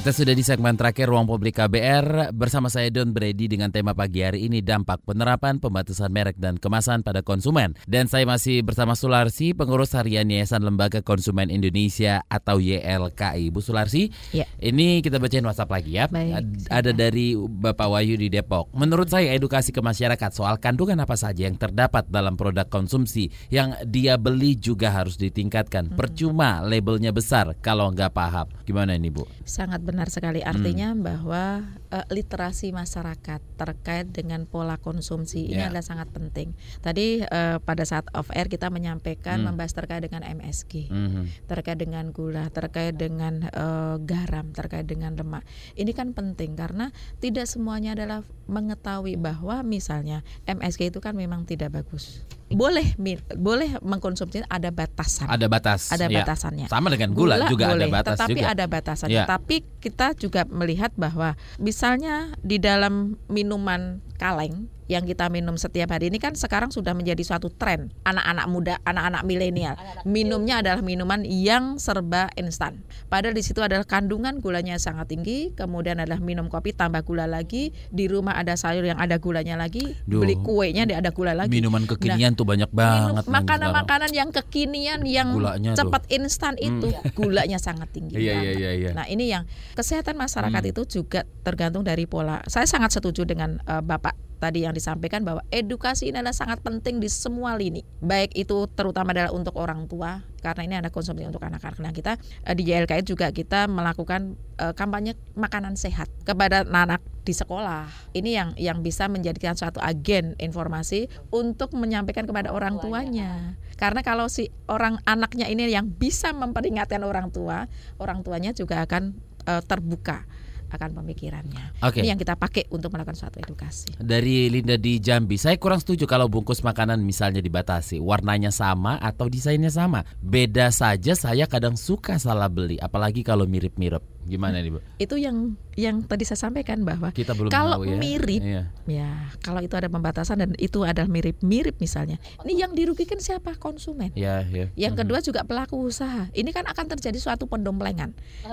Kita 0.08 0.24
sudah 0.24 0.40
di 0.40 0.46
segmen 0.48 0.80
terakhir 0.80 1.12
Ruang 1.12 1.28
Publik 1.28 1.60
KBR 1.60 2.32
bersama 2.32 2.72
saya 2.72 2.88
Don 2.88 3.12
Brady 3.12 3.52
dengan 3.52 3.76
tema 3.76 3.92
pagi 3.92 4.24
hari 4.24 4.48
ini 4.48 4.64
dampak 4.64 5.04
penerapan 5.04 5.60
pembatasan 5.60 6.08
merek 6.16 6.40
dan 6.40 6.56
kemasan 6.56 7.04
pada 7.04 7.20
konsumen. 7.20 7.76
Dan 7.84 8.08
saya 8.08 8.24
masih 8.24 8.64
bersama 8.64 8.96
Sularsi, 8.96 9.52
pengurus 9.52 9.92
harian 10.00 10.32
Yayasan 10.32 10.64
Lembaga 10.64 11.04
Konsumen 11.04 11.52
Indonesia 11.52 12.24
atau 12.32 12.56
YLKI. 12.56 13.52
Bu 13.52 13.60
Sularsi, 13.60 14.08
Ya. 14.32 14.48
ini 14.64 15.04
kita 15.04 15.20
bacain 15.20 15.44
WhatsApp 15.44 15.76
lagi 15.76 16.00
ya. 16.00 16.08
Baik, 16.08 16.40
Ad- 16.40 16.72
Ada 16.72 16.92
dari 16.96 17.36
Bapak 17.36 17.92
Wahyu 17.92 18.16
di 18.16 18.32
Depok. 18.32 18.72
Menurut 18.80 19.12
saya 19.12 19.36
edukasi 19.36 19.76
ke 19.76 19.84
masyarakat 19.84 20.32
soal 20.32 20.56
kandungan 20.64 21.04
apa 21.04 21.20
saja 21.20 21.52
yang 21.52 21.60
terdapat 21.60 22.08
dalam 22.08 22.40
produk 22.40 22.64
konsumsi 22.72 23.28
yang 23.52 23.76
dia 23.84 24.16
beli 24.16 24.56
juga 24.56 24.88
harus 24.88 25.20
ditingkatkan. 25.20 26.00
Percuma 26.00 26.64
labelnya 26.64 27.12
besar 27.12 27.60
kalau 27.60 27.92
nggak 27.92 28.16
paham. 28.16 28.48
Gimana 28.64 28.96
ini 28.96 29.12
Bu? 29.12 29.28
Sangat 29.44 29.84
benar 29.84 29.97
sekali 30.06 30.46
artinya 30.46 30.94
bahwa 30.94 31.66
eh, 31.90 32.06
literasi 32.14 32.70
masyarakat 32.70 33.42
terkait 33.58 34.14
dengan 34.14 34.46
pola 34.46 34.78
konsumsi 34.78 35.50
ini 35.50 35.66
Ya. 35.66 35.74
adalah 35.74 35.82
sangat 35.82 36.14
penting. 36.14 36.54
Tadi 36.86 37.26
eh, 37.26 37.58
pada 37.58 37.82
saat 37.82 38.06
off 38.14 38.30
air 38.30 38.46
kita 38.46 38.70
menyampaikan 38.70 39.42
Hmm. 39.42 39.50
membahas 39.50 39.74
terkait 39.74 40.06
dengan 40.06 40.22
MSG. 40.22 40.94
Mhm. 40.94 41.50
terkait 41.50 41.80
dengan 41.82 42.14
gula, 42.14 42.54
terkait 42.54 42.94
dengan 42.94 43.50
eh, 43.50 43.96
garam, 44.06 44.54
terkait 44.54 44.86
dengan 44.86 45.18
lemak. 45.18 45.42
Ini 45.74 45.90
kan 45.98 46.14
penting 46.14 46.54
karena 46.54 46.94
tidak 47.18 47.50
semuanya 47.50 47.98
adalah 47.98 48.22
mengetahui 48.46 49.18
bahwa 49.18 49.64
misalnya 49.64 50.22
MSG 50.46 50.92
itu 50.92 51.00
kan 51.02 51.18
memang 51.18 51.48
tidak 51.48 51.74
bagus. 51.74 52.22
Boleh 52.48 52.96
boleh 53.36 53.76
mengkonsumsi 53.84 54.44
ada 54.48 54.72
batasan. 54.72 55.28
Ada 55.28 55.52
batas. 55.52 55.92
Ada 55.92 56.08
ya. 56.08 56.24
batasannya. 56.24 56.68
Sama 56.72 56.88
dengan 56.88 57.12
gula, 57.12 57.44
juga 57.52 57.76
boleh, 57.76 57.88
ada 57.88 57.88
batas 57.92 58.16
tetapi 58.16 58.40
juga. 58.40 58.52
ada 58.56 58.66
batasannya. 58.66 59.20
Ya. 59.20 59.26
Tapi 59.28 59.56
kita 59.84 60.16
juga 60.16 60.48
melihat 60.48 60.96
bahwa 60.96 61.36
misalnya 61.60 62.32
di 62.40 62.56
dalam 62.62 63.20
minuman 63.28 64.00
kaleng 64.16 64.72
yang 64.88 65.04
kita 65.04 65.28
minum 65.28 65.56
setiap 65.56 65.92
hari 65.92 66.08
ini 66.08 66.18
kan 66.18 66.34
sekarang 66.34 66.72
sudah 66.72 66.96
menjadi 66.96 67.20
suatu 67.24 67.48
tren 67.52 67.92
anak-anak 68.04 68.46
muda, 68.48 68.76
anak-anak 68.84 69.24
milenial. 69.24 69.76
Minumnya 70.04 70.64
adalah 70.64 70.80
minuman 70.80 71.24
yang 71.24 71.76
serba 71.78 72.32
instan. 72.36 72.82
Padahal 73.08 73.36
di 73.36 73.44
situ 73.44 73.60
adalah 73.60 73.84
kandungan 73.84 74.40
gulanya 74.40 74.80
sangat 74.80 75.12
tinggi, 75.12 75.52
kemudian 75.54 76.00
adalah 76.00 76.20
minum 76.20 76.48
kopi 76.48 76.72
tambah 76.72 77.04
gula 77.04 77.28
lagi, 77.28 77.76
di 77.92 78.08
rumah 78.08 78.36
ada 78.36 78.56
sayur 78.56 78.84
yang 78.84 79.00
ada 79.00 79.20
gulanya 79.20 79.60
lagi, 79.60 79.96
Duh. 80.08 80.24
beli 80.24 80.36
kuenya 80.40 80.88
ada 80.88 81.12
gula 81.12 81.36
lagi. 81.36 81.52
Minuman 81.52 81.84
kekinian 81.84 82.34
tuh 82.34 82.48
banyak 82.48 82.72
banget. 82.72 83.24
makanan-makanan 83.28 84.12
yang 84.16 84.30
kekinian 84.32 85.04
yang 85.04 85.36
Gulanya 85.36 85.76
tuh. 85.76 85.88
cepat 85.88 86.08
instan 86.10 86.56
itu 86.58 86.90
gulanya 87.14 87.60
sangat 87.60 87.92
tinggi. 87.92 88.16
Iya, 88.16 88.34
iya, 88.40 88.52
iya, 88.56 88.72
iya. 88.72 88.90
Nah 88.96 89.06
ini 89.06 89.28
yang 89.28 89.44
kesehatan 89.76 90.16
masyarakat 90.16 90.62
Hmm. 90.64 90.72
itu 90.72 90.82
juga 90.88 91.28
tergantung 91.44 91.84
dari 91.84 92.08
pola. 92.08 92.40
Saya 92.48 92.66
sangat 92.66 92.96
setuju 92.96 93.28
dengan 93.28 93.60
eh, 93.62 93.84
Bapak 93.84 94.16
tadi 94.38 94.64
yang 94.64 94.74
disampaikan 94.74 95.26
bahwa 95.26 95.42
edukasi 95.50 96.10
ini 96.10 96.22
adalah 96.22 96.38
sangat 96.38 96.62
penting 96.62 97.02
di 97.02 97.10
semua 97.10 97.58
lini. 97.58 97.82
Baik 98.00 98.34
itu 98.38 98.70
terutama 98.74 99.12
adalah 99.14 99.34
untuk 99.34 99.58
orang 99.58 99.90
tua 99.90 100.22
karena 100.40 100.62
ini 100.64 100.76
ada 100.78 100.90
konsumsi 100.94 101.26
untuk 101.26 101.42
anak-anak. 101.44 101.82
Nah 101.82 101.92
kita 101.92 102.16
eh, 102.46 102.56
di 102.56 102.64
JLKI 102.70 103.04
juga 103.04 103.34
kita 103.34 103.66
melakukan 103.66 104.38
eh, 104.62 104.74
kampanye 104.78 105.18
makanan 105.34 105.76
sehat 105.76 106.08
kepada 106.24 106.64
anak 106.64 107.02
di 107.26 107.34
sekolah. 107.36 107.90
Ini 108.16 108.30
yang 108.32 108.50
yang 108.56 108.78
bisa 108.86 109.12
menjadikan 109.12 109.58
suatu 109.58 109.84
agen 109.84 110.38
informasi 110.40 111.12
untuk 111.34 111.76
menyampaikan 111.76 112.24
kepada 112.24 112.54
orang 112.54 112.80
tuanya. 112.80 113.60
Karena 113.76 114.02
kalau 114.02 114.32
si 114.32 114.54
orang 114.72 115.02
anaknya 115.04 115.52
ini 115.52 115.68
yang 115.68 115.92
bisa 115.92 116.32
memperingatkan 116.32 117.04
orang 117.04 117.30
tua, 117.34 117.68
orang 118.00 118.24
tuanya 118.24 118.56
juga 118.56 118.86
akan 118.86 119.18
eh, 119.50 119.62
terbuka 119.66 120.24
akan 120.68 120.90
pemikirannya. 121.04 121.80
Oke. 121.84 122.04
Ini 122.04 122.16
yang 122.16 122.20
kita 122.20 122.36
pakai 122.36 122.68
untuk 122.74 122.92
melakukan 122.92 123.16
suatu 123.16 123.40
edukasi. 123.40 123.94
Dari 124.00 124.52
Linda 124.52 124.76
di 124.76 125.00
Jambi, 125.00 125.40
saya 125.40 125.56
kurang 125.56 125.80
setuju 125.80 126.10
kalau 126.10 126.28
bungkus 126.28 126.64
makanan 126.66 127.00
misalnya 127.04 127.40
dibatasi, 127.40 128.02
warnanya 128.04 128.52
sama 128.52 129.00
atau 129.00 129.32
desainnya 129.32 129.72
sama. 129.72 130.04
Beda 130.20 130.74
saja 130.74 131.16
saya 131.16 131.46
kadang 131.48 131.80
suka 131.80 132.20
salah 132.20 132.52
beli, 132.52 132.76
apalagi 132.82 133.24
kalau 133.24 133.48
mirip-mirip. 133.48 134.17
Gimana 134.28 134.60
nih, 134.60 134.76
Bu? 134.76 134.80
Itu 135.00 135.16
yang 135.16 135.56
yang 135.80 136.04
tadi 136.04 136.28
saya 136.28 136.50
sampaikan 136.50 136.84
bahwa 136.84 137.16
Kita 137.16 137.32
belum 137.32 137.48
kalau 137.48 137.80
tahu 137.80 137.96
ya. 137.96 137.98
mirip 138.02 138.42
Iya. 138.44 138.64
ya 138.90 139.12
kalau 139.40 139.62
itu 139.62 139.78
ada 139.78 139.88
pembatasan 139.88 140.42
dan 140.44 140.52
itu 140.60 140.84
adalah 140.84 141.08
mirip-mirip 141.08 141.80
misalnya. 141.80 142.20
Ini 142.44 142.68
yang 142.68 142.72
dirugikan 142.76 143.22
siapa? 143.22 143.56
Konsumen. 143.56 144.12
Ya, 144.18 144.44
ya. 144.50 144.68
Yang 144.76 144.94
kedua 145.06 145.20
juga 145.24 145.42
pelaku 145.48 145.80
usaha. 145.80 146.28
Ini 146.36 146.50
kan 146.52 146.68
akan 146.68 146.86
terjadi 146.98 147.16
suatu 147.18 147.48
pendomplengan. 147.48 148.12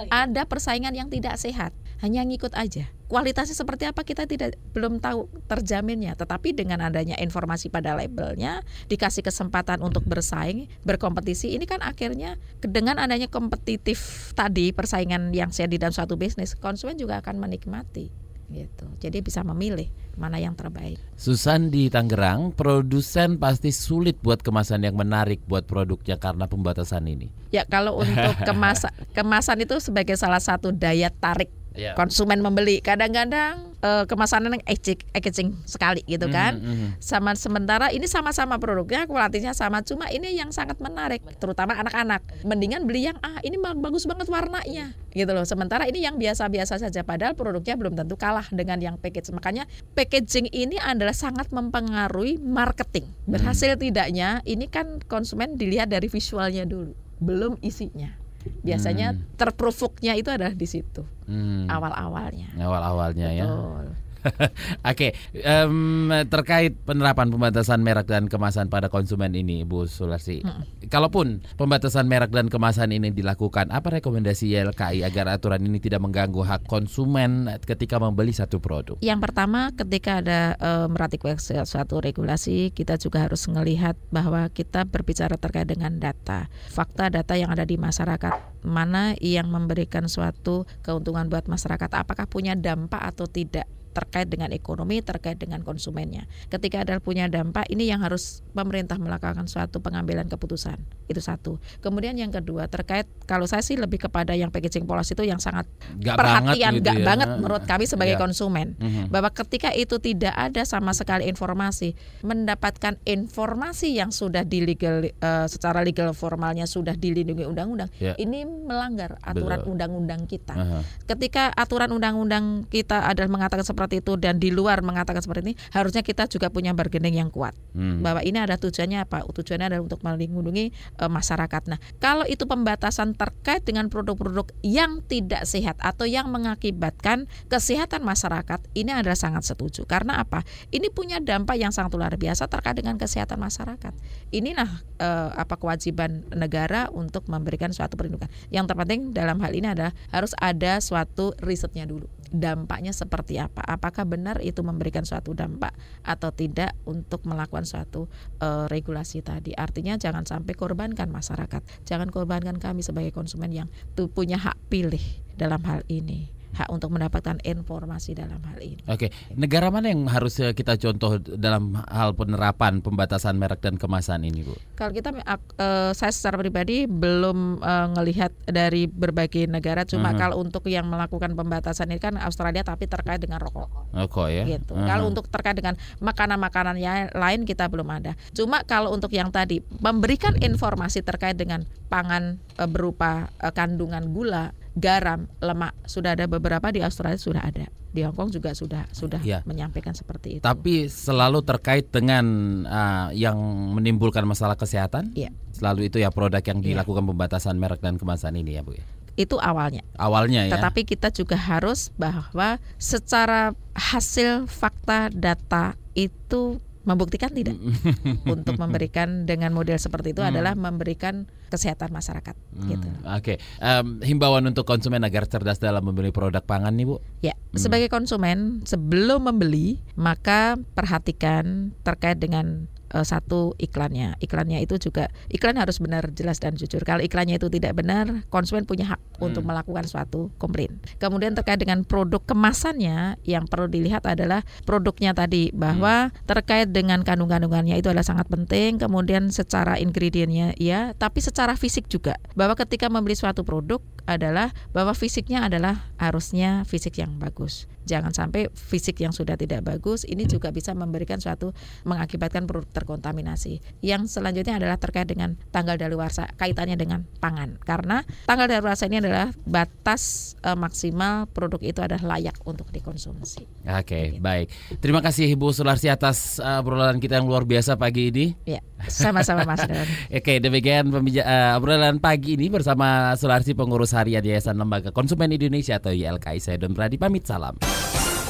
Ada 0.08 0.46
persaingan 0.46 0.94
yang 0.94 1.10
tidak 1.10 1.34
sehat. 1.36 1.74
Hanya 1.98 2.22
ngikut 2.22 2.54
aja. 2.54 2.86
Kualitasnya 3.04 3.52
seperti 3.52 3.84
apa 3.84 4.00
kita 4.02 4.24
tidak 4.24 4.56
belum 4.72 4.98
tahu 4.98 5.28
terjaminnya. 5.46 6.16
Tetapi 6.16 6.56
dengan 6.56 6.80
adanya 6.80 7.14
informasi 7.20 7.68
pada 7.68 7.92
labelnya, 7.92 8.64
dikasih 8.88 9.20
kesempatan 9.20 9.84
untuk 9.84 10.02
bersaing, 10.08 10.66
berkompetisi, 10.82 11.52
ini 11.52 11.68
kan 11.68 11.84
akhirnya 11.84 12.40
dengan 12.64 12.96
adanya 12.96 13.28
kompetitif 13.28 14.32
tadi 14.32 14.72
persaingan 14.72 15.36
yang 15.36 15.52
sehat 15.52 15.70
di 15.70 15.78
dalam 15.78 15.92
suatu 15.92 16.16
bisnis, 16.16 16.56
konsumen 16.56 16.96
juga 16.96 17.20
akan 17.20 17.36
menikmati 17.40 18.24
gitu. 18.52 18.86
Jadi 19.00 19.24
bisa 19.24 19.40
memilih 19.40 19.88
mana 20.14 20.38
yang 20.38 20.54
terbaik. 20.54 21.00
Susan 21.16 21.72
di 21.72 21.88
Tangerang, 21.88 22.52
produsen 22.52 23.40
pasti 23.40 23.72
sulit 23.72 24.20
buat 24.20 24.44
kemasan 24.44 24.84
yang 24.84 24.94
menarik 24.94 25.42
buat 25.48 25.64
produknya 25.64 26.20
karena 26.20 26.46
pembatasan 26.46 27.08
ini. 27.08 27.32
Ya 27.50 27.64
kalau 27.64 27.98
untuk 28.02 28.34
kemasan 28.48 28.92
kemasan 29.16 29.64
itu 29.64 29.80
sebagai 29.80 30.14
salah 30.14 30.40
satu 30.40 30.70
daya 30.70 31.10
tarik 31.10 31.50
Ya. 31.74 31.98
konsumen 31.98 32.38
membeli. 32.38 32.78
Kadang-kadang 32.78 33.74
eh, 33.82 34.04
kemasan 34.06 34.46
yang 34.46 34.62
ecek 34.62 35.04
packaging 35.10 35.58
sekali 35.66 36.06
gitu 36.06 36.30
kan. 36.30 36.56
Mhm, 36.56 36.70
mhm. 36.70 36.88
Sama 37.02 37.34
sementara 37.34 37.90
ini 37.90 38.06
sama-sama 38.06 38.56
produknya, 38.62 39.04
kualitasnya 39.10 39.52
sama, 39.52 39.82
cuma 39.82 40.08
ini 40.08 40.38
yang 40.38 40.54
sangat 40.54 40.78
menarik, 40.78 41.20
terutama 41.36 41.74
anak-anak. 41.76 42.22
Mendingan 42.46 42.86
beli 42.88 43.10
yang 43.10 43.18
ah 43.20 43.42
ini 43.42 43.58
bagus 43.58 44.06
banget 44.06 44.30
warnanya, 44.30 44.94
gitu 45.12 45.30
loh. 45.34 45.44
Sementara 45.44 45.84
ini 45.84 46.00
yang 46.00 46.16
biasa-biasa 46.16 46.80
saja, 46.80 47.02
padahal 47.04 47.36
produknya 47.36 47.76
belum 47.76 47.98
tentu 47.98 48.16
kalah 48.16 48.46
dengan 48.54 48.80
yang 48.80 48.96
package. 48.96 49.34
Makanya 49.34 49.68
packaging 49.98 50.48
ini 50.54 50.80
adalah 50.80 51.12
sangat 51.12 51.50
mempengaruhi 51.52 52.40
marketing. 52.40 53.10
Berhasil 53.26 53.76
tidaknya, 53.76 54.40
ini 54.46 54.70
kan 54.70 55.02
konsumen 55.10 55.58
dilihat 55.58 55.90
dari 55.92 56.06
visualnya 56.08 56.64
dulu, 56.64 56.94
belum 57.20 57.60
isinya. 57.60 58.23
Biasanya 58.62 59.12
terprovoknya 59.36 60.16
itu 60.16 60.28
adalah 60.28 60.52
di 60.52 60.64
situ 60.64 61.04
Hmm, 61.24 61.64
awal-awalnya. 61.68 62.52
awal-awalnya 62.54 63.28
ya. 63.32 63.44
Betul. 63.44 63.86
Oke, 64.90 65.12
em, 65.36 66.08
terkait 66.28 66.74
penerapan 66.84 67.28
pembatasan 67.28 67.80
merek 67.84 68.08
dan 68.08 68.26
kemasan 68.28 68.72
pada 68.72 68.88
konsumen 68.88 69.32
ini, 69.36 69.62
Bu 69.62 69.84
Sulasi. 69.84 70.44
Kalaupun 70.88 71.44
pembatasan 71.56 72.08
merek 72.08 72.32
dan 72.32 72.48
kemasan 72.48 72.92
ini 72.92 73.12
dilakukan, 73.12 73.68
apa 73.70 74.00
rekomendasi 74.00 74.52
YLKI 74.52 75.04
agar 75.04 75.28
aturan 75.32 75.64
ini 75.64 75.80
tidak 75.80 76.04
mengganggu 76.04 76.40
hak 76.44 76.62
konsumen 76.68 77.48
ketika 77.64 78.00
membeli 78.00 78.32
satu 78.32 78.60
produk? 78.60 78.96
Yang 79.04 79.20
pertama 79.30 79.72
ketika 79.72 80.20
ada 80.24 80.40
eh, 80.56 80.86
meratik 80.88 81.24
suatu 81.64 82.04
regulasi 82.04 82.72
kita 82.72 83.00
juga 83.00 83.24
harus 83.24 83.48
melihat 83.48 83.96
bahwa 84.12 84.48
kita 84.52 84.84
berbicara 84.84 85.40
terkait 85.40 85.68
dengan 85.68 85.96
data, 85.96 86.52
fakta 86.68 87.08
data 87.08 87.34
yang 87.36 87.52
ada 87.52 87.64
di 87.64 87.80
masyarakat 87.80 88.54
mana 88.64 89.12
yang 89.20 89.52
memberikan 89.52 90.08
suatu 90.08 90.64
keuntungan 90.80 91.28
buat 91.28 91.46
masyarakat, 91.46 91.92
apakah 91.92 92.24
punya 92.24 92.56
dampak 92.56 93.00
atau 93.04 93.28
tidak 93.28 93.68
terkait 93.94 94.26
dengan 94.26 94.50
ekonomi, 94.50 94.98
terkait 95.00 95.38
dengan 95.38 95.62
konsumennya. 95.62 96.26
Ketika 96.50 96.82
ada 96.82 96.98
punya 96.98 97.30
dampak, 97.30 97.70
ini 97.70 97.86
yang 97.86 98.02
harus 98.02 98.42
pemerintah 98.50 98.98
melakukan 98.98 99.46
suatu 99.46 99.78
pengambilan 99.78 100.26
keputusan. 100.26 100.82
Itu 101.06 101.22
satu. 101.22 101.62
Kemudian 101.78 102.18
yang 102.18 102.34
kedua 102.34 102.66
terkait 102.66 103.06
kalau 103.24 103.46
saya 103.46 103.62
sih 103.62 103.78
lebih 103.78 104.02
kepada 104.02 104.34
yang 104.34 104.50
packaging 104.50 104.82
policy 104.82 105.14
itu 105.14 105.22
yang 105.22 105.38
sangat 105.38 105.70
Gak 106.02 106.18
perhatian, 106.18 106.82
banget 106.82 106.82
gitu 106.82 106.88
gak 106.90 106.98
ya. 106.98 107.06
banget 107.06 107.28
menurut 107.38 107.62
kami 107.62 107.84
sebagai 107.86 108.16
Ya. 108.16 108.20
konsumen 108.20 108.74
Mhm. 108.74 109.14
bahwa 109.14 109.30
ketika 109.30 109.70
itu 109.70 110.02
tidak 110.02 110.34
ada 110.34 110.66
sama 110.66 110.90
sekali 110.90 111.30
informasi 111.30 111.94
mendapatkan 112.24 112.98
informasi 113.04 113.94
yang 113.94 114.10
sudah 114.10 114.42
di 114.42 114.64
legal 114.64 115.04
eh, 115.06 115.46
secara 115.46 115.84
legal 115.84 116.10
formalnya 116.16 116.64
sudah 116.64 116.96
dilindungi 116.96 117.44
undang-undang 117.44 117.92
Ya. 118.00 118.16
ini 118.16 118.42
melanggar 118.42 119.20
aturan 119.20 119.60
Betul. 119.60 119.70
undang-undang 119.76 120.24
kita 120.24 120.54
Aha. 120.56 120.78
ketika 121.06 121.52
aturan 121.52 121.92
undang-undang 121.92 122.64
kita 122.66 123.04
adalah 123.04 123.28
mengatakan 123.28 123.62
seperti 123.62 123.83
itu 123.92 124.16
dan 124.16 124.40
di 124.40 124.54
luar 124.54 124.80
mengatakan 124.80 125.20
seperti 125.20 125.52
ini 125.52 125.54
harusnya 125.74 126.00
kita 126.00 126.30
juga 126.30 126.48
punya 126.48 126.72
bargaining 126.72 127.20
yang 127.20 127.30
kuat. 127.32 127.52
Hmm. 127.74 128.06
bahwa 128.06 128.22
ini 128.22 128.38
ada 128.38 128.54
tujuannya 128.54 129.02
apa? 129.02 129.26
Tujuannya 129.26 129.66
adalah 129.66 129.82
untuk 129.82 129.98
melindungi 130.06 130.70
eh, 130.70 131.10
masyarakat. 131.10 131.62
Nah 131.66 131.78
kalau 131.98 132.22
itu 132.22 132.46
pembatasan 132.46 133.18
terkait 133.18 133.66
dengan 133.66 133.90
produk-produk 133.90 134.46
yang 134.62 135.02
tidak 135.10 135.42
sehat 135.42 135.74
atau 135.82 136.06
yang 136.06 136.30
mengakibatkan 136.30 137.26
kesehatan 137.50 138.06
masyarakat 138.06 138.62
ini 138.78 138.94
adalah 138.94 139.18
sangat 139.18 139.42
setuju. 139.42 139.82
Karena 139.90 140.22
apa? 140.22 140.46
Ini 140.70 140.86
punya 140.94 141.18
dampak 141.18 141.58
yang 141.58 141.74
sangat 141.74 141.98
luar 141.98 142.14
biasa 142.14 142.46
terkait 142.46 142.78
dengan 142.78 142.94
kesehatan 142.94 143.42
masyarakat. 143.42 143.92
Inilah 144.30 144.70
eh, 145.02 145.30
apa 145.34 145.58
kewajiban 145.58 146.22
negara 146.30 146.86
untuk 146.94 147.26
memberikan 147.26 147.74
suatu 147.74 147.98
perlindungan. 147.98 148.30
Yang 148.54 148.70
terpenting 148.70 149.10
dalam 149.10 149.42
hal 149.42 149.50
ini 149.50 149.74
adalah 149.74 149.90
harus 150.14 150.30
ada 150.38 150.78
suatu 150.78 151.34
risetnya 151.42 151.90
dulu 151.90 152.06
dampaknya 152.34 152.90
seperti 152.90 153.38
apa? 153.38 153.62
Apakah 153.62 154.02
benar 154.04 154.42
itu 154.42 154.60
memberikan 154.66 155.06
suatu 155.06 155.32
dampak 155.32 155.74
atau 156.02 156.34
tidak 156.34 156.74
untuk 156.84 157.22
melakukan 157.24 157.62
suatu 157.62 158.10
eh, 158.42 158.66
regulasi 158.66 159.22
tadi? 159.22 159.54
Artinya 159.54 159.94
jangan 159.94 160.26
sampai 160.26 160.52
korbankan 160.58 161.08
masyarakat. 161.08 161.86
Jangan 161.86 162.10
korbankan 162.10 162.58
kami 162.58 162.82
sebagai 162.82 163.14
konsumen 163.14 163.54
yang 163.54 163.68
punya 164.14 164.36
hak 164.36 164.58
pilih 164.68 165.02
dalam 165.34 165.62
hal 165.66 165.82
ini 165.90 166.43
hak 166.54 166.68
untuk 166.70 166.90
mendapatkan 166.90 167.38
informasi 167.40 168.14
dalam 168.14 168.38
hal 168.42 168.58
ini 168.58 168.80
Oke, 168.86 169.10
negara 169.34 169.68
mana 169.68 169.90
yang 169.90 170.06
harus 170.06 170.38
eh, 170.38 170.52
kita 170.52 170.76
contoh 170.76 171.18
dalam 171.18 171.74
hal 171.86 172.14
penerapan 172.14 172.78
pembatasan 172.78 173.34
merek 173.34 173.60
dan 173.60 173.74
kemasan 173.74 174.22
ini, 174.22 174.42
Bu? 174.42 174.54
Kalau 174.74 174.90
kita 174.90 175.10
eh, 175.14 175.90
saya 175.92 176.10
secara 176.10 176.38
pribadi 176.38 176.86
belum 176.86 177.58
eh, 177.58 177.86
ngelihat 177.92 178.32
dari 178.46 178.86
berbagai 178.86 179.46
negara 179.46 179.82
cuma 179.84 180.10
Mhm. 180.10 180.18
kalau 180.18 180.36
untuk 180.38 180.64
yang 180.66 180.86
melakukan 180.86 181.34
pembatasan 181.34 181.90
ini 181.90 181.98
kan 181.98 182.14
Australia 182.16 182.62
tapi 182.62 182.86
terkait 182.86 183.18
dengan 183.18 183.42
rokok 183.42 183.90
Oh, 183.90 184.06
kok 184.06 184.28
ya? 184.28 184.46
gitu. 184.46 184.74
Aha. 184.74 184.86
Kalau 184.86 185.04
untuk 185.06 185.26
terkait 185.26 185.54
dengan 185.54 185.74
makanan-makanan 185.98 186.76
yang 186.78 187.10
lain 187.10 187.42
kita 187.42 187.66
belum 187.66 187.88
ada. 187.90 188.14
Cuma 188.30 188.62
kalau 188.62 188.90
untuk 188.90 189.10
yang 189.10 189.30
tadi 189.30 189.58
memberikan 189.80 190.34
informasi 190.36 191.00
terkait 191.00 191.34
dengan 191.34 191.62
pangan 191.88 192.38
eh, 192.58 192.68
berupa 192.68 193.26
eh, 193.40 193.50
kandungan 193.50 194.14
gula, 194.14 194.54
garam, 194.74 195.30
lemak 195.38 195.72
sudah 195.86 196.18
ada 196.18 196.26
beberapa 196.26 196.70
di 196.74 196.82
Australia 196.82 197.18
sudah 197.18 197.42
ada. 197.46 197.66
Di 197.94 198.02
Hong 198.02 198.18
Kong 198.18 198.30
juga 198.34 198.50
sudah 198.58 198.90
sudah 198.90 199.22
Iya. 199.22 199.46
menyampaikan 199.46 199.94
seperti 199.94 200.38
itu. 200.38 200.42
Tapi 200.42 200.90
selalu 200.90 201.46
terkait 201.46 201.86
dengan 201.94 202.26
ah, 202.66 203.14
yang 203.14 203.38
menimbulkan 203.70 204.26
masalah 204.26 204.58
kesehatan. 204.58 205.14
Iya. 205.14 205.30
Selalu 205.54 205.86
itu 205.94 206.02
ya 206.02 206.10
produk 206.10 206.42
yang 206.42 206.58
Iya. 206.58 206.74
dilakukan 206.74 207.06
pembatasan 207.06 207.54
merek 207.54 207.78
dan 207.78 207.94
kemasan 207.94 208.34
ini 208.34 208.58
ya, 208.58 208.66
Bu. 208.66 208.74
ya? 208.74 208.84
itu 209.14 209.38
awalnya. 209.38 209.86
Awalnya 209.94 210.50
ya. 210.50 210.58
Tetapi 210.58 210.82
kita 210.82 211.14
juga 211.14 211.38
harus 211.38 211.94
bahwa 211.94 212.58
secara 212.82 213.54
hasil 213.78 214.50
fakta 214.50 215.06
data 215.14 215.78
itu 215.94 216.58
membuktikan 216.84 217.32
tidak 217.32 217.56
untuk 218.34 218.60
memberikan 218.60 219.24
dengan 219.24 219.56
model 219.56 219.80
seperti 219.80 220.12
itu 220.12 220.20
adalah 220.20 220.52
memberikan 220.52 221.24
kesehatan 221.48 221.90
masyarakat 221.92 222.36
Hmm, 222.54 222.70
gitu. 222.70 222.88
Oke, 223.02 223.34
Em, 223.58 223.98
himbauan 224.04 224.46
untuk 224.46 224.62
konsumen 224.62 225.02
agar 225.02 225.26
cerdas 225.26 225.58
dalam 225.58 225.82
memilih 225.90 226.14
produk 226.14 226.44
pangan 226.44 226.76
nih 226.76 226.86
Bu. 226.86 227.02
Ya, 227.24 227.34
sebagai 227.56 227.90
konsumen 227.90 228.62
sebelum 228.62 229.26
membeli 229.26 229.82
maka 229.98 230.54
perhatikan 230.78 231.74
terkait 231.82 232.20
dengan 232.20 232.70
eh, 232.94 233.04
satu 233.04 233.58
iklannya. 233.58 234.14
Iklannya 234.22 234.62
itu 234.62 234.78
juga 234.78 235.10
iklan 235.28 235.58
harus 235.58 235.82
benar, 235.82 236.08
jelas 236.14 236.38
dan 236.38 236.54
jujur. 236.54 236.80
Kalau 236.86 237.02
iklannya 237.02 237.42
itu 237.42 237.50
tidak 237.50 237.74
benar, 237.82 238.22
konsumen 238.30 238.64
punya 238.64 238.94
hak 238.94 239.00
untuk 239.18 239.42
melakukan 239.42 239.84
suatu 239.84 240.30
komplain. 240.38 240.78
Kemudian 241.02 241.34
terkait 241.34 241.58
dengan 241.58 241.82
produk 241.82 242.22
kemasannya 242.22 243.18
yang 243.26 243.50
perlu 243.50 243.66
dilihat 243.66 244.06
adalah 244.06 244.46
produknya 244.62 245.12
tadi 245.12 245.50
bahwa 245.50 246.14
terkait 246.24 246.70
dengan 246.70 247.02
kandung-kandungannya 247.02 247.78
itu 247.78 247.90
adalah 247.90 248.06
sangat 248.06 248.30
penting. 248.30 248.78
Kemudian 248.78 249.34
secara 249.34 249.76
ingredientnya 249.76 250.54
ya, 250.56 250.94
tapi 250.94 251.18
secara 251.18 251.58
fisik 251.58 251.90
juga. 251.90 252.16
Bahwa 252.38 252.54
ketika 252.54 252.86
membeli 252.86 253.18
suatu 253.18 253.42
produk 253.42 253.82
adalah 254.04 254.52
bahwa 254.76 254.92
fisiknya 254.92 255.48
adalah 255.48 255.88
harusnya 255.96 256.62
fisik 256.68 257.00
yang 257.00 257.16
bagus. 257.16 257.66
Jangan 257.84 258.16
sampai 258.16 258.48
fisik 258.56 259.04
yang 259.04 259.12
sudah 259.12 259.36
tidak 259.36 259.60
bagus 259.60 260.08
ini 260.08 260.24
juga 260.24 260.48
bisa 260.48 260.72
memberikan 260.72 261.20
suatu 261.20 261.52
mengakibatkan 261.84 262.48
produk 262.48 262.83
terkontaminasi. 262.84 263.64
Yang 263.80 264.20
selanjutnya 264.20 264.60
adalah 264.60 264.76
terkait 264.76 265.08
dengan 265.08 265.40
tanggal 265.48 265.80
daluarsa 265.80 266.28
kaitannya 266.36 266.76
dengan 266.76 267.08
pangan. 267.18 267.56
Karena 267.64 268.04
tanggal 268.28 268.44
daluarsa 268.44 268.84
ini 268.92 269.00
adalah 269.00 269.32
batas 269.48 270.36
eh, 270.44 270.52
maksimal 270.52 271.24
produk 271.32 271.64
itu 271.64 271.80
adalah 271.80 272.14
layak 272.14 272.36
untuk 272.44 272.68
dikonsumsi. 272.68 273.48
Oke, 273.64 274.20
baik. 274.20 274.52
Terima 274.84 275.00
kasih 275.00 275.32
Ibu 275.32 275.56
Sularsi 275.56 275.88
atas 275.88 276.36
uh, 276.36 276.60
obrolan 276.60 277.00
kita 277.00 277.16
yang 277.16 277.24
luar 277.24 277.48
biasa 277.48 277.80
pagi 277.80 278.12
ini. 278.12 278.36
Ya, 278.44 278.60
sama-sama 278.84 279.48
Mas. 279.48 279.64
Oke, 280.20 280.36
demikian 280.44 280.92
pembija- 280.92 281.24
eh, 281.24 281.56
obrolan 281.56 281.96
pagi 281.96 282.36
ini 282.36 282.52
bersama 282.52 283.16
Sularsi 283.16 283.56
pengurus 283.56 283.96
harian 283.96 284.20
Yayasan 284.20 284.60
Lembaga 284.60 284.92
Konsumen 284.92 285.32
Indonesia 285.32 285.80
atau 285.80 285.96
YLKI. 285.96 286.38
Saya 286.44 286.60
Don 286.60 286.76
Pradi 286.76 287.00
pamit 287.00 287.24
salam. 287.24 287.56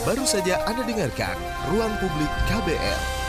Baru 0.05 0.23
saja 0.29 0.61
Anda 0.69 0.85
dengarkan 0.85 1.35
Ruang 1.73 1.97
Publik 1.97 2.29
KBR. 2.47 3.24